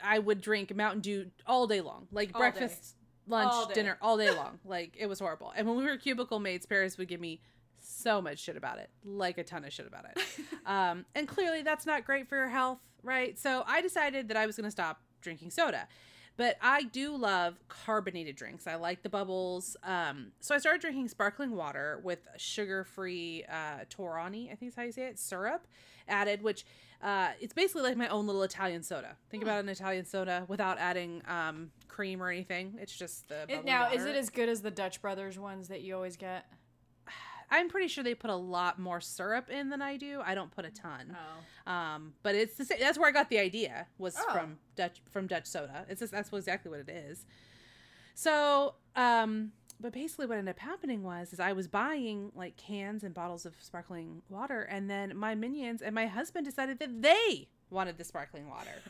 I 0.02 0.18
would 0.18 0.40
drink 0.40 0.74
Mountain 0.74 1.00
Dew 1.00 1.26
all 1.46 1.66
day 1.66 1.80
long. 1.80 2.06
Like 2.12 2.30
All 2.34 2.40
day. 2.40 2.50
breakfast, 2.50 2.96
lunch, 3.26 3.52
All 3.52 3.66
dinner, 3.66 3.98
all 4.00 4.16
day 4.16 4.30
long. 4.36 4.58
Like 4.64 4.94
it 4.98 5.06
was 5.06 5.18
horrible. 5.18 5.52
And 5.56 5.66
when 5.66 5.76
we 5.76 5.84
were 5.84 5.96
cubicle 5.96 6.38
mates, 6.40 6.66
Paris 6.66 6.98
would 6.98 7.08
give 7.08 7.20
me 7.20 7.40
so 7.80 8.20
much 8.20 8.38
shit 8.38 8.56
about 8.56 8.78
it. 8.78 8.90
Like 9.04 9.38
a 9.38 9.44
ton 9.44 9.64
of 9.64 9.72
shit 9.72 9.86
about 9.86 10.06
it. 10.06 10.22
um, 10.66 11.04
and 11.14 11.26
clearly 11.28 11.62
that's 11.62 11.86
not 11.86 12.04
great 12.04 12.28
for 12.28 12.36
your 12.36 12.48
health, 12.48 12.78
right? 13.02 13.38
So 13.38 13.64
I 13.66 13.80
decided 13.80 14.28
that 14.28 14.36
I 14.36 14.46
was 14.46 14.56
gonna 14.56 14.70
stop 14.70 15.00
drinking 15.20 15.50
soda. 15.50 15.88
But 16.36 16.56
I 16.62 16.84
do 16.84 17.16
love 17.16 17.58
carbonated 17.66 18.36
drinks. 18.36 18.68
I 18.68 18.76
like 18.76 19.02
the 19.02 19.08
bubbles. 19.08 19.76
Um, 19.82 20.28
so 20.38 20.54
I 20.54 20.58
started 20.58 20.80
drinking 20.80 21.08
sparkling 21.08 21.56
water 21.56 22.00
with 22.04 22.20
sugar-free 22.36 23.44
uh, 23.50 23.84
Torani, 23.90 24.52
I 24.52 24.54
think 24.54 24.70
is 24.70 24.76
how 24.76 24.82
you 24.84 24.92
say 24.92 25.06
it, 25.06 25.18
syrup 25.18 25.66
added, 26.06 26.42
which 26.42 26.64
uh, 27.02 27.28
it's 27.40 27.52
basically 27.52 27.82
like 27.82 27.96
my 27.96 28.08
own 28.08 28.26
little 28.26 28.42
Italian 28.42 28.82
soda. 28.82 29.16
Think 29.30 29.42
about 29.42 29.60
an 29.60 29.68
Italian 29.68 30.04
soda 30.04 30.44
without 30.48 30.78
adding 30.78 31.22
um, 31.28 31.70
cream 31.86 32.22
or 32.22 32.28
anything. 32.30 32.74
It's 32.80 32.96
just 32.96 33.28
the 33.28 33.44
It, 33.48 33.64
now, 33.64 33.90
is 33.92 34.04
it 34.04 34.16
as 34.16 34.30
good 34.30 34.48
as 34.48 34.62
the 34.62 34.70
Dutch 34.70 35.00
Brothers 35.00 35.38
ones 35.38 35.68
that 35.68 35.82
you 35.82 35.94
always 35.94 36.16
get? 36.16 36.46
I'm 37.50 37.68
pretty 37.68 37.88
sure 37.88 38.02
they 38.04 38.14
put 38.14 38.30
a 38.30 38.36
lot 38.36 38.78
more 38.78 39.00
syrup 39.00 39.48
in 39.48 39.70
than 39.70 39.80
I 39.80 39.96
do. 39.96 40.20
I 40.24 40.34
don't 40.34 40.50
put 40.50 40.64
a 40.64 40.70
ton. 40.70 41.16
Oh. 41.66 41.72
Um, 41.72 42.14
but 42.22 42.34
it's 42.34 42.56
the 42.56 42.64
same. 42.64 42.78
That's 42.80 42.98
where 42.98 43.08
I 43.08 43.12
got 43.12 43.30
the 43.30 43.38
idea 43.38 43.86
was 43.98 44.16
Oh. 44.18 44.32
from 44.32 44.58
Dutch 44.74 45.00
from 45.10 45.26
Dutch 45.26 45.46
soda. 45.46 45.86
It's 45.88 46.00
just 46.00 46.12
that's 46.12 46.32
exactly 46.32 46.70
what 46.70 46.80
it 46.80 46.88
is. 46.88 47.26
So, 48.14 48.74
um, 48.96 49.52
but 49.80 49.92
basically, 49.92 50.26
what 50.26 50.38
ended 50.38 50.54
up 50.54 50.60
happening 50.60 51.02
was 51.02 51.32
is 51.32 51.40
I 51.40 51.52
was 51.52 51.68
buying 51.68 52.32
like 52.34 52.56
cans 52.56 53.04
and 53.04 53.14
bottles 53.14 53.46
of 53.46 53.54
sparkling 53.60 54.22
water, 54.28 54.62
and 54.62 54.90
then 54.90 55.16
my 55.16 55.34
minions 55.34 55.82
and 55.82 55.94
my 55.94 56.06
husband 56.06 56.46
decided 56.46 56.78
that 56.80 57.02
they 57.02 57.48
wanted 57.70 57.98
the 57.98 58.04
sparkling 58.04 58.48
water. 58.48 58.70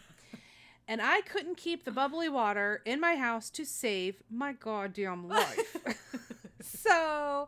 And 0.90 1.02
I 1.02 1.20
couldn't 1.20 1.58
keep 1.58 1.84
the 1.84 1.90
bubbly 1.90 2.30
water 2.30 2.80
in 2.86 2.98
my 2.98 3.16
house 3.16 3.50
to 3.50 3.66
save 3.66 4.22
my 4.30 4.54
goddamn 4.54 5.28
life. 5.28 5.76
so 6.62 7.46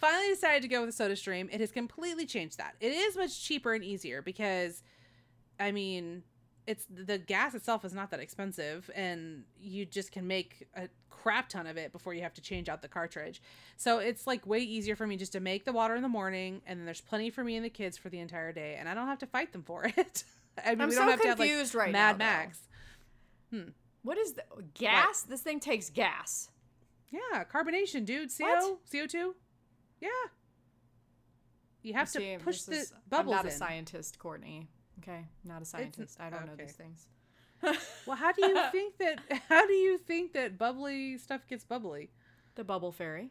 finally 0.00 0.28
decided 0.30 0.62
to 0.62 0.68
go 0.68 0.80
with 0.80 0.88
the 0.88 0.96
soda 0.96 1.14
stream. 1.14 1.48
It 1.52 1.60
has 1.60 1.70
completely 1.70 2.26
changed 2.26 2.58
that. 2.58 2.74
It 2.80 2.90
is 2.90 3.16
much 3.16 3.40
cheaper 3.40 3.72
and 3.72 3.84
easier 3.84 4.20
because 4.20 4.82
I 5.60 5.70
mean 5.70 6.24
it's 6.66 6.86
the 6.90 7.18
gas 7.18 7.54
itself 7.54 7.84
is 7.84 7.94
not 7.94 8.10
that 8.10 8.18
expensive 8.18 8.90
and 8.94 9.44
you 9.60 9.86
just 9.86 10.10
can 10.10 10.26
make 10.26 10.66
a 10.74 10.88
crap 11.26 11.48
ton 11.48 11.66
of 11.66 11.76
it 11.76 11.90
before 11.90 12.14
you 12.14 12.22
have 12.22 12.34
to 12.34 12.40
change 12.40 12.68
out 12.68 12.82
the 12.82 12.88
cartridge. 12.88 13.42
So 13.76 13.98
it's 13.98 14.28
like 14.28 14.46
way 14.46 14.60
easier 14.60 14.94
for 14.94 15.08
me 15.08 15.16
just 15.16 15.32
to 15.32 15.40
make 15.40 15.64
the 15.64 15.72
water 15.72 15.96
in 15.96 16.02
the 16.02 16.08
morning 16.08 16.62
and 16.68 16.78
then 16.78 16.84
there's 16.84 17.00
plenty 17.00 17.30
for 17.30 17.42
me 17.42 17.56
and 17.56 17.64
the 17.64 17.68
kids 17.68 17.98
for 17.98 18.08
the 18.10 18.20
entire 18.20 18.52
day 18.52 18.76
and 18.78 18.88
I 18.88 18.94
don't 18.94 19.08
have 19.08 19.18
to 19.18 19.26
fight 19.26 19.52
them 19.52 19.64
for 19.64 19.84
it. 19.96 20.22
I 20.64 20.70
mean, 20.70 20.82
I'm 20.82 20.88
we 20.88 20.94
so 20.94 21.00
don't 21.00 21.10
have 21.10 21.20
to 21.22 21.28
have, 21.28 21.38
like, 21.40 21.48
confused 21.48 21.74
right 21.74 21.90
Mad 21.90 22.16
now, 22.16 22.24
though. 22.24 22.30
Max. 22.30 22.58
Hmm. 23.50 23.70
What 24.02 24.18
is 24.18 24.34
the 24.34 24.44
gas? 24.74 25.22
This 25.22 25.40
thing 25.40 25.58
takes 25.58 25.90
gas. 25.90 26.48
Yeah, 27.10 27.42
carbonation, 27.52 28.04
dude. 28.04 28.30
CO, 28.30 28.44
What? 28.44 28.78
CO2. 28.92 29.32
Yeah. 30.00 30.08
You 31.82 31.94
have 31.94 32.10
to 32.12 32.38
push 32.38 32.60
this 32.62 32.66
the 32.66 32.74
is- 32.76 32.92
bubbles 33.08 33.34
I'm 33.34 33.44
not 33.44 33.52
a 33.52 33.56
scientist, 33.56 34.20
Courtney. 34.20 34.68
Okay, 35.02 35.24
not 35.44 35.60
a 35.60 35.64
scientist. 35.64 36.18
I 36.20 36.30
don't 36.30 36.46
know 36.46 36.52
okay. 36.52 36.66
these 36.66 36.72
things. 36.74 37.08
Well, 37.62 38.16
how 38.16 38.32
do 38.32 38.46
you 38.46 38.60
think 38.72 38.98
that? 38.98 39.20
How 39.48 39.66
do 39.66 39.72
you 39.72 39.98
think 39.98 40.32
that 40.34 40.58
bubbly 40.58 41.18
stuff 41.18 41.46
gets 41.48 41.64
bubbly? 41.64 42.10
The 42.54 42.64
bubble 42.64 42.92
fairy. 42.92 43.30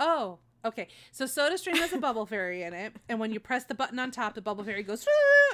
Oh, 0.00 0.38
okay. 0.64 0.88
So 1.12 1.24
SodaStream 1.24 1.76
has 1.76 1.92
a 1.92 1.98
bubble 1.98 2.26
fairy 2.32 2.62
in 2.62 2.72
it, 2.74 2.94
and 3.08 3.18
when 3.20 3.32
you 3.32 3.40
press 3.40 3.64
the 3.64 3.74
button 3.74 3.98
on 3.98 4.10
top, 4.10 4.34
the 4.34 4.42
bubble 4.42 4.64
fairy 4.64 4.82
goes 4.82 5.06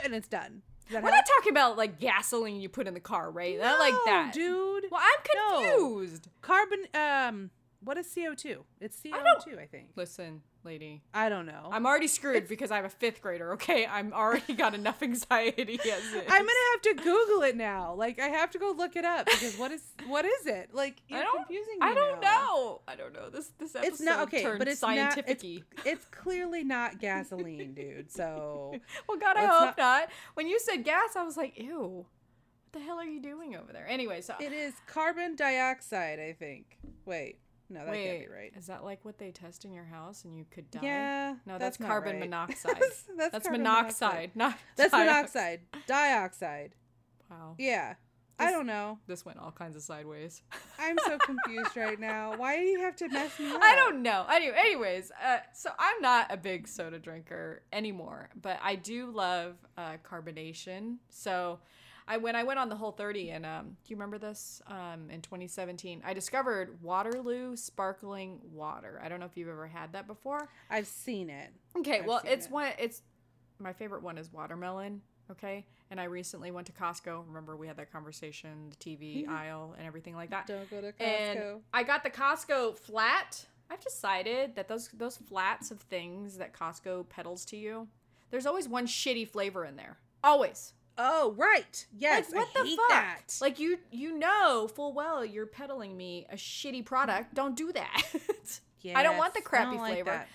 and 0.05 0.15
it's 0.15 0.29
done. 0.29 0.63
We're 0.91 1.01
not 1.01 1.25
talking 1.39 1.53
about 1.53 1.79
like 1.79 1.99
gasoline 2.01 2.61
you 2.61 2.69
put 2.69 2.87
in 2.87 2.93
the 2.95 3.01
car, 3.01 3.31
right? 3.31 3.59
not 3.59 3.79
like 3.79 3.95
that, 4.05 4.33
dude. 4.35 4.85
Well, 4.91 5.01
I'm 5.01 5.51
No. 5.63 5.71
confused. 5.79 6.29
Carbon. 6.43 6.87
Um, 6.93 7.51
what 7.83 7.97
is 7.99 8.13
CO 8.15 8.35
two? 8.35 8.65
It's 8.81 9.01
CO 9.03 9.11
two, 9.45 9.59
I 9.59 9.67
think. 9.67 9.91
Listen, 9.97 10.43
lady, 10.65 11.03
I 11.13 11.29
don't 11.29 11.47
know. 11.47 11.69
I'm 11.73 11.87
already 11.87 12.07
screwed 12.09 12.49
because 12.49 12.71
I'm 12.71 12.85
a 12.85 12.89
fifth 12.89 13.21
grader. 13.23 13.53
Okay, 13.55 13.87
I'm 13.87 14.13
already 14.13 14.55
got 14.55 14.75
enough 14.75 15.03
anxiety 15.03 15.79
as 15.81 16.03
is. 16.05 16.15
I'm 16.29 16.43
gonna 16.47 16.53
have 16.73 16.83
to 16.83 16.95
Google 17.03 17.43
it 17.43 17.57
now. 17.57 17.95
Like 17.95 18.19
I 18.21 18.29
have 18.29 18.51
to 18.53 18.59
go 18.59 18.75
look 18.77 18.97
it 18.97 19.05
up 19.05 19.27
because 19.27 19.57
what 19.57 19.73
is 19.73 19.83
what 20.07 20.25
is 20.25 20.47
it? 20.47 20.71
Like 20.73 21.03
you're 21.09 21.19
I 21.21 21.23
don't. 21.23 21.37
confusing 21.39 21.75
me 21.81 21.87
I 21.87 21.95
don't 21.95 22.21
now. 22.21 22.29
know. 22.47 22.81
I 22.89 22.97
don't 22.97 23.13
know. 23.13 23.31
This 23.31 23.53
this 23.59 23.75
episode 23.75 23.93
It's 23.93 24.01
not 24.01 24.21
okay, 24.29 24.43
turned 24.43 24.59
but 24.59 24.69
it's 24.69 24.83
not. 24.83 25.19
It's, 25.27 25.45
it's 25.85 26.05
clearly 26.11 26.65
not 26.65 26.99
gasoline, 27.01 27.75
dude. 27.75 28.11
So 28.11 28.75
Well, 29.09 29.19
God, 29.19 29.37
I 29.37 29.47
hope 29.47 29.77
not- 29.77 29.79
not. 29.79 30.09
When 30.35 30.47
you 30.47 30.59
said 30.61 30.85
gas, 30.85 31.17
I 31.17 31.23
was 31.25 31.37
like, 31.37 31.59
ew. 31.59 32.07
What 32.75 32.81
the 32.81 32.87
hell 32.87 32.99
are 32.99 33.05
you 33.05 33.21
doing 33.21 33.55
over 33.55 33.71
there? 33.71 33.87
Anyway, 33.87 34.23
so 34.23 34.33
it 34.41 34.51
is 34.53 34.73
carbon 34.87 35.37
dioxide. 35.37 36.19
I 36.19 36.33
think. 36.33 36.79
Wait, 37.05 37.39
no, 37.73 37.81
that 37.85 37.91
wait, 37.91 38.07
can't 38.07 38.21
be 38.29 38.35
right. 38.35 38.53
is 38.57 38.67
that 38.67 38.85
like 38.85 39.05
what 39.05 39.19
they 39.19 39.31
test 39.31 39.65
in 39.65 39.73
your 39.73 39.85
house 39.85 40.25
and 40.25 40.37
you 40.37 40.45
could 40.51 40.71
die? 40.71 40.81
Yeah, 40.83 41.35
No, 41.47 41.59
that's, 41.59 41.81
not 41.81 41.89
carbon 41.89 42.13
right. 42.13 42.21
monoxide. 42.31 42.75
that's, 42.79 43.05
that's, 43.17 43.33
that's 43.33 43.47
carbon 43.49 43.63
monoxide, 43.63 44.31
not 44.35 44.57
That's 44.77 44.93
dioxide. 44.93 45.61
monoxide. 45.73 45.87
Dioxide. 45.87 46.75
Wow, 47.31 47.55
Yeah. 47.59 47.95
I 48.39 48.51
don't 48.51 48.67
know. 48.67 48.99
this 49.07 49.25
went 49.25 49.39
all 49.39 49.53
kinds 49.53 49.77
of 49.77 49.83
sideways. 49.83 50.43
I'm 50.79 50.97
so 51.07 51.17
confused 51.19 51.77
right 51.77 52.01
now. 52.01 52.35
Why 52.37 52.57
do 52.57 52.65
you 52.65 52.81
have 52.81 52.97
to 52.97 53.09
mess 53.09 53.39
me 53.39 53.53
up? 53.53 53.61
I 53.63 53.77
don't 53.77 54.03
know. 54.03 54.27
Anyway, 54.29 54.57
anyways, 54.59 55.13
uh, 55.25 55.39
so 55.55 55.71
I'm 55.79 56.01
not 56.03 56.27
a 56.29 56.37
big 56.37 56.67
soda 56.67 56.99
drinker 56.99 57.63
anymore, 57.73 58.31
but 58.41 58.59
I 58.61 58.75
do 58.75 59.13
love 59.13 59.55
uh, 59.79 59.93
carbonation. 60.03 60.97
So, 61.09 61.61
I 62.07 62.17
when 62.17 62.37
I 62.37 62.43
went 62.43 62.59
on 62.59 62.69
the 62.69 62.77
Whole 62.77 62.93
30, 62.93 63.31
and 63.31 63.47
um, 63.47 63.77
do 63.85 63.91
you 63.91 63.97
remember 63.97 64.19
this? 64.19 64.61
Um, 64.67 65.11
in 65.11 65.21
2017, 65.23 66.03
I 66.05 66.15
discovered 66.15 66.83
Waterloo 66.83 67.57
sparkling 67.57 68.41
water. 68.53 69.01
I 69.03 69.09
don't 69.09 69.21
know 69.21 69.27
if 69.27 69.37
you've 69.37 69.49
ever 69.49 69.67
had 69.67 69.93
that 69.93 70.07
before. 70.07 70.49
I've 70.71 70.87
seen 70.87 71.31
it. 71.31 71.51
Okay, 71.79 72.01
I've 72.01 72.07
well, 72.07 72.21
it's 72.25 72.47
it. 72.47 72.53
one. 72.53 72.73
It's 72.79 73.03
my 73.59 73.73
favorite 73.73 74.03
one 74.03 74.19
is 74.19 74.33
watermelon. 74.33 75.03
Okay, 75.31 75.65
and 75.91 76.01
I 76.01 76.05
recently 76.05 76.51
went 76.51 76.67
to 76.67 76.73
Costco. 76.73 77.25
Remember 77.27 77.57
we 77.57 77.67
had 77.67 77.77
that 77.77 77.93
conversation, 77.93 78.71
the 78.71 78.77
TV 78.77 79.29
aisle 79.29 79.75
and 79.79 79.87
everything 79.87 80.15
like 80.17 80.31
that. 80.31 80.47
Don't 80.47 80.71
go 80.71 80.81
to 80.81 80.93
Costco. 80.93 81.01
And 81.01 81.61
I 81.73 81.83
got 81.83 82.03
the 82.03 82.11
Costco 82.11 82.77
flat. 82.77 83.47
I've 83.71 83.81
decided 83.81 84.57
that 84.57 84.69
those 84.69 84.89
those 84.89 85.17
flats 85.17 85.71
of 85.71 85.81
things 85.81 86.37
that 86.39 86.53
Costco 86.53 87.09
peddles 87.09 87.45
to 87.47 87.57
you, 87.57 87.89
there's 88.31 88.47
always 88.47 88.69
one 88.69 88.87
shitty 88.87 89.29
flavor 89.29 89.65
in 89.65 89.77
there. 89.77 89.99
Always. 90.25 90.75
Oh, 90.99 91.35
right. 91.37 91.87
Yes. 91.97 92.31
like 92.33 92.37
what 92.37 92.49
I 92.57 92.63
the 92.63 92.69
hate 92.69 92.77
fuck? 92.77 92.89
that. 92.91 93.21
Like 93.41 93.59
you 93.59 93.79
you 93.91 94.19
know 94.19 94.69
full 94.75 94.93
well 94.93 95.25
you're 95.25 95.47
peddling 95.47 95.97
me 95.97 96.27
a 96.31 96.37
shitty 96.37 96.85
product. 96.85 97.35
Don't 97.35 97.57
do 97.57 97.73
that. 97.73 98.03
I 98.95 99.03
don't 99.03 99.17
want 99.17 99.35
the 99.35 99.41
crappy 99.41 99.77
like 99.77 99.93
flavor. 99.95 100.11
that. 100.11 100.29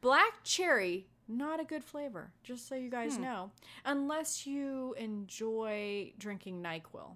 Black 0.00 0.42
cherry, 0.42 1.06
not 1.28 1.60
a 1.60 1.64
good 1.64 1.84
flavor, 1.84 2.32
just 2.42 2.68
so 2.68 2.74
you 2.74 2.90
guys 2.90 3.16
Hmm. 3.16 3.22
know. 3.22 3.50
Unless 3.84 4.46
you 4.46 4.94
enjoy 4.98 6.12
drinking 6.18 6.62
NyQuil. 6.62 7.14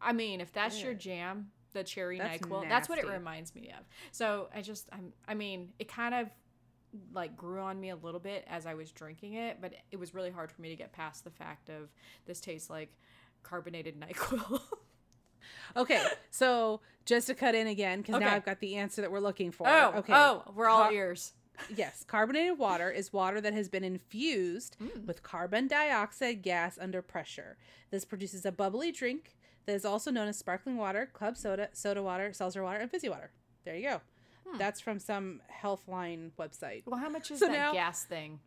I 0.00 0.12
mean, 0.12 0.40
if 0.40 0.52
that's 0.52 0.82
your 0.82 0.94
jam, 0.94 1.50
the 1.72 1.84
cherry 1.84 2.18
That's 2.18 2.38
NyQuil, 2.38 2.68
that's 2.68 2.88
what 2.88 2.98
it 2.98 3.06
reminds 3.06 3.54
me 3.54 3.72
of. 3.78 3.84
So 4.12 4.48
I 4.54 4.60
just, 4.62 4.88
I'm, 4.92 5.12
I 5.28 5.34
mean, 5.34 5.70
it 5.78 5.88
kind 5.88 6.14
of 6.14 6.28
like 7.12 7.36
grew 7.36 7.60
on 7.60 7.80
me 7.80 7.90
a 7.90 7.96
little 7.96 8.20
bit 8.20 8.44
as 8.48 8.66
I 8.66 8.74
was 8.74 8.90
drinking 8.92 9.34
it, 9.34 9.58
but 9.60 9.72
it 9.90 9.98
was 9.98 10.14
really 10.14 10.30
hard 10.30 10.50
for 10.52 10.60
me 10.62 10.68
to 10.70 10.76
get 10.76 10.92
past 10.92 11.24
the 11.24 11.30
fact 11.30 11.68
of 11.68 11.90
this 12.26 12.40
tastes 12.40 12.70
like 12.70 12.92
carbonated 13.42 13.98
NyQuil. 14.00 14.60
Okay, 15.76 16.02
so 16.30 16.80
just 17.04 17.26
to 17.26 17.34
cut 17.34 17.54
in 17.54 17.66
again, 17.66 18.00
because 18.00 18.16
Okay. 18.16 18.24
now 18.24 18.34
I've 18.34 18.44
got 18.44 18.60
the 18.60 18.76
answer 18.76 19.02
that 19.02 19.10
we're 19.10 19.20
looking 19.20 19.50
for. 19.50 19.66
oh, 19.68 19.92
okay. 19.96 20.12
oh, 20.14 20.42
we're 20.54 20.68
all 20.68 20.84
Car- 20.84 20.92
ears. 20.92 21.32
Yes, 21.74 22.04
carbonated 22.08 22.58
water 22.58 22.90
is 22.90 23.12
water 23.12 23.40
that 23.40 23.52
has 23.52 23.68
been 23.68 23.84
infused 23.84 24.76
Mm. 24.82 25.04
with 25.06 25.22
carbon 25.22 25.68
dioxide 25.68 26.42
gas 26.42 26.78
under 26.80 27.00
pressure. 27.02 27.56
This 27.90 28.04
produces 28.04 28.44
a 28.44 28.50
bubbly 28.52 28.90
drink 28.90 29.36
that 29.66 29.74
is 29.74 29.84
also 29.84 30.10
known 30.10 30.26
as 30.28 30.36
sparkling 30.38 30.76
water, 30.76 31.06
club 31.12 31.36
soda, 31.36 31.68
soda 31.72 32.02
water, 32.02 32.32
seltzer 32.32 32.62
water, 32.62 32.78
and 32.80 32.90
fizzy 32.90 33.08
water. 33.08 33.30
There 33.64 33.76
you 33.76 33.88
go. 33.88 34.00
Hmm. 34.54 34.58
That's 34.58 34.80
from 34.80 34.98
some 34.98 35.40
Healthline 35.62 36.30
website. 36.38 36.82
Well, 36.86 36.98
how 37.00 37.08
much 37.08 37.30
is 37.30 37.38
So 37.40 37.46
that 37.46 37.52
now- 37.52 37.72
gas 37.72 38.04
thing? 38.04 38.40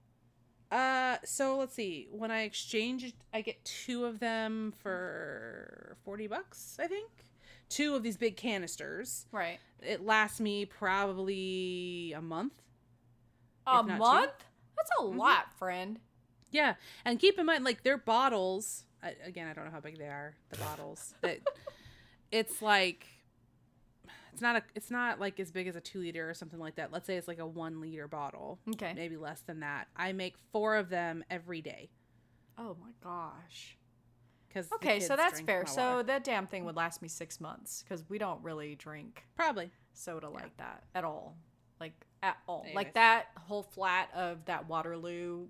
Uh, 0.71 1.17
so 1.23 1.57
let's 1.57 1.73
see. 1.73 2.07
When 2.11 2.29
I 2.29 2.41
exchange, 2.41 3.13
I 3.33 3.41
get 3.41 3.63
two 3.63 4.03
of 4.05 4.19
them 4.19 4.73
for 4.83 5.95
forty 6.03 6.27
bucks. 6.27 6.77
I 6.79 6.87
think 6.87 7.09
two 7.69 7.95
of 7.95 8.03
these 8.03 8.17
big 8.17 8.35
canisters. 8.35 9.27
Right. 9.31 9.59
It 9.81 10.05
lasts 10.05 10.39
me 10.41 10.65
probably 10.65 12.13
a 12.13 12.21
month. 12.21 12.53
A 13.65 13.75
not 13.75 13.87
two. 13.87 13.97
month? 13.97 14.31
That's 14.75 14.89
a 14.99 15.03
Mhm. 15.03 15.15
lot, 15.17 15.53
friend. 15.57 15.99
Yeah, 16.51 16.75
and 17.05 17.19
keep 17.19 17.37
in 17.39 17.45
mind, 17.45 17.63
like 17.63 17.83
their 17.83 17.97
bottles. 17.97 18.83
I, 19.03 19.15
again, 19.23 19.47
I 19.47 19.53
don't 19.53 19.65
know 19.65 19.71
how 19.71 19.79
big 19.79 19.97
they 19.97 20.07
are. 20.07 20.35
The 20.49 20.57
bottles. 20.57 21.13
that 21.21 21.39
it's 22.31 22.61
like 22.61 23.07
it's 24.37 24.41
not 24.43 24.55
a. 24.57 24.63
It's 24.75 24.91
not 24.91 25.19
like 25.19 25.39
as 25.39 25.51
big 25.51 25.67
as 25.67 25.75
a 25.75 25.81
two 25.81 25.99
liter 25.99 26.29
or 26.29 26.35
something 26.35 26.59
like 26.59 26.75
that. 26.75 26.91
Let's 26.93 27.07
say 27.07 27.17
it's 27.17 27.27
like 27.27 27.39
a 27.39 27.45
one 27.47 27.81
liter 27.81 28.07
bottle, 28.07 28.59
Okay. 28.69 28.93
maybe 28.95 29.17
less 29.17 29.41
than 29.41 29.61
that. 29.61 29.87
I 29.95 30.11
make 30.13 30.35
four 30.51 30.75
of 30.75 30.89
them 30.89 31.23
every 31.31 31.61
day 31.61 31.89
Oh 32.55 32.77
my 32.79 32.91
gosh. 33.03 33.77
because 34.47 34.71
Okay, 34.73 34.99
so 34.99 35.15
that's 35.15 35.41
fair. 35.41 35.65
So 35.65 36.03
that 36.03 36.23
damn 36.23 36.45
thing 36.45 36.65
would 36.65 36.75
last 36.75 37.01
me 37.01 37.07
six 37.07 37.41
months 37.41 37.81
because 37.83 38.07
we 38.09 38.19
don't 38.19 38.43
really 38.43 38.75
drink 38.75 39.23
probably 39.35 39.71
soda 39.93 40.29
like 40.29 40.55
that 40.57 40.83
at 40.93 41.03
all. 41.03 41.35
Like 41.79 41.93
at 42.21 42.37
all. 42.47 42.61
Anyways. 42.61 42.75
Like 42.75 42.93
that 42.93 43.25
whole 43.37 43.63
flat 43.63 44.09
of 44.15 44.45
that 44.45 44.67
Waterloo 44.69 45.47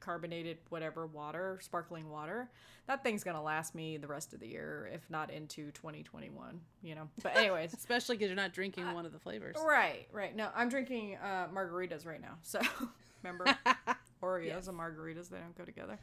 carbonated 0.00 0.58
whatever 0.70 1.06
water, 1.06 1.58
sparkling 1.62 2.10
water. 2.10 2.50
That 2.86 3.04
thing's 3.04 3.22
gonna 3.22 3.42
last 3.42 3.74
me 3.74 3.96
the 3.98 4.08
rest 4.08 4.32
of 4.32 4.40
the 4.40 4.48
year, 4.48 4.90
if 4.92 5.08
not 5.10 5.30
into 5.30 5.70
2021. 5.72 6.60
You 6.82 6.94
know. 6.94 7.08
But 7.22 7.36
anyways. 7.36 7.72
especially 7.74 8.16
because 8.16 8.28
you're 8.28 8.36
not 8.36 8.52
drinking 8.52 8.92
one 8.92 9.06
of 9.06 9.12
the 9.12 9.18
flavors. 9.18 9.56
Right, 9.64 10.08
right. 10.12 10.34
No, 10.34 10.48
I'm 10.54 10.68
drinking 10.68 11.16
uh, 11.22 11.46
margaritas 11.54 12.06
right 12.06 12.20
now. 12.20 12.38
So 12.42 12.60
remember 13.22 13.44
Oreos 14.22 14.46
Yes. 14.46 14.68
and 14.68 14.78
margaritas, 14.78 15.28
they 15.30 15.38
don't 15.38 15.56
go 15.56 15.64
together. 15.64 15.98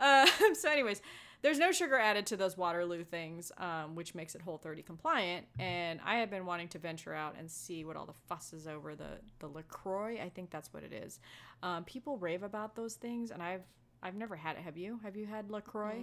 Uh, 0.00 0.26
so, 0.54 0.70
anyways, 0.70 1.02
there's 1.42 1.58
no 1.58 1.70
sugar 1.70 1.96
added 1.98 2.24
to 2.26 2.36
those 2.36 2.56
Waterloo 2.56 3.04
things, 3.04 3.52
um, 3.58 3.94
which 3.94 4.14
makes 4.14 4.34
it 4.34 4.40
Whole 4.40 4.56
30 4.56 4.82
compliant. 4.82 5.46
And 5.58 6.00
I 6.04 6.16
have 6.16 6.30
been 6.30 6.46
wanting 6.46 6.68
to 6.68 6.78
venture 6.78 7.12
out 7.14 7.34
and 7.38 7.50
see 7.50 7.84
what 7.84 7.94
all 7.96 8.06
the 8.06 8.14
fuss 8.26 8.52
is 8.54 8.66
over 8.66 8.94
the 8.94 9.18
the 9.38 9.48
Lacroix. 9.48 10.18
I 10.22 10.30
think 10.30 10.50
that's 10.50 10.72
what 10.72 10.82
it 10.82 10.92
is. 10.92 11.20
Um, 11.62 11.84
people 11.84 12.16
rave 12.18 12.42
about 12.42 12.76
those 12.76 12.94
things, 12.94 13.30
and 13.30 13.42
I've 13.42 13.62
I've 14.02 14.14
never 14.14 14.36
had 14.36 14.56
it. 14.56 14.62
Have 14.62 14.76
you? 14.76 15.00
Have 15.02 15.16
you 15.16 15.26
had 15.26 15.50
Lacroix? 15.50 16.02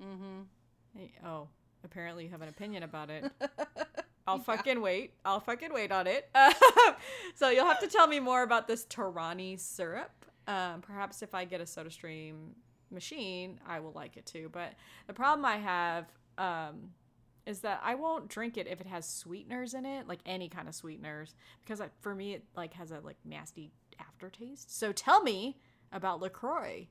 mm-hmm. 0.00 0.40
Eh, 0.98 1.06
Oh, 1.24 1.48
apparently 1.84 2.24
you 2.24 2.30
have 2.30 2.42
an 2.42 2.48
opinion 2.48 2.82
about 2.82 3.10
it. 3.10 3.30
I'll 4.26 4.38
fucking 4.38 4.80
wait. 4.80 5.14
I'll 5.24 5.40
fucking 5.40 5.72
wait 5.72 5.90
on 5.90 6.06
it. 6.06 6.28
so 7.34 7.48
you'll 7.50 7.66
have 7.66 7.80
to 7.80 7.88
tell 7.88 8.06
me 8.06 8.20
more 8.20 8.42
about 8.42 8.68
this 8.68 8.84
Torani 8.86 9.58
syrup. 9.58 10.10
Um, 10.46 10.80
perhaps 10.80 11.22
if 11.22 11.34
I 11.34 11.44
get 11.44 11.60
a 11.60 11.64
SodaStream 11.64 12.34
machine, 12.90 13.58
I 13.66 13.80
will 13.80 13.92
like 13.92 14.16
it 14.16 14.26
too. 14.26 14.48
But 14.52 14.74
the 15.06 15.12
problem 15.12 15.44
I 15.44 15.56
have 15.56 16.06
um, 16.38 16.90
is 17.46 17.60
that 17.60 17.80
I 17.82 17.94
won't 17.96 18.28
drink 18.28 18.56
it 18.56 18.66
if 18.68 18.80
it 18.80 18.86
has 18.86 19.06
sweeteners 19.08 19.74
in 19.74 19.84
it, 19.86 20.06
like 20.06 20.20
any 20.24 20.48
kind 20.48 20.68
of 20.68 20.74
sweeteners, 20.74 21.34
because 21.64 21.80
I, 21.80 21.88
for 22.00 22.14
me 22.14 22.34
it 22.34 22.44
like 22.56 22.74
has 22.74 22.90
a 22.92 23.00
like 23.00 23.16
nasty 23.24 23.72
aftertaste. 23.98 24.76
So 24.76 24.92
tell 24.92 25.22
me 25.22 25.58
about 25.92 26.20
Lacroix. 26.20 26.88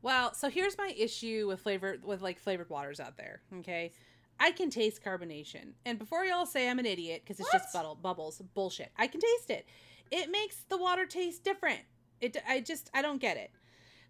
Well, 0.00 0.32
so 0.34 0.48
here's 0.48 0.78
my 0.78 0.94
issue 0.96 1.46
with 1.48 1.60
flavor 1.60 1.98
with 2.02 2.22
like 2.22 2.38
flavored 2.38 2.70
waters 2.70 3.00
out 3.00 3.16
there. 3.16 3.40
Okay, 3.58 3.92
I 4.38 4.52
can 4.52 4.70
taste 4.70 5.02
carbonation, 5.02 5.72
and 5.84 5.98
before 5.98 6.24
y'all 6.24 6.46
say 6.46 6.68
I'm 6.70 6.78
an 6.78 6.86
idiot 6.86 7.22
because 7.24 7.40
it's 7.40 7.50
just 7.52 7.72
bubble, 7.72 7.96
bubbles, 8.00 8.40
bullshit. 8.54 8.92
I 8.96 9.08
can 9.08 9.20
taste 9.20 9.50
it. 9.50 9.66
It 10.10 10.30
makes 10.30 10.64
the 10.68 10.76
water 10.78 11.04
taste 11.04 11.42
different. 11.42 11.80
It. 12.20 12.36
I 12.48 12.60
just 12.60 12.90
I 12.94 13.02
don't 13.02 13.20
get 13.20 13.36
it. 13.36 13.50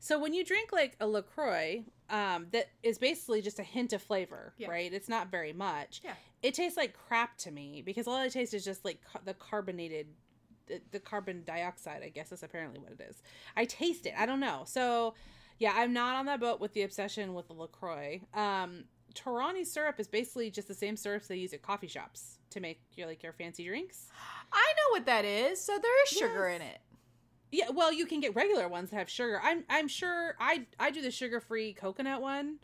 So 0.01 0.19
when 0.21 0.33
you 0.35 0.45
drink 0.45 0.73
like 0.73 0.95
a 1.01 1.07
Lacroix, 1.09 1.83
um, 2.11 2.47
that 2.53 2.69
is 2.83 2.99
basically 2.99 3.43
just 3.43 3.59
a 3.59 3.65
hint 3.65 3.93
of 3.93 4.01
flavor, 4.03 4.53
Yeah. 4.57 4.69
right? 4.69 4.93
It's 4.93 5.09
not 5.09 5.29
very 5.31 5.53
much. 5.53 6.03
Yeah. 6.05 6.13
It 6.43 6.55
tastes 6.55 6.77
like 6.77 6.95
crap 6.97 7.37
to 7.39 7.51
me 7.51 7.83
because 7.85 8.07
all 8.07 8.15
I 8.15 8.29
taste 8.29 8.55
is 8.55 8.65
just 8.65 8.85
like 8.85 9.01
ca- 9.13 9.19
the 9.25 9.35
carbonated, 9.35 10.07
the, 10.69 10.81
the 10.93 11.01
carbon 11.01 11.43
dioxide. 11.45 12.03
I 12.03 12.09
guess 12.11 12.33
is 12.33 12.43
apparently 12.43 12.79
what 12.79 12.93
it 12.93 13.01
is. 13.09 13.23
I 13.57 13.65
taste 13.65 14.07
it. 14.07 14.15
I 14.17 14.27
don't 14.27 14.41
know. 14.41 14.63
So, 14.67 15.15
yeah, 15.59 15.73
I'm 15.75 15.93
not 15.93 16.17
on 16.17 16.27
that 16.27 16.41
boat 16.41 16.61
with 16.61 16.73
the 16.75 16.83
obsession 16.83 17.35
with 17.35 17.49
the 17.49 17.55
Lacroix. 17.55 18.21
Um, 18.35 18.85
Torani 19.15 19.67
syrup 19.67 19.99
is 19.99 20.07
basically 20.07 20.51
just 20.51 20.69
the 20.69 20.75
same 20.75 20.97
syrups 20.97 21.27
they 21.29 21.37
use 21.37 21.53
at 21.53 21.63
coffee 21.63 21.89
shops 21.89 22.39
to 22.51 22.61
make 22.61 22.81
your 22.95 23.07
like 23.07 23.23
your 23.23 23.33
fancy 23.33 23.65
drinks. 23.67 24.07
I 24.53 24.73
know 24.77 24.93
what 24.97 25.07
that 25.07 25.25
is. 25.25 25.61
So 25.61 25.79
there 25.83 26.03
is 26.05 26.09
sugar 26.11 26.49
Yes. 26.51 26.57
in 26.61 26.67
it. 26.67 26.79
Yeah, 27.51 27.71
well, 27.71 27.91
you 27.93 28.05
can 28.05 28.21
get 28.21 28.35
regular 28.37 28.69
ones 28.69 28.91
that 28.91 28.97
have 28.97 29.09
sugar. 29.11 29.41
I'm 29.43 29.65
I'm 29.71 29.89
sure 29.89 30.35
I 30.39 30.67
I 30.79 30.91
do 30.91 31.01
the 31.01 31.11
sugar 31.11 31.41
free 31.41 31.73
coconut 31.73 32.21
one, 32.21 32.59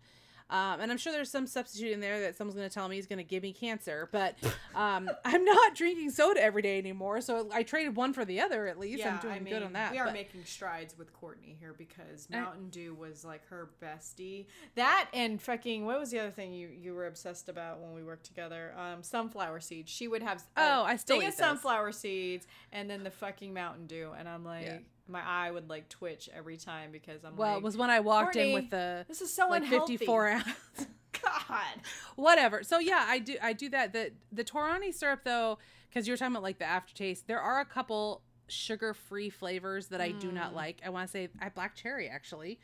um, 0.51 0.81
and 0.81 0.93
I'm 0.93 0.99
sure 0.99 1.13
there's 1.13 1.31
some 1.31 1.47
substitute 1.47 1.93
in 1.93 2.01
there 2.01 2.21
that 2.21 2.37
someone's 2.37 2.57
going 2.57 2.69
to 2.69 2.75
tell 2.75 2.87
me 2.89 2.99
is 2.99 3.07
going 3.07 3.19
to 3.19 3.25
give 3.25 3.43
me 3.43 3.53
cancer. 3.53 4.09
But 4.13 4.37
um, 4.75 5.11
I'm 5.25 5.45
not 5.45 5.75
drinking 5.75 6.11
soda 6.11 6.43
every 6.43 6.61
day 6.61 6.79
anymore, 6.79 7.21
so 7.23 7.49
I 7.53 7.63
traded 7.63 7.97
one 7.97 8.13
for 8.13 8.25
the 8.25 8.41
other. 8.41 8.67
At 8.67 8.79
least 8.79 9.07
I'm 9.07 9.19
doing 9.21 9.45
good 9.45 9.63
on 9.63 9.73
that. 9.73 9.93
We 9.93 9.99
are 9.99 10.07
but- 10.07 10.13
making 10.13 10.45
strides 10.45 10.99
with 10.99 11.13
Courtney 11.15 11.57
here 11.59 11.75
because 11.77 12.29
I- 12.33 12.41
Mountain 12.41 12.69
Dew 12.69 12.95
was 12.95 13.25
like 13.25 13.47
her 13.49 13.71
bestie. 13.83 14.47
That 14.75 15.09
and 15.15 15.41
fucking 15.41 15.87
what 15.87 15.99
was 15.99 16.11
the 16.11 16.21
other 16.21 16.31
thing 16.31 16.53
you 16.53 16.69
you 16.69 16.95
were 16.95 17.07
obsessed 17.07 17.49
about 17.49 17.81
when 17.81 17.95
we 17.95 18.03
worked 18.03 18.27
together? 18.27 18.75
Um, 18.77 19.03
sunflower 19.03 19.61
seeds. 19.61 19.91
She 19.91 20.09
would 20.09 20.23
have 20.23 20.39
a 20.57 20.61
Oh, 20.61 20.83
I 20.85 20.97
still 20.97 21.23
eat 21.23 21.35
sunflower 21.35 21.93
seeds 21.93 22.47
and 22.71 22.91
then 22.91 23.03
the 23.03 23.11
fucking 23.11 23.55
Mountain 23.55 23.87
Dew, 23.87 24.13
and 24.17 24.29
I'm 24.29 24.45
like. 24.45 24.67
Yeah. 24.67 24.79
My 25.09 25.21
eye 25.23 25.51
would 25.51 25.69
like 25.69 25.89
twitch 25.89 26.29
every 26.35 26.57
time 26.57 26.91
because 26.93 27.25
I'm 27.25 27.37
well, 27.37 27.51
like, 27.51 27.59
it 27.59 27.63
was 27.63 27.77
when 27.77 27.91
I 27.91 28.01
walked 28.01 28.37
in 28.37 28.53
with 28.55 28.71
the 28.71 29.05
this 29.09 29.21
is 29.21 29.33
so 29.33 29.49
like 29.49 29.63
unhealthy. 29.63 29.97
54 29.99 30.29
ounce. 30.31 30.47
God. 31.23 31.81
whatever. 32.17 32.63
So 32.63 32.79
yeah, 32.79 33.05
I 33.09 33.19
do 33.19 33.37
I 33.43 33.53
do 33.53 33.69
that. 33.71 33.93
The 33.93 34.13
the 34.33 34.45
Torani 34.45 34.93
syrup 34.93 35.21
though, 35.25 35.59
because 35.89 36.07
you 36.07 36.13
were 36.13 36.17
talking 36.17 36.33
about 36.35 36.43
like 36.43 36.59
the 36.59 36.65
aftertaste, 36.67 37.27
there 37.27 37.41
are 37.41 37.61
a 37.61 37.65
couple 37.65 38.23
sugar 38.47 38.93
free 38.93 39.31
flavors 39.31 39.87
that 39.87 40.03
I 40.03 40.11
do 40.13 40.31
not 40.31 40.53
Mm. 40.53 40.57
like. 40.57 40.83
I 40.85 40.91
want 40.91 41.09
to 41.09 41.11
say 41.11 41.29
I 41.41 41.49
black 41.49 41.75
cherry 41.75 42.09
actually. 42.09 42.59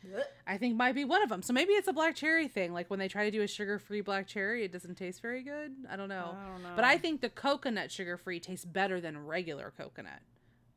I 0.45 0.57
think 0.57 0.75
might 0.75 0.93
be 0.93 1.05
one 1.05 1.23
of 1.23 1.29
them. 1.29 1.41
So 1.41 1.53
maybe 1.53 1.73
it's 1.73 1.87
a 1.87 1.93
black 1.93 2.15
cherry 2.15 2.47
thing. 2.47 2.71
Like 2.73 2.89
when 2.89 2.99
they 2.99 3.07
try 3.07 3.25
to 3.25 3.31
do 3.31 3.41
a 3.41 3.47
sugar 3.47 3.79
free 3.79 4.01
black 4.01 4.27
cherry, 4.27 4.63
it 4.63 4.71
doesn't 4.71 4.95
taste 4.95 5.21
very 5.21 5.41
good. 5.43 5.71
I 5.89 5.95
don't 5.95 6.09
know. 6.09 6.35
I 6.39 6.47
don't 6.49 6.61
know. 6.63 6.69
But 6.75 6.85
I 6.85 6.97
think 6.97 7.21
the 7.21 7.29
coconut 7.29 7.91
sugar 7.91 8.15
free 8.17 8.39
tastes 8.39 8.65
better 8.65 9.01
than 9.01 9.25
regular 9.25 9.73
coconut, 9.75 10.19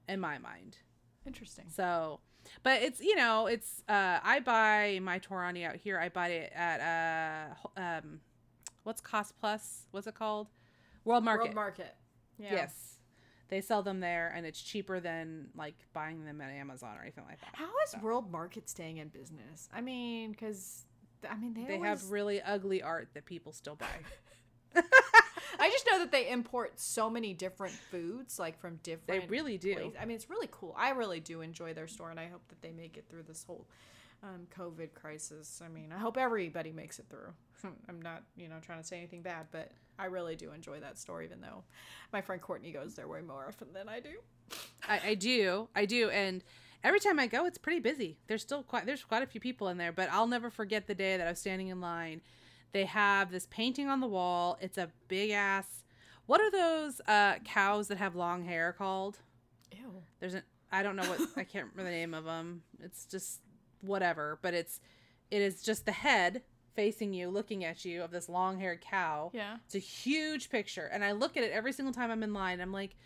in 0.08 0.20
my 0.20 0.38
mind. 0.38 0.78
Interesting. 1.26 1.66
So, 1.68 2.20
but 2.62 2.82
it's 2.82 3.00
you 3.00 3.16
know 3.16 3.46
it's 3.46 3.82
uh 3.88 4.18
I 4.22 4.40
buy 4.40 4.98
my 5.02 5.18
Torani 5.18 5.64
out 5.66 5.76
here. 5.76 5.98
I 5.98 6.08
bought 6.08 6.30
it 6.30 6.52
at 6.54 7.54
uh 7.76 7.80
um 7.80 8.20
what's 8.82 9.00
Cost 9.00 9.34
Plus? 9.40 9.86
What's 9.90 10.06
it 10.06 10.14
called? 10.14 10.48
World 11.04 11.24
Market. 11.24 11.44
World 11.44 11.54
market. 11.54 11.94
Yeah. 12.38 12.52
Yes. 12.52 12.98
They 13.48 13.60
sell 13.60 13.82
them 13.82 14.00
there 14.00 14.32
and 14.34 14.46
it's 14.46 14.60
cheaper 14.60 15.00
than 15.00 15.48
like 15.56 15.74
buying 15.92 16.24
them 16.24 16.40
at 16.40 16.50
Amazon 16.50 16.96
or 16.96 17.02
anything 17.02 17.24
like 17.28 17.40
that. 17.40 17.50
How 17.52 17.70
is 17.84 17.90
So. 17.90 17.98
World 17.98 18.30
Market 18.32 18.68
staying 18.68 18.96
in 18.96 19.08
business? 19.08 19.68
I 19.72 19.80
mean, 19.80 20.32
because 20.32 20.86
I 21.28 21.36
mean 21.36 21.54
they, 21.54 21.64
They 21.64 21.74
always, 21.76 21.88
have 21.88 22.10
really 22.10 22.40
ugly 22.42 22.82
art 22.82 23.08
that 23.14 23.26
people 23.26 23.52
still 23.52 23.76
buy. 23.76 24.82
I 25.64 25.70
just 25.70 25.86
know 25.90 25.98
that 26.00 26.12
they 26.12 26.28
import 26.28 26.78
so 26.78 27.08
many 27.08 27.32
different 27.32 27.72
foods, 27.72 28.38
like 28.38 28.60
from 28.60 28.76
different. 28.82 29.06
They 29.06 29.26
really 29.26 29.56
do. 29.56 29.74
places. 29.74 29.96
I 29.98 30.04
mean, 30.04 30.14
it's 30.14 30.28
really 30.28 30.48
cool. 30.50 30.74
I 30.78 30.90
really 30.90 31.20
do 31.20 31.40
enjoy 31.40 31.72
their 31.72 31.86
store, 31.86 32.10
and 32.10 32.20
I 32.20 32.26
hope 32.26 32.46
that 32.48 32.60
they 32.60 32.70
make 32.70 32.98
it 32.98 33.06
through 33.08 33.22
this 33.22 33.44
whole 33.44 33.66
um, 34.22 34.46
COVID 34.54 34.92
crisis. 34.92 35.62
I 35.64 35.68
mean, 35.68 35.90
I 35.90 35.98
hope 35.98 36.18
everybody 36.18 36.70
makes 36.70 36.98
it 36.98 37.06
through. 37.08 37.32
I'm 37.88 38.02
not, 38.02 38.24
you 38.36 38.48
know, 38.48 38.56
trying 38.60 38.82
to 38.82 38.86
say 38.86 38.98
anything 38.98 39.22
bad, 39.22 39.46
but 39.52 39.70
I 39.98 40.04
really 40.04 40.36
do 40.36 40.52
enjoy 40.52 40.80
that 40.80 40.98
store, 40.98 41.22
even 41.22 41.40
though 41.40 41.64
my 42.12 42.20
friend 42.20 42.42
Courtney 42.42 42.70
goes 42.70 42.94
there 42.94 43.08
way 43.08 43.22
more 43.22 43.46
often 43.48 43.68
than 43.72 43.88
I 43.88 44.00
do. 44.00 44.16
I, 44.86 45.00
I 45.02 45.14
do, 45.14 45.68
I 45.74 45.86
do, 45.86 46.10
and 46.10 46.44
every 46.82 47.00
time 47.00 47.18
I 47.18 47.26
go, 47.26 47.46
it's 47.46 47.56
pretty 47.56 47.80
busy. 47.80 48.18
There's 48.26 48.42
still 48.42 48.62
quite 48.62 48.84
there's 48.84 49.02
quite 49.02 49.22
a 49.22 49.26
few 49.26 49.40
people 49.40 49.68
in 49.68 49.78
there, 49.78 49.92
but 49.92 50.10
I'll 50.12 50.26
never 50.26 50.50
forget 50.50 50.86
the 50.86 50.94
day 50.94 51.16
that 51.16 51.26
I 51.26 51.30
was 51.30 51.38
standing 51.38 51.68
in 51.68 51.80
line. 51.80 52.20
They 52.74 52.86
have 52.86 53.30
this 53.30 53.46
painting 53.50 53.88
on 53.88 54.00
the 54.00 54.08
wall. 54.08 54.58
It's 54.60 54.78
a 54.78 54.90
big 55.06 55.30
ass. 55.30 55.84
What 56.26 56.40
are 56.40 56.50
those 56.50 57.00
uh, 57.06 57.34
cows 57.44 57.86
that 57.86 57.98
have 57.98 58.16
long 58.16 58.44
hair 58.44 58.74
called? 58.76 59.18
Ew. 59.70 60.02
There's 60.18 60.34
an 60.34 60.42
I 60.72 60.82
don't 60.82 60.96
know 60.96 61.04
what 61.04 61.20
I 61.36 61.44
can't 61.44 61.68
remember 61.70 61.84
the 61.84 61.96
name 61.96 62.14
of 62.14 62.24
them. 62.24 62.62
It's 62.82 63.06
just 63.06 63.42
whatever, 63.80 64.40
but 64.42 64.54
it's 64.54 64.80
it 65.30 65.40
is 65.40 65.62
just 65.62 65.86
the 65.86 65.92
head 65.92 66.42
facing 66.74 67.14
you, 67.14 67.28
looking 67.28 67.64
at 67.64 67.84
you 67.84 68.02
of 68.02 68.10
this 68.10 68.28
long 68.28 68.58
haired 68.58 68.80
cow. 68.80 69.30
Yeah. 69.32 69.58
It's 69.66 69.76
a 69.76 69.78
huge 69.78 70.50
picture, 70.50 70.90
and 70.92 71.04
I 71.04 71.12
look 71.12 71.36
at 71.36 71.44
it 71.44 71.52
every 71.52 71.72
single 71.72 71.94
time 71.94 72.10
I'm 72.10 72.24
in 72.24 72.34
line. 72.34 72.60
I'm 72.60 72.72
like, 72.72 72.96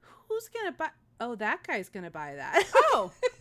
who's 0.00 0.48
gonna 0.48 0.72
buy? 0.72 0.88
Oh, 1.20 1.34
that 1.34 1.66
guy's 1.66 1.90
gonna 1.90 2.10
buy 2.10 2.36
that. 2.36 2.64
Oh. 2.74 3.12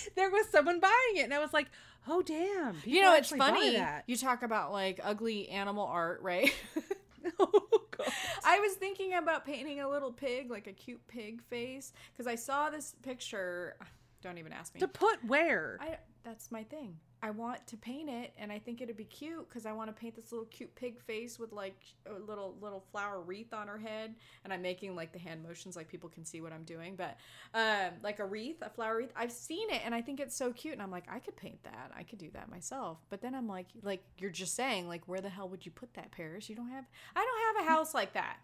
there 0.16 0.30
was 0.30 0.48
someone 0.48 0.80
buying 0.80 1.16
it, 1.16 1.24
and 1.24 1.34
I 1.34 1.38
was 1.38 1.52
like, 1.52 1.70
oh 2.08 2.22
damn. 2.22 2.76
you 2.84 3.00
know, 3.00 3.14
it's 3.14 3.30
people 3.30 3.36
actually 3.36 3.38
buy 3.38 3.50
funny. 3.50 3.76
That. 3.76 4.04
You 4.06 4.16
talk 4.16 4.42
about 4.42 4.72
like 4.72 5.00
ugly 5.02 5.48
animal 5.48 5.86
art, 5.86 6.20
right? 6.22 6.52
oh 7.40 7.82
god. 7.90 8.08
I 8.44 8.58
was 8.58 8.74
thinking 8.74 9.14
about 9.14 9.44
painting 9.44 9.80
a 9.80 9.88
little 9.88 10.12
pig, 10.12 10.50
like 10.50 10.66
a 10.66 10.72
cute 10.72 11.06
pig 11.08 11.42
face, 11.42 11.92
because 12.12 12.26
I 12.26 12.34
saw 12.34 12.70
this 12.70 12.94
picture. 13.02 13.76
Don't 14.22 14.38
even 14.38 14.52
ask 14.52 14.72
me. 14.74 14.80
To 14.80 14.88
put 14.88 15.24
where? 15.24 15.78
I 15.80 15.98
that's 16.24 16.52
my 16.52 16.62
thing. 16.62 16.96
I 17.24 17.30
want 17.30 17.64
to 17.68 17.76
paint 17.76 18.10
it, 18.10 18.32
and 18.36 18.50
I 18.50 18.58
think 18.58 18.80
it'd 18.80 18.96
be 18.96 19.04
cute 19.04 19.48
because 19.48 19.64
I 19.64 19.72
want 19.72 19.94
to 19.94 19.98
paint 19.98 20.16
this 20.16 20.32
little 20.32 20.46
cute 20.46 20.74
pig 20.74 21.00
face 21.00 21.38
with 21.38 21.52
like 21.52 21.80
a 22.06 22.18
little 22.18 22.56
little 22.60 22.84
flower 22.90 23.20
wreath 23.20 23.54
on 23.54 23.68
her 23.68 23.78
head, 23.78 24.16
and 24.42 24.52
I'm 24.52 24.60
making 24.60 24.96
like 24.96 25.12
the 25.12 25.20
hand 25.20 25.40
motions 25.40 25.76
like 25.76 25.88
people 25.88 26.08
can 26.08 26.24
see 26.24 26.40
what 26.40 26.52
I'm 26.52 26.64
doing, 26.64 26.96
but 26.96 27.16
um, 27.54 27.92
like 28.02 28.18
a 28.18 28.24
wreath, 28.24 28.60
a 28.62 28.70
flower 28.70 28.96
wreath. 28.96 29.12
I've 29.14 29.30
seen 29.30 29.70
it, 29.70 29.82
and 29.84 29.94
I 29.94 30.02
think 30.02 30.18
it's 30.18 30.34
so 30.34 30.52
cute, 30.52 30.74
and 30.74 30.82
I'm 30.82 30.90
like, 30.90 31.04
I 31.08 31.20
could 31.20 31.36
paint 31.36 31.62
that. 31.62 31.92
I 31.96 32.02
could 32.02 32.18
do 32.18 32.30
that 32.32 32.50
myself. 32.50 32.98
But 33.08 33.22
then 33.22 33.36
I'm 33.36 33.46
like, 33.46 33.66
like 33.82 34.02
you're 34.18 34.30
just 34.30 34.56
saying, 34.56 34.88
like, 34.88 35.06
where 35.06 35.20
the 35.20 35.28
hell 35.28 35.48
would 35.48 35.64
you 35.64 35.70
put 35.70 35.94
that, 35.94 36.10
Paris? 36.10 36.48
You 36.48 36.56
don't 36.56 36.70
have. 36.70 36.86
I 37.14 37.24
don't 37.24 37.56
have 37.56 37.66
a 37.66 37.70
house 37.70 37.94
like 37.94 38.14
that. 38.14 38.38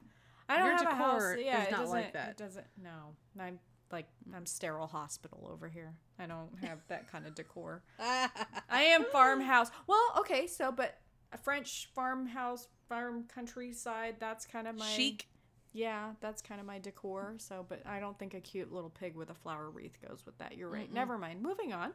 I 0.49 0.57
don't 0.57 0.67
Your 0.67 0.77
have 0.79 0.93
a 0.93 0.95
house. 0.95 1.23
Yeah, 1.39 1.63
is 1.63 1.69
it 1.69 1.71
not 1.73 1.81
doesn't. 1.81 1.95
like 1.97 2.13
that. 2.13 2.31
It 2.31 2.37
doesn't. 2.37 2.67
No, 2.83 3.17
I'm 3.39 3.59
like 3.93 4.07
I'm 4.35 4.47
sterile 4.47 4.87
hospital 4.87 5.49
over 5.53 5.69
here. 5.69 5.95
I 6.19 6.27
don't 6.27 6.51
have 6.63 6.79
that 6.89 7.11
kind 7.11 7.27
of 7.27 7.35
decor. 7.35 7.83
I 7.99 8.29
am 8.71 9.05
farmhouse. 9.05 9.71
Well, 9.87 10.15
okay, 10.19 10.47
so 10.47 10.73
but 10.73 10.99
a 11.33 11.39
French 11.39 11.89
farmhouse, 11.95 12.69
farm 12.89 13.25
countryside. 13.33 14.17
That's 14.19 14.47
kind 14.47 14.67
of 14.67 14.77
my 14.77 14.87
Chic. 14.87 15.27
Yeah, 15.73 16.13
that's 16.21 16.41
kind 16.43 16.61
of 16.61 16.67
my 16.67 16.79
decor. 16.79 17.35
So, 17.39 17.65
but 17.69 17.87
I 17.87 18.01
don't 18.01 18.19
think 18.19 18.35
a 18.35 18.41
cute 18.41 18.73
little 18.73 18.91
pig 18.91 19.15
with 19.15 19.31
a 19.31 19.35
flower 19.35 19.71
wreath 19.71 19.99
goes 20.07 20.25
with 20.25 20.39
that. 20.39 20.57
You're 20.57 20.71
right. 20.71 20.93
Never 20.93 21.19
mind. 21.19 21.43
Moving 21.43 21.73
on. 21.73 21.93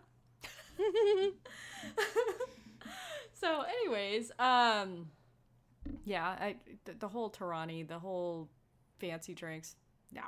so, 3.34 3.62
anyways, 3.62 4.32
um, 4.40 5.08
yeah, 6.06 6.26
I 6.28 6.56
the, 6.86 6.94
the 6.94 7.08
whole 7.08 7.30
Torani, 7.30 7.88
the 7.88 8.00
whole 8.00 8.50
fancy 9.00 9.34
drinks. 9.34 9.76
No, 10.12 10.22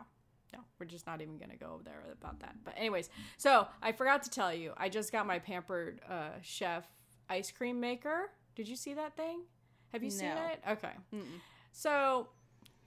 no, 0.56 0.64
we're 0.80 0.86
just 0.86 1.06
not 1.06 1.22
even 1.22 1.38
gonna 1.38 1.58
go 1.58 1.82
there 1.84 2.02
about 2.12 2.40
that. 2.40 2.56
But 2.64 2.76
anyways, 2.78 3.10
so 3.38 3.68
I 3.82 3.92
forgot 3.92 4.24
to 4.24 4.30
tell 4.30 4.54
you, 4.54 4.74
I 4.78 4.90
just 4.90 5.12
got 5.12 5.28
my 5.28 5.40
Pampered 5.40 6.02
uh, 6.10 6.30
Chef 6.42 6.86
ice 7.30 7.52
cream 7.52 7.80
maker. 7.80 8.32
Did 8.56 8.68
you 8.68 8.76
see 8.76 8.94
that 8.94 9.16
thing? 9.18 9.42
Have 9.92 10.04
you 10.04 10.10
seen 10.10 10.30
it? 10.30 10.60
Okay. 10.70 10.92
Mm-mm. 11.14 11.40
So, 11.72 12.28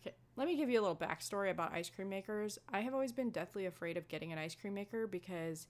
okay, 0.01 0.15
let 0.37 0.47
me 0.47 0.57
give 0.57 0.71
you 0.71 0.81
a 0.81 0.83
little 0.83 0.97
backstory 0.97 1.51
about 1.51 1.73
ice 1.73 1.91
cream 1.91 2.09
makers. 2.09 2.59
I 2.73 2.81
have 2.81 2.95
always 2.95 3.13
been 3.13 3.31
deathly 3.31 3.67
afraid 3.67 3.97
of 3.97 4.09
getting 4.09 4.33
an 4.33 4.39
ice 4.39 4.55
cream 4.55 4.75
maker 4.75 5.07
because 5.07 5.67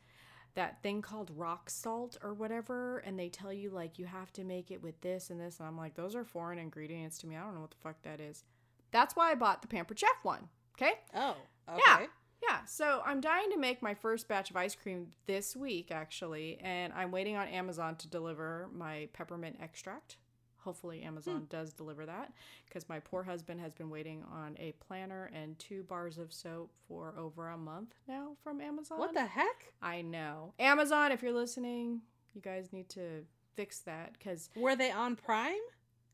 that 0.54 0.82
thing 0.82 1.02
called 1.02 1.30
rock 1.36 1.70
salt 1.70 2.16
or 2.22 2.34
whatever, 2.34 2.98
and 2.98 3.18
they 3.18 3.28
tell 3.28 3.52
you 3.52 3.70
like 3.70 3.98
you 3.98 4.06
have 4.06 4.32
to 4.32 4.44
make 4.44 4.70
it 4.70 4.82
with 4.82 5.00
this 5.00 5.30
and 5.30 5.40
this, 5.40 5.58
and 5.58 5.68
I'm 5.68 5.76
like, 5.76 5.94
those 5.94 6.14
are 6.16 6.24
foreign 6.24 6.58
ingredients 6.58 7.18
to 7.18 7.26
me. 7.26 7.36
I 7.36 7.40
don't 7.40 7.54
know 7.54 7.60
what 7.60 7.70
the 7.70 7.76
fuck 7.76 8.02
that 8.02 8.20
is. 8.20 8.44
That's 8.90 9.14
why 9.14 9.30
I 9.30 9.34
bought 9.34 9.62
the 9.62 9.68
Pampered 9.68 9.98
Chef 9.98 10.08
one. 10.22 10.48
Okay. 10.80 10.92
Oh. 11.14 11.36
Okay. 11.68 11.80
Yeah. 11.86 12.06
Yeah, 12.40 12.64
so 12.66 13.02
I'm 13.04 13.20
dying 13.20 13.50
to 13.50 13.58
make 13.58 13.82
my 13.82 13.94
first 13.94 14.28
batch 14.28 14.50
of 14.50 14.56
ice 14.56 14.76
cream 14.76 15.08
this 15.26 15.56
week, 15.56 15.90
actually, 15.90 16.58
and 16.62 16.92
I'm 16.92 17.10
waiting 17.10 17.36
on 17.36 17.48
Amazon 17.48 17.96
to 17.96 18.08
deliver 18.08 18.68
my 18.72 19.08
peppermint 19.12 19.56
extract. 19.60 20.18
Hopefully, 20.58 21.02
Amazon 21.02 21.40
hmm. 21.40 21.44
does 21.48 21.72
deliver 21.72 22.06
that 22.06 22.32
because 22.66 22.88
my 22.88 23.00
poor 23.00 23.22
husband 23.22 23.60
has 23.60 23.72
been 23.72 23.90
waiting 23.90 24.22
on 24.32 24.56
a 24.58 24.72
planner 24.72 25.30
and 25.34 25.58
two 25.58 25.82
bars 25.84 26.18
of 26.18 26.32
soap 26.32 26.70
for 26.86 27.14
over 27.18 27.48
a 27.48 27.56
month 27.56 27.94
now 28.06 28.36
from 28.42 28.60
Amazon. 28.60 28.98
What 28.98 29.14
the 29.14 29.24
heck? 29.26 29.72
I 29.82 30.02
know. 30.02 30.52
Amazon, 30.58 31.10
if 31.10 31.22
you're 31.22 31.32
listening, 31.32 32.02
You 32.34 32.40
guys 32.40 32.72
need 32.72 32.88
to 32.90 33.24
fix 33.56 33.80
that 33.80 34.12
because 34.12 34.50
Were 34.54 34.76
they 34.76 34.90
on 34.90 35.16
Prime? 35.16 35.54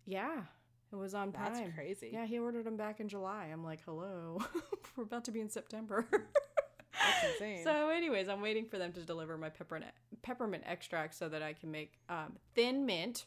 yeah, 0.07 0.43
it 0.95 1.01
was 1.01 1.15
on 1.15 1.33
Prime. 1.33 1.53
That's 1.53 1.75
crazy. 1.75 2.11
Yeah, 2.13 2.25
he 2.25 2.39
ordered 2.39 2.65
them 2.65 2.77
back 2.77 3.01
in 3.01 3.09
July. 3.09 3.49
I'm 3.53 3.65
like, 3.65 3.81
hello, 3.85 4.39
we're 4.97 5.05
about 5.05 5.25
to 5.25 5.33
be 5.33 5.41
in 5.41 5.51
September. 5.51 6.07
That's 6.11 7.33
insane. 7.33 7.65
So, 7.65 7.89
anyways, 7.89 8.29
I'm 8.29 8.41
waiting 8.41 8.67
for 8.67 8.79
them 8.79 8.93
to 8.93 9.01
deliver 9.01 9.37
my 9.37 9.49
peppermint 9.49 9.93
peppermint 10.23 10.63
extract 10.67 11.15
so 11.15 11.29
that 11.29 11.43
I 11.43 11.53
can 11.53 11.71
make 11.71 11.99
um, 12.09 12.37
thin 12.55 12.87
mint 12.87 13.27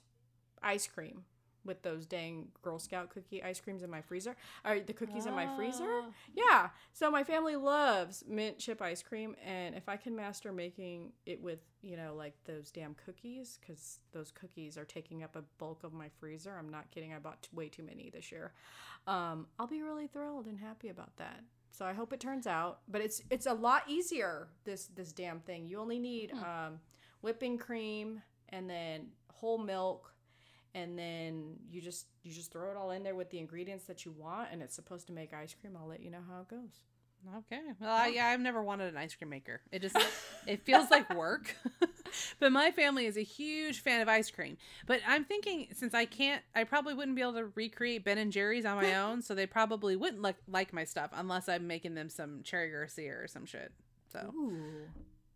ice 0.64 0.88
cream 0.88 1.24
with 1.68 1.84
those 1.84 2.06
dang 2.06 2.48
Girl 2.64 2.80
Scout 2.80 3.10
cookie 3.10 3.44
ice 3.44 3.60
creams 3.60 3.84
in 3.84 3.92
my 3.92 4.02
freezer. 4.02 4.36
Or 4.66 4.80
the 4.80 4.94
cookies 4.94 5.28
in 5.28 5.36
my 5.36 5.48
freezer. 5.56 5.84
Ah. 5.86 6.10
Yeah. 6.34 6.70
So 6.94 7.12
my 7.12 7.24
family 7.24 7.56
loves 7.56 8.24
mint 8.28 8.58
chip 8.58 8.82
ice 8.82 9.04
cream, 9.04 9.36
and 9.46 9.76
if 9.76 9.88
I 9.88 9.98
can 9.98 10.16
master 10.16 10.52
making 10.52 11.12
it 11.26 11.42
with 11.42 11.60
you 11.82 11.98
know 11.98 12.16
like 12.16 12.34
those 12.46 12.72
damn 12.72 12.96
cookies, 13.06 13.60
because 13.62 14.00
those 14.12 14.32
cookies 14.32 14.78
are 14.78 14.86
taking 14.86 15.24
up 15.24 15.36
a 15.36 15.44
bulk 15.60 15.84
of 15.84 15.94
my 15.94 16.10
freezer. 16.20 16.56
I'm 16.58 16.70
not 16.70 16.90
kidding. 16.90 17.14
I 17.14 17.20
bought 17.20 17.44
t- 17.44 17.50
way 17.54 17.70
too 17.70 17.84
many 17.84 18.10
this 18.10 18.32
year. 18.32 18.54
Um, 19.06 19.48
I'll 19.60 19.68
be 19.68 19.84
really 19.84 20.08
thrilled 20.08 20.48
and 20.48 20.58
happy 20.58 20.90
about 20.90 21.16
that. 21.18 21.42
So 21.70 21.86
I 21.86 21.94
hope 21.94 22.12
it 22.14 22.20
turns 22.20 22.48
out. 22.48 22.80
But 22.88 23.02
it's 23.02 23.22
it's 23.30 23.46
a 23.46 23.54
lot 23.54 23.84
easier 23.88 24.48
this 24.64 24.88
this 24.88 25.12
damn 25.12 25.40
thing. 25.42 25.68
You 25.68 25.80
only 25.80 26.00
need 26.00 26.32
um, 26.34 26.80
whipping 27.22 27.58
cream 27.58 28.22
and 28.50 28.70
then 28.70 29.08
whole 29.32 29.58
milk 29.58 30.14
and 30.76 30.98
then 30.98 31.56
you 31.70 31.82
just 31.82 32.08
you 32.24 32.32
just 32.32 32.52
throw 32.52 32.70
it 32.72 32.78
all 32.78 32.92
in 32.92 33.04
there 33.04 33.16
with 33.16 33.30
the 33.30 33.40
ingredients 33.40 33.86
that 33.86 34.06
you 34.06 34.12
want 34.12 34.50
and 34.52 34.62
it's 34.62 34.76
supposed 34.76 35.08
to 35.08 35.14
make 35.14 35.34
ice 35.34 35.56
cream 35.60 35.78
i'll 35.80 35.88
let 35.88 36.02
you 36.02 36.12
know 36.12 36.22
how 36.30 36.42
it 36.42 36.48
goes 36.48 36.84
Okay. 37.36 37.60
Well, 37.80 37.90
I, 37.90 38.08
yeah, 38.08 38.28
I've 38.28 38.40
never 38.40 38.62
wanted 38.62 38.90
an 38.90 38.98
ice 38.98 39.16
cream 39.16 39.30
maker. 39.30 39.60
It 39.72 39.82
just 39.82 39.98
it 40.48 40.64
feels 40.64 40.90
like 40.90 41.14
work. 41.14 41.56
but 42.40 42.52
my 42.52 42.72
family 42.72 43.06
is 43.06 43.18
a 43.18 43.24
huge 43.24 43.82
fan 43.82 44.02
of 44.02 44.08
ice 44.08 44.30
cream. 44.30 44.58
But 44.86 45.02
I'm 45.06 45.26
thinking 45.26 45.68
since 45.74 45.94
I 45.94 46.06
can't, 46.06 46.42
I 46.56 46.64
probably 46.64 46.94
wouldn't 46.94 47.16
be 47.16 47.22
able 47.22 47.34
to 47.34 47.52
recreate 47.56 48.06
Ben 48.06 48.18
and 48.18 48.32
Jerry's 48.32 48.66
on 48.66 48.78
my 48.78 48.96
own, 49.02 49.22
so 49.22 49.36
they 49.36 49.46
probably 49.48 49.96
wouldn't 49.96 50.22
like 50.22 50.38
like 50.48 50.74
my 50.74 50.84
stuff 50.84 51.10
unless 51.14 51.50
I'm 51.50 51.68
making 51.68 51.96
them 51.96 52.10
some 52.10 52.44
cherry 52.44 52.72
Garcia 52.72 53.14
or 53.16 53.28
some 53.28 53.46
shit. 53.46 53.72
So 54.12 54.32
ooh 54.36 54.54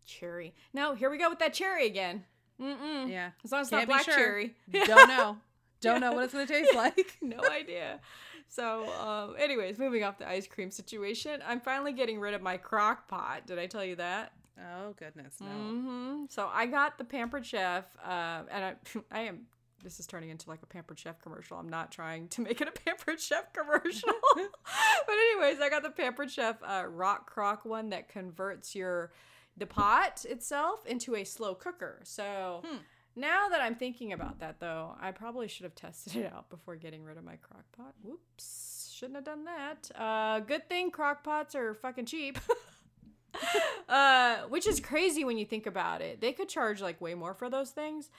cherry 0.04 0.52
no 0.74 0.94
here 0.94 1.08
we 1.08 1.16
go 1.16 1.30
with 1.30 1.38
that 1.38 1.54
cherry 1.54 1.86
again 1.86 2.24
Mm-mm. 2.60 3.10
yeah, 3.10 3.30
as 3.44 3.52
long 3.52 3.62
as 3.62 3.66
it's 3.68 3.72
not 3.72 3.86
black 3.86 4.04
sure. 4.04 4.14
cherry 4.14 4.54
don't 4.86 5.08
know, 5.16 5.36
don't 5.80 6.00
know 6.00 6.12
what 6.12 6.24
it's 6.24 6.32
gonna 6.32 6.46
taste 6.46 6.74
like. 6.74 7.16
no 7.22 7.38
idea 7.50 8.00
so 8.48 8.86
um 9.00 9.34
anyways 9.38 9.78
moving 9.78 10.04
off 10.04 10.18
the 10.18 10.28
ice 10.28 10.46
cream 10.46 10.70
situation 10.70 11.40
i'm 11.46 11.60
finally 11.60 11.92
getting 11.92 12.20
rid 12.20 12.34
of 12.34 12.42
my 12.42 12.56
crock 12.56 13.08
pot 13.08 13.46
did 13.46 13.58
i 13.58 13.66
tell 13.66 13.84
you 13.84 13.96
that 13.96 14.32
Oh 14.60 14.92
goodness, 14.98 15.36
no. 15.40 15.46
hmm 15.46 16.24
So 16.28 16.48
I 16.52 16.66
got 16.66 16.98
the 16.98 17.04
Pampered 17.04 17.44
Chef, 17.46 17.84
uh, 18.04 18.42
and 18.50 18.64
I, 18.64 18.74
I 19.10 19.20
am. 19.22 19.46
This 19.82 19.98
is 19.98 20.06
turning 20.06 20.28
into 20.28 20.48
like 20.50 20.62
a 20.62 20.66
Pampered 20.66 20.98
Chef 20.98 21.18
commercial. 21.20 21.56
I'm 21.56 21.70
not 21.70 21.90
trying 21.90 22.28
to 22.28 22.42
make 22.42 22.60
it 22.60 22.68
a 22.68 22.70
Pampered 22.70 23.18
Chef 23.18 23.50
commercial, 23.54 24.12
but 24.36 25.14
anyways, 25.14 25.58
I 25.60 25.68
got 25.70 25.82
the 25.82 25.90
Pampered 25.90 26.30
Chef 26.30 26.56
uh, 26.62 26.84
Rock 26.86 27.28
Crock 27.28 27.64
one 27.64 27.88
that 27.90 28.08
converts 28.10 28.74
your 28.74 29.10
the 29.56 29.66
pot 29.66 30.24
itself 30.24 30.86
into 30.86 31.14
a 31.16 31.24
slow 31.24 31.54
cooker. 31.54 32.00
So. 32.04 32.62
Hmm. 32.66 32.76
Now 33.14 33.50
that 33.50 33.60
I'm 33.60 33.74
thinking 33.74 34.14
about 34.14 34.40
that, 34.40 34.58
though, 34.58 34.96
I 34.98 35.10
probably 35.10 35.46
should 35.46 35.64
have 35.64 35.74
tested 35.74 36.16
it 36.16 36.32
out 36.32 36.48
before 36.48 36.76
getting 36.76 37.04
rid 37.04 37.18
of 37.18 37.24
my 37.24 37.36
crock 37.36 37.64
pot. 37.76 37.92
Whoops, 38.02 38.90
shouldn't 38.96 39.16
have 39.16 39.24
done 39.26 39.44
that. 39.44 39.90
Uh, 39.94 40.40
good 40.40 40.66
thing 40.66 40.90
crock 40.90 41.22
pots 41.22 41.54
are 41.54 41.74
fucking 41.74 42.06
cheap. 42.06 42.38
uh, 43.88 44.38
which 44.48 44.66
is 44.66 44.80
crazy 44.80 45.24
when 45.24 45.38
you 45.38 45.44
think 45.44 45.66
about 45.66 46.00
it. 46.00 46.20
They 46.20 46.32
could 46.32 46.48
charge 46.48 46.80
like 46.80 47.00
way 47.00 47.14
more 47.14 47.34
for 47.34 47.50
those 47.50 47.70
things. 47.70 48.10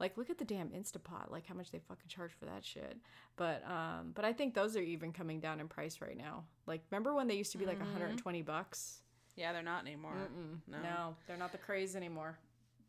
Like, 0.00 0.16
look 0.16 0.30
at 0.30 0.38
the 0.38 0.44
damn 0.44 0.70
Instapot, 0.70 1.30
like 1.30 1.46
how 1.46 1.54
much 1.54 1.70
they 1.70 1.78
fucking 1.78 2.08
charge 2.08 2.32
for 2.32 2.46
that 2.46 2.64
shit. 2.64 2.96
But 3.36 3.62
um, 3.68 4.12
but 4.14 4.24
I 4.24 4.32
think 4.32 4.54
those 4.54 4.76
are 4.76 4.80
even 4.80 5.12
coming 5.12 5.38
down 5.38 5.60
in 5.60 5.68
price 5.68 6.00
right 6.00 6.16
now. 6.16 6.44
Like, 6.66 6.82
remember 6.90 7.14
when 7.14 7.28
they 7.28 7.34
used 7.34 7.52
to 7.52 7.58
be 7.58 7.66
like 7.66 7.78
120 7.78 8.42
bucks? 8.42 9.01
Yeah, 9.36 9.52
they're 9.52 9.62
not 9.62 9.86
anymore. 9.86 10.14
Mm-mm. 10.14 10.58
No. 10.70 10.78
no, 10.82 11.16
they're 11.26 11.36
not 11.36 11.52
the 11.52 11.58
craze 11.58 11.96
anymore. 11.96 12.38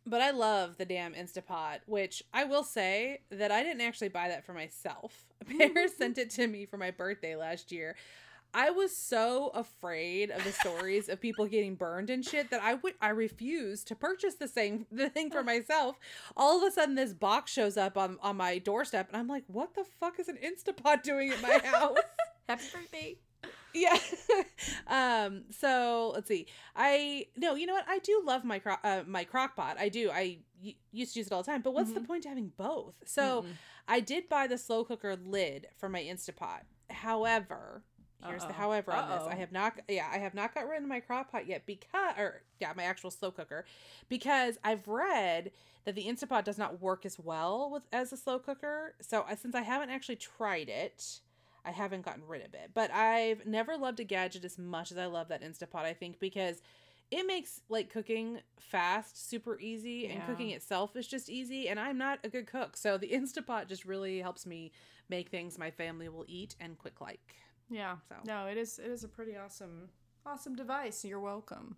But 0.05 0.21
I 0.21 0.31
love 0.31 0.77
the 0.77 0.85
damn 0.85 1.13
Instapot, 1.13 1.79
which 1.85 2.23
I 2.33 2.43
will 2.43 2.63
say 2.63 3.21
that 3.31 3.51
I 3.51 3.63
didn't 3.63 3.81
actually 3.81 4.09
buy 4.09 4.27
that 4.27 4.45
for 4.45 4.53
myself. 4.53 5.25
Pear 5.57 5.87
sent 5.97 6.17
it 6.17 6.29
to 6.31 6.47
me 6.47 6.65
for 6.65 6.77
my 6.77 6.91
birthday 6.91 7.35
last 7.35 7.71
year. 7.71 7.95
I 8.55 8.69
was 8.69 8.95
so 8.95 9.49
afraid 9.55 10.29
of 10.29 10.43
the 10.43 10.51
stories 10.51 11.09
of 11.09 11.19
people 11.19 11.47
getting 11.47 11.73
burned 11.73 12.11
and 12.11 12.23
shit 12.23 12.51
that 12.51 12.61
I 12.61 12.75
would 12.75 12.93
I 13.01 13.09
refused 13.09 13.87
to 13.87 13.95
purchase 13.95 14.35
the 14.35 14.47
same 14.47 14.85
the 14.91 15.09
thing 15.09 15.31
for 15.31 15.41
myself. 15.41 15.97
All 16.37 16.57
of 16.61 16.67
a 16.67 16.71
sudden 16.71 16.93
this 16.93 17.13
box 17.13 17.51
shows 17.51 17.77
up 17.77 17.97
on, 17.97 18.19
on 18.21 18.37
my 18.37 18.59
doorstep 18.59 19.07
and 19.07 19.17
I'm 19.17 19.27
like, 19.27 19.43
what 19.47 19.73
the 19.73 19.85
fuck 19.99 20.19
is 20.19 20.27
an 20.27 20.37
Instapot 20.37 21.01
doing 21.01 21.31
at 21.31 21.41
my 21.41 21.59
house? 21.63 21.97
Happy 22.47 22.63
birthday. 22.71 23.17
Yeah. 23.73 23.97
Um 24.87 25.43
so 25.49 26.11
let's 26.13 26.27
see. 26.27 26.47
I 26.75 27.27
no 27.37 27.55
you 27.55 27.65
know 27.65 27.73
what? 27.73 27.85
I 27.87 27.99
do 27.99 28.21
love 28.25 28.43
my 28.43 28.59
cro- 28.59 28.77
uh, 28.83 29.03
my 29.07 29.23
crock 29.23 29.55
pot. 29.55 29.77
I 29.79 29.89
do. 29.89 30.09
I 30.11 30.39
y- 30.63 30.75
used 30.91 31.13
to 31.13 31.19
use 31.19 31.27
it 31.27 31.33
all 31.33 31.41
the 31.43 31.51
time. 31.51 31.61
But 31.61 31.73
what's 31.73 31.91
the 31.93 32.01
point 32.01 32.23
to 32.23 32.29
having 32.29 32.51
both? 32.57 32.95
So 33.05 33.43
Mm-mm. 33.43 33.57
i 33.87 33.99
did 33.99 34.29
buy 34.29 34.47
the 34.47 34.57
slow 34.57 34.83
cooker 34.83 35.15
lid 35.15 35.67
for 35.77 35.89
my 35.89 36.01
instapot. 36.01 36.61
However 36.89 37.83
here's 38.25 38.45
the 38.45 38.53
Uh-oh. 38.53 38.53
however 38.53 38.93
on 38.93 39.09
this. 39.09 39.23
I 39.27 39.35
have 39.35 39.51
not 39.51 39.79
yeah 39.89 40.07
i 40.11 40.17
have 40.17 40.33
not 40.33 40.53
got 40.55 40.67
rid 40.67 40.81
of 40.81 40.87
my 40.87 41.01
crock 41.01 41.31
pot 41.31 41.45
yet 41.47 41.65
because 41.65 42.13
or 42.17 42.41
yeah 42.59 42.71
my 42.75 42.83
actual 42.83 43.11
slow 43.11 43.31
cooker 43.31 43.65
because 44.07 44.57
i've 44.63 44.87
read 44.87 45.51
that 45.85 45.95
the 45.95 46.05
instapot 46.05 46.45
does 46.45 46.57
not 46.57 46.81
work 46.81 47.05
as 47.05 47.19
well 47.19 47.69
with 47.71 47.83
as 47.91 48.13
a 48.13 48.17
slow 48.17 48.39
cooker. 48.39 48.95
So 49.01 49.25
I, 49.27 49.35
since 49.35 49.55
i 49.55 49.61
haven't 49.61 49.89
actually 49.89 50.15
tried 50.15 50.69
it 50.69 51.19
I 51.65 51.71
haven't 51.71 52.03
gotten 52.03 52.23
rid 52.27 52.45
of 52.45 52.53
it. 52.53 52.71
But 52.73 52.91
I've 52.91 53.45
never 53.45 53.77
loved 53.77 53.99
a 53.99 54.03
gadget 54.03 54.45
as 54.45 54.57
much 54.57 54.91
as 54.91 54.97
I 54.97 55.05
love 55.05 55.29
that 55.29 55.41
Instapot, 55.41 55.83
I 55.83 55.93
think, 55.93 56.19
because 56.19 56.61
it 57.11 57.27
makes 57.27 57.61
like 57.69 57.91
cooking 57.91 58.39
fast 58.59 59.29
super 59.29 59.59
easy 59.59 60.07
and 60.07 60.25
cooking 60.25 60.49
itself 60.49 60.95
is 60.95 61.07
just 61.07 61.29
easy 61.29 61.69
and 61.69 61.79
I'm 61.79 61.97
not 61.97 62.19
a 62.23 62.29
good 62.29 62.47
cook. 62.47 62.75
So 62.75 62.97
the 62.97 63.07
Instapot 63.13 63.67
just 63.67 63.85
really 63.85 64.19
helps 64.19 64.45
me 64.45 64.71
make 65.09 65.29
things 65.29 65.59
my 65.59 65.69
family 65.69 66.09
will 66.09 66.25
eat 66.27 66.55
and 66.59 66.77
quick 66.77 67.01
like. 67.01 67.35
Yeah. 67.69 67.97
So. 68.09 68.15
No, 68.25 68.47
it 68.47 68.57
is 68.57 68.79
it 68.79 68.89
is 68.89 69.03
a 69.03 69.07
pretty 69.07 69.37
awesome 69.37 69.89
awesome 70.25 70.55
device. 70.55 71.03
You're 71.05 71.19
welcome. 71.19 71.75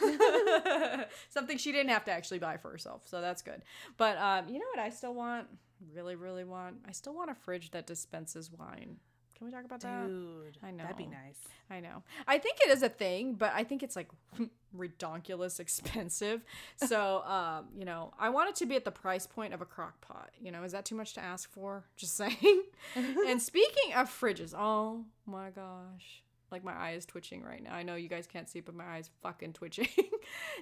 Something 1.28 1.58
she 1.58 1.72
didn't 1.72 1.90
have 1.90 2.04
to 2.06 2.12
actually 2.12 2.38
buy 2.38 2.56
for 2.56 2.70
herself, 2.70 3.02
so 3.04 3.20
that's 3.20 3.42
good. 3.42 3.62
But 3.96 4.16
um, 4.18 4.48
you 4.48 4.58
know 4.58 4.66
what 4.74 4.80
I 4.80 4.90
still 4.90 5.14
want? 5.14 5.48
Really, 5.94 6.16
really 6.16 6.44
want? 6.44 6.76
I 6.88 6.92
still 6.92 7.14
want 7.14 7.30
a 7.30 7.34
fridge 7.34 7.70
that 7.72 7.86
dispenses 7.86 8.50
wine. 8.50 8.96
Can 9.38 9.46
we 9.46 9.52
talk 9.52 9.64
about 9.64 9.80
that? 9.82 10.06
Dude, 10.06 10.58
I 10.64 10.72
know. 10.72 10.82
That'd 10.82 10.96
be 10.96 11.06
nice. 11.06 11.38
I 11.70 11.78
know. 11.78 12.02
I 12.26 12.38
think 12.38 12.58
it 12.60 12.70
is 12.70 12.82
a 12.82 12.88
thing, 12.88 13.34
but 13.34 13.52
I 13.54 13.62
think 13.62 13.84
it's 13.84 13.94
like 13.94 14.08
redonkulous 14.76 15.60
expensive. 15.60 16.42
So, 16.76 17.22
um, 17.26 17.66
you 17.78 17.84
know, 17.84 18.12
I 18.18 18.30
want 18.30 18.50
it 18.50 18.56
to 18.56 18.66
be 18.66 18.74
at 18.74 18.84
the 18.84 18.90
price 18.90 19.28
point 19.28 19.54
of 19.54 19.60
a 19.62 19.64
crock 19.64 20.00
pot. 20.00 20.30
You 20.40 20.50
know, 20.50 20.64
is 20.64 20.72
that 20.72 20.84
too 20.84 20.96
much 20.96 21.14
to 21.14 21.20
ask 21.20 21.52
for? 21.52 21.84
Just 21.96 22.16
saying. 22.16 22.64
and 22.96 23.40
speaking 23.40 23.94
of 23.94 24.08
fridges, 24.08 24.54
oh 24.56 25.04
my 25.24 25.50
gosh. 25.50 26.24
Like 26.50 26.64
my 26.64 26.72
eye 26.72 26.92
is 26.92 27.06
twitching 27.06 27.44
right 27.44 27.62
now. 27.62 27.74
I 27.74 27.84
know 27.84 27.94
you 27.94 28.08
guys 28.08 28.26
can't 28.26 28.48
see, 28.48 28.60
but 28.60 28.74
my 28.74 28.84
eye 28.84 28.98
is 28.98 29.10
fucking 29.22 29.52
twitching. 29.52 29.88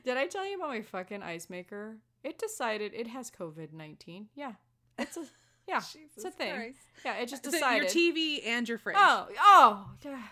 Did 0.04 0.16
I 0.16 0.26
tell 0.26 0.46
you 0.46 0.56
about 0.56 0.68
my 0.68 0.82
fucking 0.82 1.22
ice 1.22 1.48
maker? 1.48 1.96
It 2.24 2.38
decided 2.38 2.92
it 2.92 3.06
has 3.06 3.30
COVID 3.30 3.72
nineteen. 3.72 4.26
Yeah. 4.34 4.54
It's 4.98 5.16
a 5.16 5.24
yeah, 5.68 5.80
it's 6.16 6.24
a 6.24 6.30
thing. 6.30 6.54
Christ. 6.54 6.78
Yeah, 7.04 7.14
it 7.16 7.28
just 7.28 7.44
So 7.44 7.50
decided. 7.50 7.94
your 7.94 8.12
TV 8.14 8.46
and 8.46 8.68
your 8.68 8.78
fridge. 8.78 8.96
Oh, 8.98 9.28
oh, 9.40 9.90
yeah. 10.04 10.22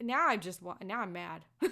now 0.00 0.28
I'm 0.28 0.40
just 0.40 0.60
now 0.62 1.00
I'm 1.00 1.12
mad. 1.12 1.42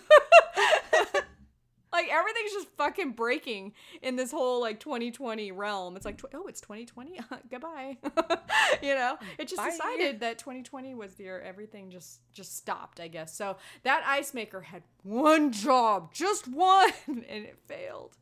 like 2.00 2.12
everything's 2.12 2.52
just 2.52 2.68
fucking 2.76 3.12
breaking 3.12 3.72
in 4.02 4.16
this 4.16 4.30
whole 4.30 4.60
like 4.60 4.80
2020 4.80 5.52
realm. 5.52 5.96
It's 5.96 6.04
like, 6.04 6.18
tw- 6.18 6.34
oh, 6.34 6.46
it's 6.46 6.60
2020. 6.60 7.20
Goodbye. 7.50 7.98
you 8.82 8.94
know, 8.94 9.16
it 9.38 9.48
just 9.48 9.56
Bye. 9.56 9.70
decided 9.70 10.20
that 10.20 10.38
2020 10.38 10.94
was 10.94 11.14
the 11.14 11.24
year 11.24 11.40
everything 11.40 11.90
just 11.90 12.20
just 12.32 12.56
stopped. 12.56 13.00
I 13.00 13.08
guess 13.08 13.34
so. 13.34 13.56
That 13.82 14.02
ice 14.06 14.34
maker 14.34 14.60
had 14.60 14.82
one 15.02 15.52
job, 15.52 16.12
just 16.12 16.48
one, 16.48 16.90
and 17.06 17.24
it 17.28 17.58
failed. 17.66 18.16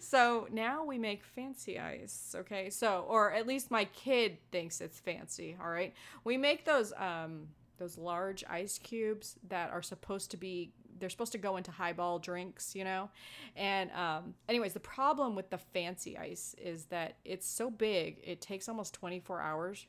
So 0.00 0.48
now 0.52 0.84
we 0.84 0.98
make 0.98 1.24
fancy 1.24 1.78
ice. 1.78 2.34
Okay, 2.38 2.70
so 2.70 3.04
or 3.08 3.32
at 3.32 3.46
least 3.46 3.70
my 3.70 3.84
kid 3.84 4.38
thinks 4.50 4.80
it's 4.80 5.00
fancy. 5.00 5.56
All 5.60 5.70
right, 5.70 5.94
we 6.24 6.36
make 6.36 6.64
those 6.64 6.92
um 6.98 7.48
those 7.78 7.98
large 7.98 8.44
ice 8.48 8.78
cubes 8.78 9.36
that 9.48 9.70
are 9.70 9.82
supposed 9.82 10.30
to 10.30 10.36
be 10.36 10.72
they're 11.02 11.10
supposed 11.10 11.32
to 11.32 11.38
go 11.38 11.56
into 11.56 11.72
highball 11.72 12.20
drinks, 12.20 12.76
you 12.76 12.84
know? 12.84 13.10
And 13.56 13.90
um 13.90 14.34
anyways, 14.48 14.72
the 14.72 14.80
problem 14.80 15.34
with 15.34 15.50
the 15.50 15.58
fancy 15.58 16.16
ice 16.16 16.54
is 16.62 16.84
that 16.86 17.16
it's 17.24 17.48
so 17.48 17.70
big, 17.70 18.20
it 18.22 18.40
takes 18.40 18.68
almost 18.68 18.94
24 18.94 19.40
hours 19.40 19.86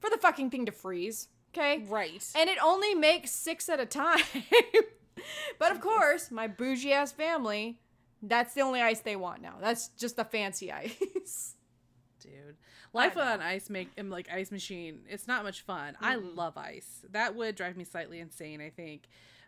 for 0.00 0.10
the 0.10 0.18
fucking 0.18 0.50
thing 0.50 0.66
to 0.66 0.72
freeze, 0.72 1.28
okay? 1.54 1.84
Right. 1.88 2.28
And 2.36 2.50
it 2.50 2.58
only 2.62 2.94
makes 2.94 3.30
6 3.30 3.68
at 3.68 3.78
a 3.80 3.86
time. 3.86 4.24
but 5.58 5.70
of 5.70 5.80
course, 5.80 6.32
my 6.32 6.48
bougie 6.48 6.92
ass 6.92 7.12
family, 7.12 7.78
that's 8.20 8.54
the 8.54 8.62
only 8.62 8.82
ice 8.82 9.00
they 9.00 9.16
want 9.16 9.40
now. 9.40 9.54
That's 9.60 9.88
just 9.90 10.16
the 10.16 10.24
fancy 10.24 10.72
ice. 10.84 11.54
dude. 12.20 12.56
Life 12.92 13.16
on 13.16 13.40
ice 13.40 13.68
make 13.68 13.90
um, 13.98 14.10
like 14.10 14.28
ice 14.32 14.50
machine. 14.50 15.00
It's 15.08 15.28
not 15.28 15.44
much 15.44 15.62
fun. 15.62 15.96
I 16.00 16.16
love 16.16 16.56
ice. 16.56 17.04
That 17.10 17.36
would 17.36 17.54
drive 17.54 17.76
me 17.76 17.84
slightly 17.84 18.20
insane. 18.20 18.60
I 18.60 18.70
think. 18.70 19.02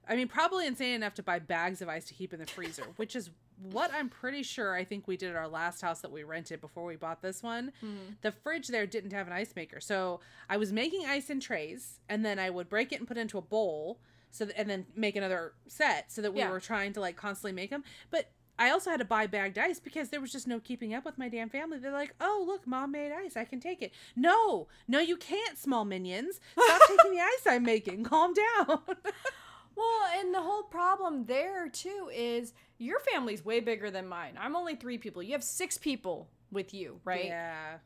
I 0.09 0.17
mean, 0.17 0.29
probably 0.29 0.67
insane 0.67 0.95
enough 0.95 1.15
to 1.15 1.23
buy 1.23 1.39
bags 1.39 1.83
of 1.83 1.89
ice 1.89 2.07
to 2.07 2.15
keep 2.15 2.33
in 2.33 2.41
the 2.41 2.47
freezer, 2.47 2.87
which 2.97 3.15
is 3.15 3.31
what 3.71 3.91
I'm 3.93 4.09
pretty 4.09 4.43
sure 4.43 4.75
I 4.75 4.85
think 4.85 5.07
we 5.09 5.17
did 5.17 5.31
at 5.31 5.37
our 5.37 5.49
last 5.49 5.83
house 5.83 6.01
that 6.01 6.13
we 6.13 6.23
rented 6.23 6.61
before 6.61 6.85
we 6.85 6.97
bought 6.97 7.21
this 7.23 7.43
one. 7.43 7.73
Mm-hmm. 7.85 8.13
The 8.23 8.31
fridge 8.33 8.69
there 8.69 8.87
didn't 8.87 9.13
have 9.13 9.27
an 9.27 9.33
ice 9.33 9.53
maker, 9.57 9.81
so 9.81 10.21
I 10.49 10.57
was 10.57 10.73
making 10.73 11.05
ice 11.07 11.29
in 11.29 11.41
trays, 11.41 11.99
and 12.09 12.25
then 12.25 12.39
I 12.39 12.51
would 12.51 12.69
break 12.69 12.93
it 12.93 13.01
and 13.01 13.09
put 13.09 13.17
it 13.17 13.21
into 13.21 13.37
a 13.37 13.43
bowl, 13.43 13.99
so 14.31 14.47
and 14.57 14.71
then 14.71 14.87
make 14.95 15.17
another 15.17 15.55
set, 15.67 16.13
so 16.13 16.23
that 16.23 16.33
we 16.33 16.39
Yeah. 16.41 16.51
were 16.51 16.61
trying 16.61 16.93
to 16.95 17.01
like 17.01 17.17
constantly 17.17 17.53
make 17.53 17.71
them. 17.71 17.83
But 18.11 18.31
I 18.61 18.71
also 18.71 18.91
had 18.91 18.99
to 18.99 19.05
buy 19.05 19.27
bagged 19.29 19.57
ice 19.59 19.79
because 19.81 20.09
there 20.11 20.21
was 20.21 20.33
just 20.33 20.47
no 20.49 20.59
keeping 20.61 20.93
up 20.95 21.05
with 21.05 21.17
my 21.19 21.29
damn 21.29 21.49
family. 21.49 21.79
They're 21.79 21.93
like, 21.93 22.15
"Oh, 22.21 22.45
look, 22.47 22.67
mom 22.67 22.91
made 22.93 23.13
ice. 23.13 23.37
I 23.37 23.45
can 23.45 23.61
take 23.61 23.83
it." 23.83 23.93
No, 24.17 24.67
no, 24.89 24.99
you 25.01 25.17
can't, 25.17 25.57
small 25.59 25.85
minions. 25.85 26.41
Stop 26.61 26.81
taking 26.89 27.13
the 27.15 27.21
ice 27.21 27.47
I'm 27.47 27.63
making. 27.65 28.05
Calm 28.05 28.35
down. 28.35 28.81
Well, 29.79 30.21
and 30.21 30.35
the 30.35 30.43
whole 30.43 30.65
problem 30.65 31.27
there 31.27 31.69
too 31.69 32.11
is 32.13 32.53
your 32.79 32.99
family's 32.99 33.45
way 33.45 33.61
bigger 33.61 33.91
than 33.93 34.09
mine. 34.09 34.37
I'm 34.39 34.57
only 34.57 34.75
three 34.75 34.99
people. 34.99 35.23
You 35.23 35.33
have 35.33 35.45
six 35.45 35.79
people 35.79 36.29
with 36.51 36.75
you, 36.75 37.01
right? 37.05 37.27
Yeah, 37.27 37.77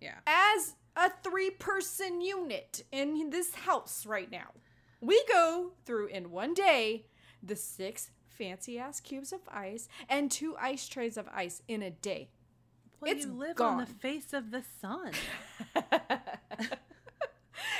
yeah. 0.00 0.14
As 0.26 0.74
a 0.96 1.10
three 1.22 1.50
person 1.50 2.22
unit 2.22 2.84
in 2.90 3.28
this 3.28 3.54
house 3.54 4.06
right 4.06 4.30
now, 4.30 4.48
we 5.02 5.22
go 5.30 5.72
through 5.84 6.06
in 6.06 6.30
one 6.30 6.54
day 6.54 7.06
the 7.42 7.56
six 7.56 8.10
fancy 8.30 8.78
ass 8.78 9.00
cubes 9.00 9.30
of 9.32 9.40
ice 9.48 9.88
and 10.08 10.30
two 10.30 10.56
ice 10.58 10.88
trays 10.88 11.18
of 11.18 11.28
ice 11.34 11.60
in 11.68 11.82
a 11.82 11.90
day. 11.90 12.30
Well, 13.00 13.12
It's 13.12 13.26
you 13.26 13.32
live 13.32 13.60
on 13.60 13.76
the 13.76 13.86
face 13.86 14.32
of 14.32 14.50
the 14.50 14.62
sun. 14.80 15.12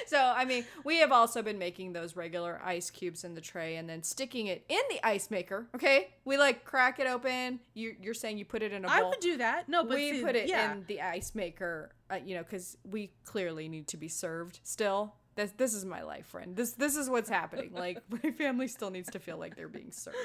So, 0.07 0.19
I 0.19 0.45
mean, 0.45 0.65
we 0.85 0.99
have 0.99 1.11
also 1.11 1.43
been 1.43 1.59
making 1.59 1.93
those 1.93 2.17
regular 2.17 2.61
ice 2.65 2.91
cubes 2.91 3.25
in 3.25 3.35
the 3.35 3.41
tray 3.41 3.77
and 3.77 3.89
then 3.89 4.03
sticking 4.03 4.47
it 4.47 4.65
in 4.69 4.81
the 4.89 5.05
ice 5.05 5.31
maker. 5.31 5.67
Okay, 5.75 6.11
we 6.25 6.37
like 6.39 6.65
crack 6.65 7.01
it 7.01 7.07
open. 7.07 7.61
You, 7.75 7.97
you're 8.01 8.15
saying 8.15 8.39
you 8.39 8.45
put 8.45 8.63
it 8.63 8.73
in 8.73 8.85
a 8.85 8.89
bowl. 8.89 8.97
I 8.97 9.03
would 9.03 9.21
do 9.21 9.37
that. 9.39 9.69
No, 9.69 9.85
but 9.85 9.97
we 9.97 10.13
see, 10.13 10.23
put 10.23 10.37
it 10.37 10.49
yeah. 10.49 10.73
in 10.73 10.85
the 10.87 11.01
ice 11.01 11.35
maker, 11.35 11.91
uh, 12.11 12.19
you 12.25 12.37
know, 12.37 12.43
because 12.43 12.77
we 12.89 13.11
clearly 13.25 13.69
need 13.69 13.89
to 13.89 13.97
be 13.97 14.09
served 14.09 14.61
still. 14.63 15.15
This, 15.35 15.53
this 15.57 15.75
is 15.75 15.85
my 15.85 16.03
life, 16.03 16.27
friend. 16.27 16.57
This 16.57 16.73
this 16.73 16.97
is 16.97 17.11
what's 17.11 17.29
happening. 17.29 17.73
Like 17.75 17.99
my 18.23 18.31
family 18.31 18.69
still 18.69 18.91
needs 18.91 19.11
to 19.11 19.19
feel 19.19 19.39
like 19.39 19.57
they're 19.57 19.69
being 19.69 19.93
served. 19.93 20.17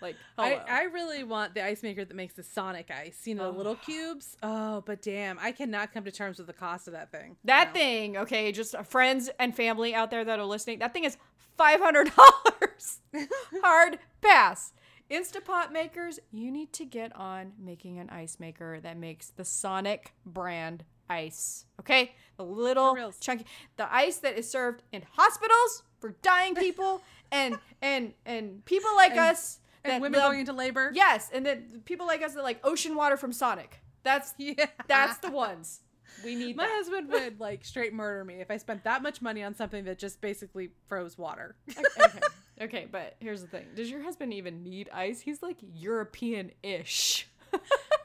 Like 0.00 0.16
hello. 0.38 0.60
I, 0.68 0.80
I 0.80 0.82
really 0.84 1.24
want 1.24 1.54
the 1.54 1.64
ice 1.64 1.82
maker 1.82 2.04
that 2.04 2.14
makes 2.14 2.34
the 2.34 2.42
Sonic 2.42 2.90
ice. 2.90 3.26
You 3.26 3.34
know, 3.34 3.50
the 3.52 3.58
little 3.58 3.76
cubes. 3.76 4.36
Oh, 4.42 4.82
but 4.86 5.02
damn, 5.02 5.38
I 5.38 5.52
cannot 5.52 5.92
come 5.92 6.04
to 6.04 6.10
terms 6.12 6.38
with 6.38 6.46
the 6.46 6.52
cost 6.52 6.86
of 6.88 6.94
that 6.94 7.10
thing. 7.12 7.36
that 7.44 7.68
No. 7.68 7.80
thing, 7.80 8.16
okay, 8.16 8.52
just 8.52 8.74
uh, 8.74 8.82
friends 8.82 9.28
and 9.38 9.54
family 9.54 9.94
out 9.94 10.10
there 10.10 10.24
that 10.24 10.38
are 10.38 10.44
listening. 10.46 10.78
That 10.78 10.92
thing 10.92 11.04
is 11.04 11.16
five 11.56 11.80
hundred 11.80 12.10
dollars. 12.16 13.00
Hard 13.62 13.98
pass. 14.20 14.72
Instapot 15.10 15.72
makers, 15.72 16.20
you 16.30 16.52
need 16.52 16.72
to 16.74 16.84
get 16.84 17.14
on 17.16 17.52
making 17.58 17.98
an 17.98 18.08
ice 18.10 18.38
maker 18.38 18.78
that 18.80 18.96
makes 18.96 19.30
the 19.30 19.44
Sonic 19.44 20.12
brand 20.24 20.84
ice. 21.08 21.64
Okay? 21.80 22.14
The 22.36 22.44
little 22.44 23.12
chunky 23.20 23.44
the 23.76 23.92
ice 23.92 24.18
that 24.18 24.38
is 24.38 24.48
served 24.48 24.82
in 24.92 25.02
hospitals 25.16 25.82
for 25.98 26.14
dying 26.22 26.54
people 26.54 27.02
and 27.32 27.58
and 27.82 28.14
and 28.24 28.64
people 28.64 28.90
like 28.96 29.10
And- 29.10 29.20
us 29.20 29.58
And 29.84 30.02
women 30.02 30.18
love- 30.20 30.28
going 30.30 30.40
into 30.40 30.52
labor. 30.52 30.90
Yes, 30.94 31.30
and 31.32 31.44
then 31.46 31.82
people 31.84 32.06
like 32.06 32.22
us 32.22 32.34
that 32.34 32.42
like 32.42 32.60
ocean 32.64 32.94
water 32.96 33.16
from 33.16 33.32
Sonic. 33.32 33.80
That's 34.02 34.34
Yeah. 34.38 34.66
that's 34.88 35.18
the 35.18 35.30
ones. 35.30 35.80
We 36.24 36.34
need 36.34 36.56
My 36.56 36.66
that. 36.66 36.72
husband 36.72 37.08
would 37.12 37.40
like 37.40 37.64
straight 37.64 37.92
murder 37.94 38.24
me 38.24 38.34
if 38.40 38.50
I 38.50 38.56
spent 38.58 38.84
that 38.84 39.02
much 39.02 39.22
money 39.22 39.42
on 39.42 39.54
something 39.54 39.84
that 39.84 39.98
just 39.98 40.20
basically 40.20 40.70
froze 40.88 41.16
water. 41.16 41.56
okay. 41.78 42.18
Okay, 42.60 42.88
but 42.90 43.16
here's 43.20 43.40
the 43.40 43.46
thing. 43.48 43.64
Does 43.74 43.90
your 43.90 44.02
husband 44.02 44.34
even 44.34 44.62
need 44.62 44.90
ice? 44.92 45.20
He's 45.22 45.42
like 45.42 45.56
European-ish. 45.74 47.26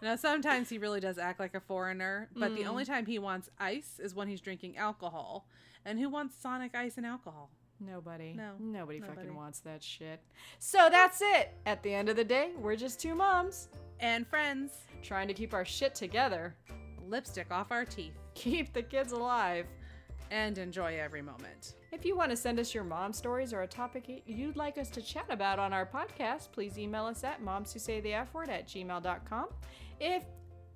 now 0.01 0.15
sometimes 0.15 0.69
he 0.69 0.77
really 0.77 0.99
does 0.99 1.17
act 1.17 1.39
like 1.39 1.55
a 1.55 1.59
foreigner, 1.59 2.29
but 2.35 2.51
Mm. 2.51 2.55
the 2.55 2.65
only 2.65 2.85
time 2.85 3.05
he 3.05 3.19
wants 3.19 3.49
ice 3.59 3.99
is 3.99 4.15
when 4.15 4.27
he's 4.27 4.41
drinking 4.41 4.77
alcohol. 4.77 5.47
And 5.83 5.99
who 5.99 6.09
wants 6.09 6.35
Sonic 6.41 6.73
ice 6.73 6.97
and 6.97 7.05
alcohol? 7.05 7.49
Nobody. 7.79 8.33
No, 8.33 8.51
Nobody, 8.59 8.99
nobody. 8.99 9.17
fucking 9.17 9.35
wants 9.35 9.59
that 9.61 9.83
shit. 9.83 10.19
So 10.59 10.87
that's 10.89 11.21
it. 11.21 11.53
At 11.65 11.83
the 11.83 11.93
end 11.93 12.09
of 12.09 12.15
the 12.15 12.23
day, 12.23 12.51
we're 12.57 12.75
just 12.75 12.99
two 12.99 13.15
moms 13.15 13.67
And 13.99 14.27
friends, 14.27 14.71
trying 15.03 15.27
to 15.27 15.33
keep 15.33 15.53
our 15.53 15.65
shit 15.65 15.93
together, 15.95 16.55
lipstick 17.07 17.51
off 17.51 17.71
our 17.71 17.85
teeth, 17.85 18.13
keep 18.33 18.73
the 18.73 18.81
kids 18.83 19.11
alive. 19.13 19.65
and 20.31 20.57
enjoy 20.57 20.97
every 20.99 21.21
moment. 21.21 21.75
If 21.91 22.03
you 22.03 22.17
want 22.17 22.31
to 22.31 22.35
send 22.35 22.59
us 22.59 22.73
your 22.73 22.83
mom 22.83 23.13
stories 23.13 23.53
or 23.53 23.61
a 23.61 23.67
topic 23.67 24.23
you'd 24.25 24.55
like 24.57 24.77
us 24.79 24.89
to 24.89 25.01
chat 25.01 25.25
about 25.29 25.59
on 25.59 25.71
our 25.71 25.85
podcast, 25.85 26.51
please 26.51 26.79
email 26.79 27.05
us 27.05 27.23
at 27.23 27.43
moms 27.43 27.71
who 27.71 27.79
say 27.79 27.99
the 28.01 28.13
F 28.15 28.33
word 28.33 28.49
at 28.49 28.67
gmail.com. 28.67 29.45
If, 29.99 30.23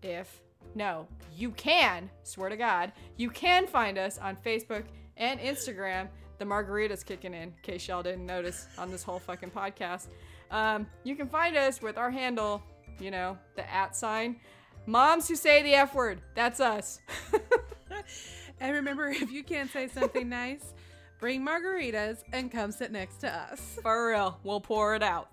if, 0.04 0.40
no, 0.76 1.08
you 1.36 1.50
can, 1.52 2.12
swear 2.24 2.50
to 2.50 2.58
God, 2.58 2.92
you 3.18 3.32
can 3.32 3.66
find 3.66 3.98
us 3.98 4.20
on 4.20 4.38
Facebook 4.46 4.84
and 5.18 5.40
Instagram. 5.40 6.10
The 6.40 6.46
margarita's 6.46 7.04
kicking 7.04 7.34
in, 7.34 7.44
in 7.44 7.54
case 7.62 7.88
y'all 7.88 8.02
didn't 8.02 8.26
notice 8.26 8.68
on 8.78 8.90
this 8.90 9.04
whole 9.04 9.20
fucking 9.20 9.52
podcast. 9.52 10.08
Um, 10.50 10.88
you 11.04 11.16
can 11.16 11.28
find 11.28 11.56
us 11.56 11.82
with 11.82 11.98
our 11.98 12.10
handle, 12.10 12.64
you 13.00 13.12
know, 13.12 13.38
the 13.56 13.72
at 13.72 13.96
sign. 13.96 14.38
Moms 14.86 15.28
who 15.28 15.36
say 15.36 15.62
the 15.62 15.76
F 15.76 15.94
word. 15.94 16.22
That's 16.36 16.60
us. 16.60 17.00
And 18.60 18.74
remember, 18.74 19.10
if 19.10 19.32
you 19.32 19.44
can't 19.44 19.72
say 19.72 19.88
something 19.88 20.28
nice, 20.30 20.74
bring 21.20 21.46
margaritas 21.46 22.24
and 22.34 22.52
come 22.52 22.72
sit 22.72 22.92
next 22.92 23.18
to 23.18 23.34
us. 23.34 23.80
For 23.82 24.10
real, 24.10 24.40
we'll 24.44 24.62
pour 24.62 24.96
it 24.96 25.04
out. 25.04 25.30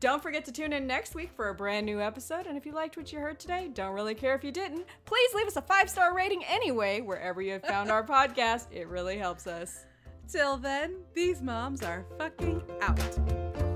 Don't 0.00 0.22
forget 0.22 0.44
to 0.46 0.52
tune 0.52 0.72
in 0.72 0.86
next 0.86 1.14
week 1.14 1.30
for 1.36 1.50
a 1.50 1.54
brand 1.54 1.86
new 1.86 2.00
episode. 2.00 2.46
And 2.46 2.56
if 2.56 2.66
you 2.66 2.72
liked 2.72 2.96
what 2.96 3.12
you 3.12 3.20
heard 3.20 3.38
today, 3.38 3.70
don't 3.72 3.94
really 3.94 4.14
care 4.14 4.34
if 4.34 4.42
you 4.42 4.50
didn't, 4.50 4.84
please 5.04 5.34
leave 5.34 5.46
us 5.46 5.56
a 5.56 5.62
five 5.62 5.88
star 5.88 6.14
rating 6.14 6.44
anyway, 6.44 7.00
wherever 7.00 7.40
you 7.40 7.52
have 7.52 7.62
found 7.62 7.90
our 7.90 8.02
podcast. 8.06 8.66
It 8.72 8.88
really 8.88 9.16
helps 9.16 9.46
us. 9.46 9.84
Till 10.28 10.56
then, 10.56 10.96
these 11.14 11.42
moms 11.42 11.82
are 11.82 12.04
fucking 12.18 12.62
out. 12.80 13.71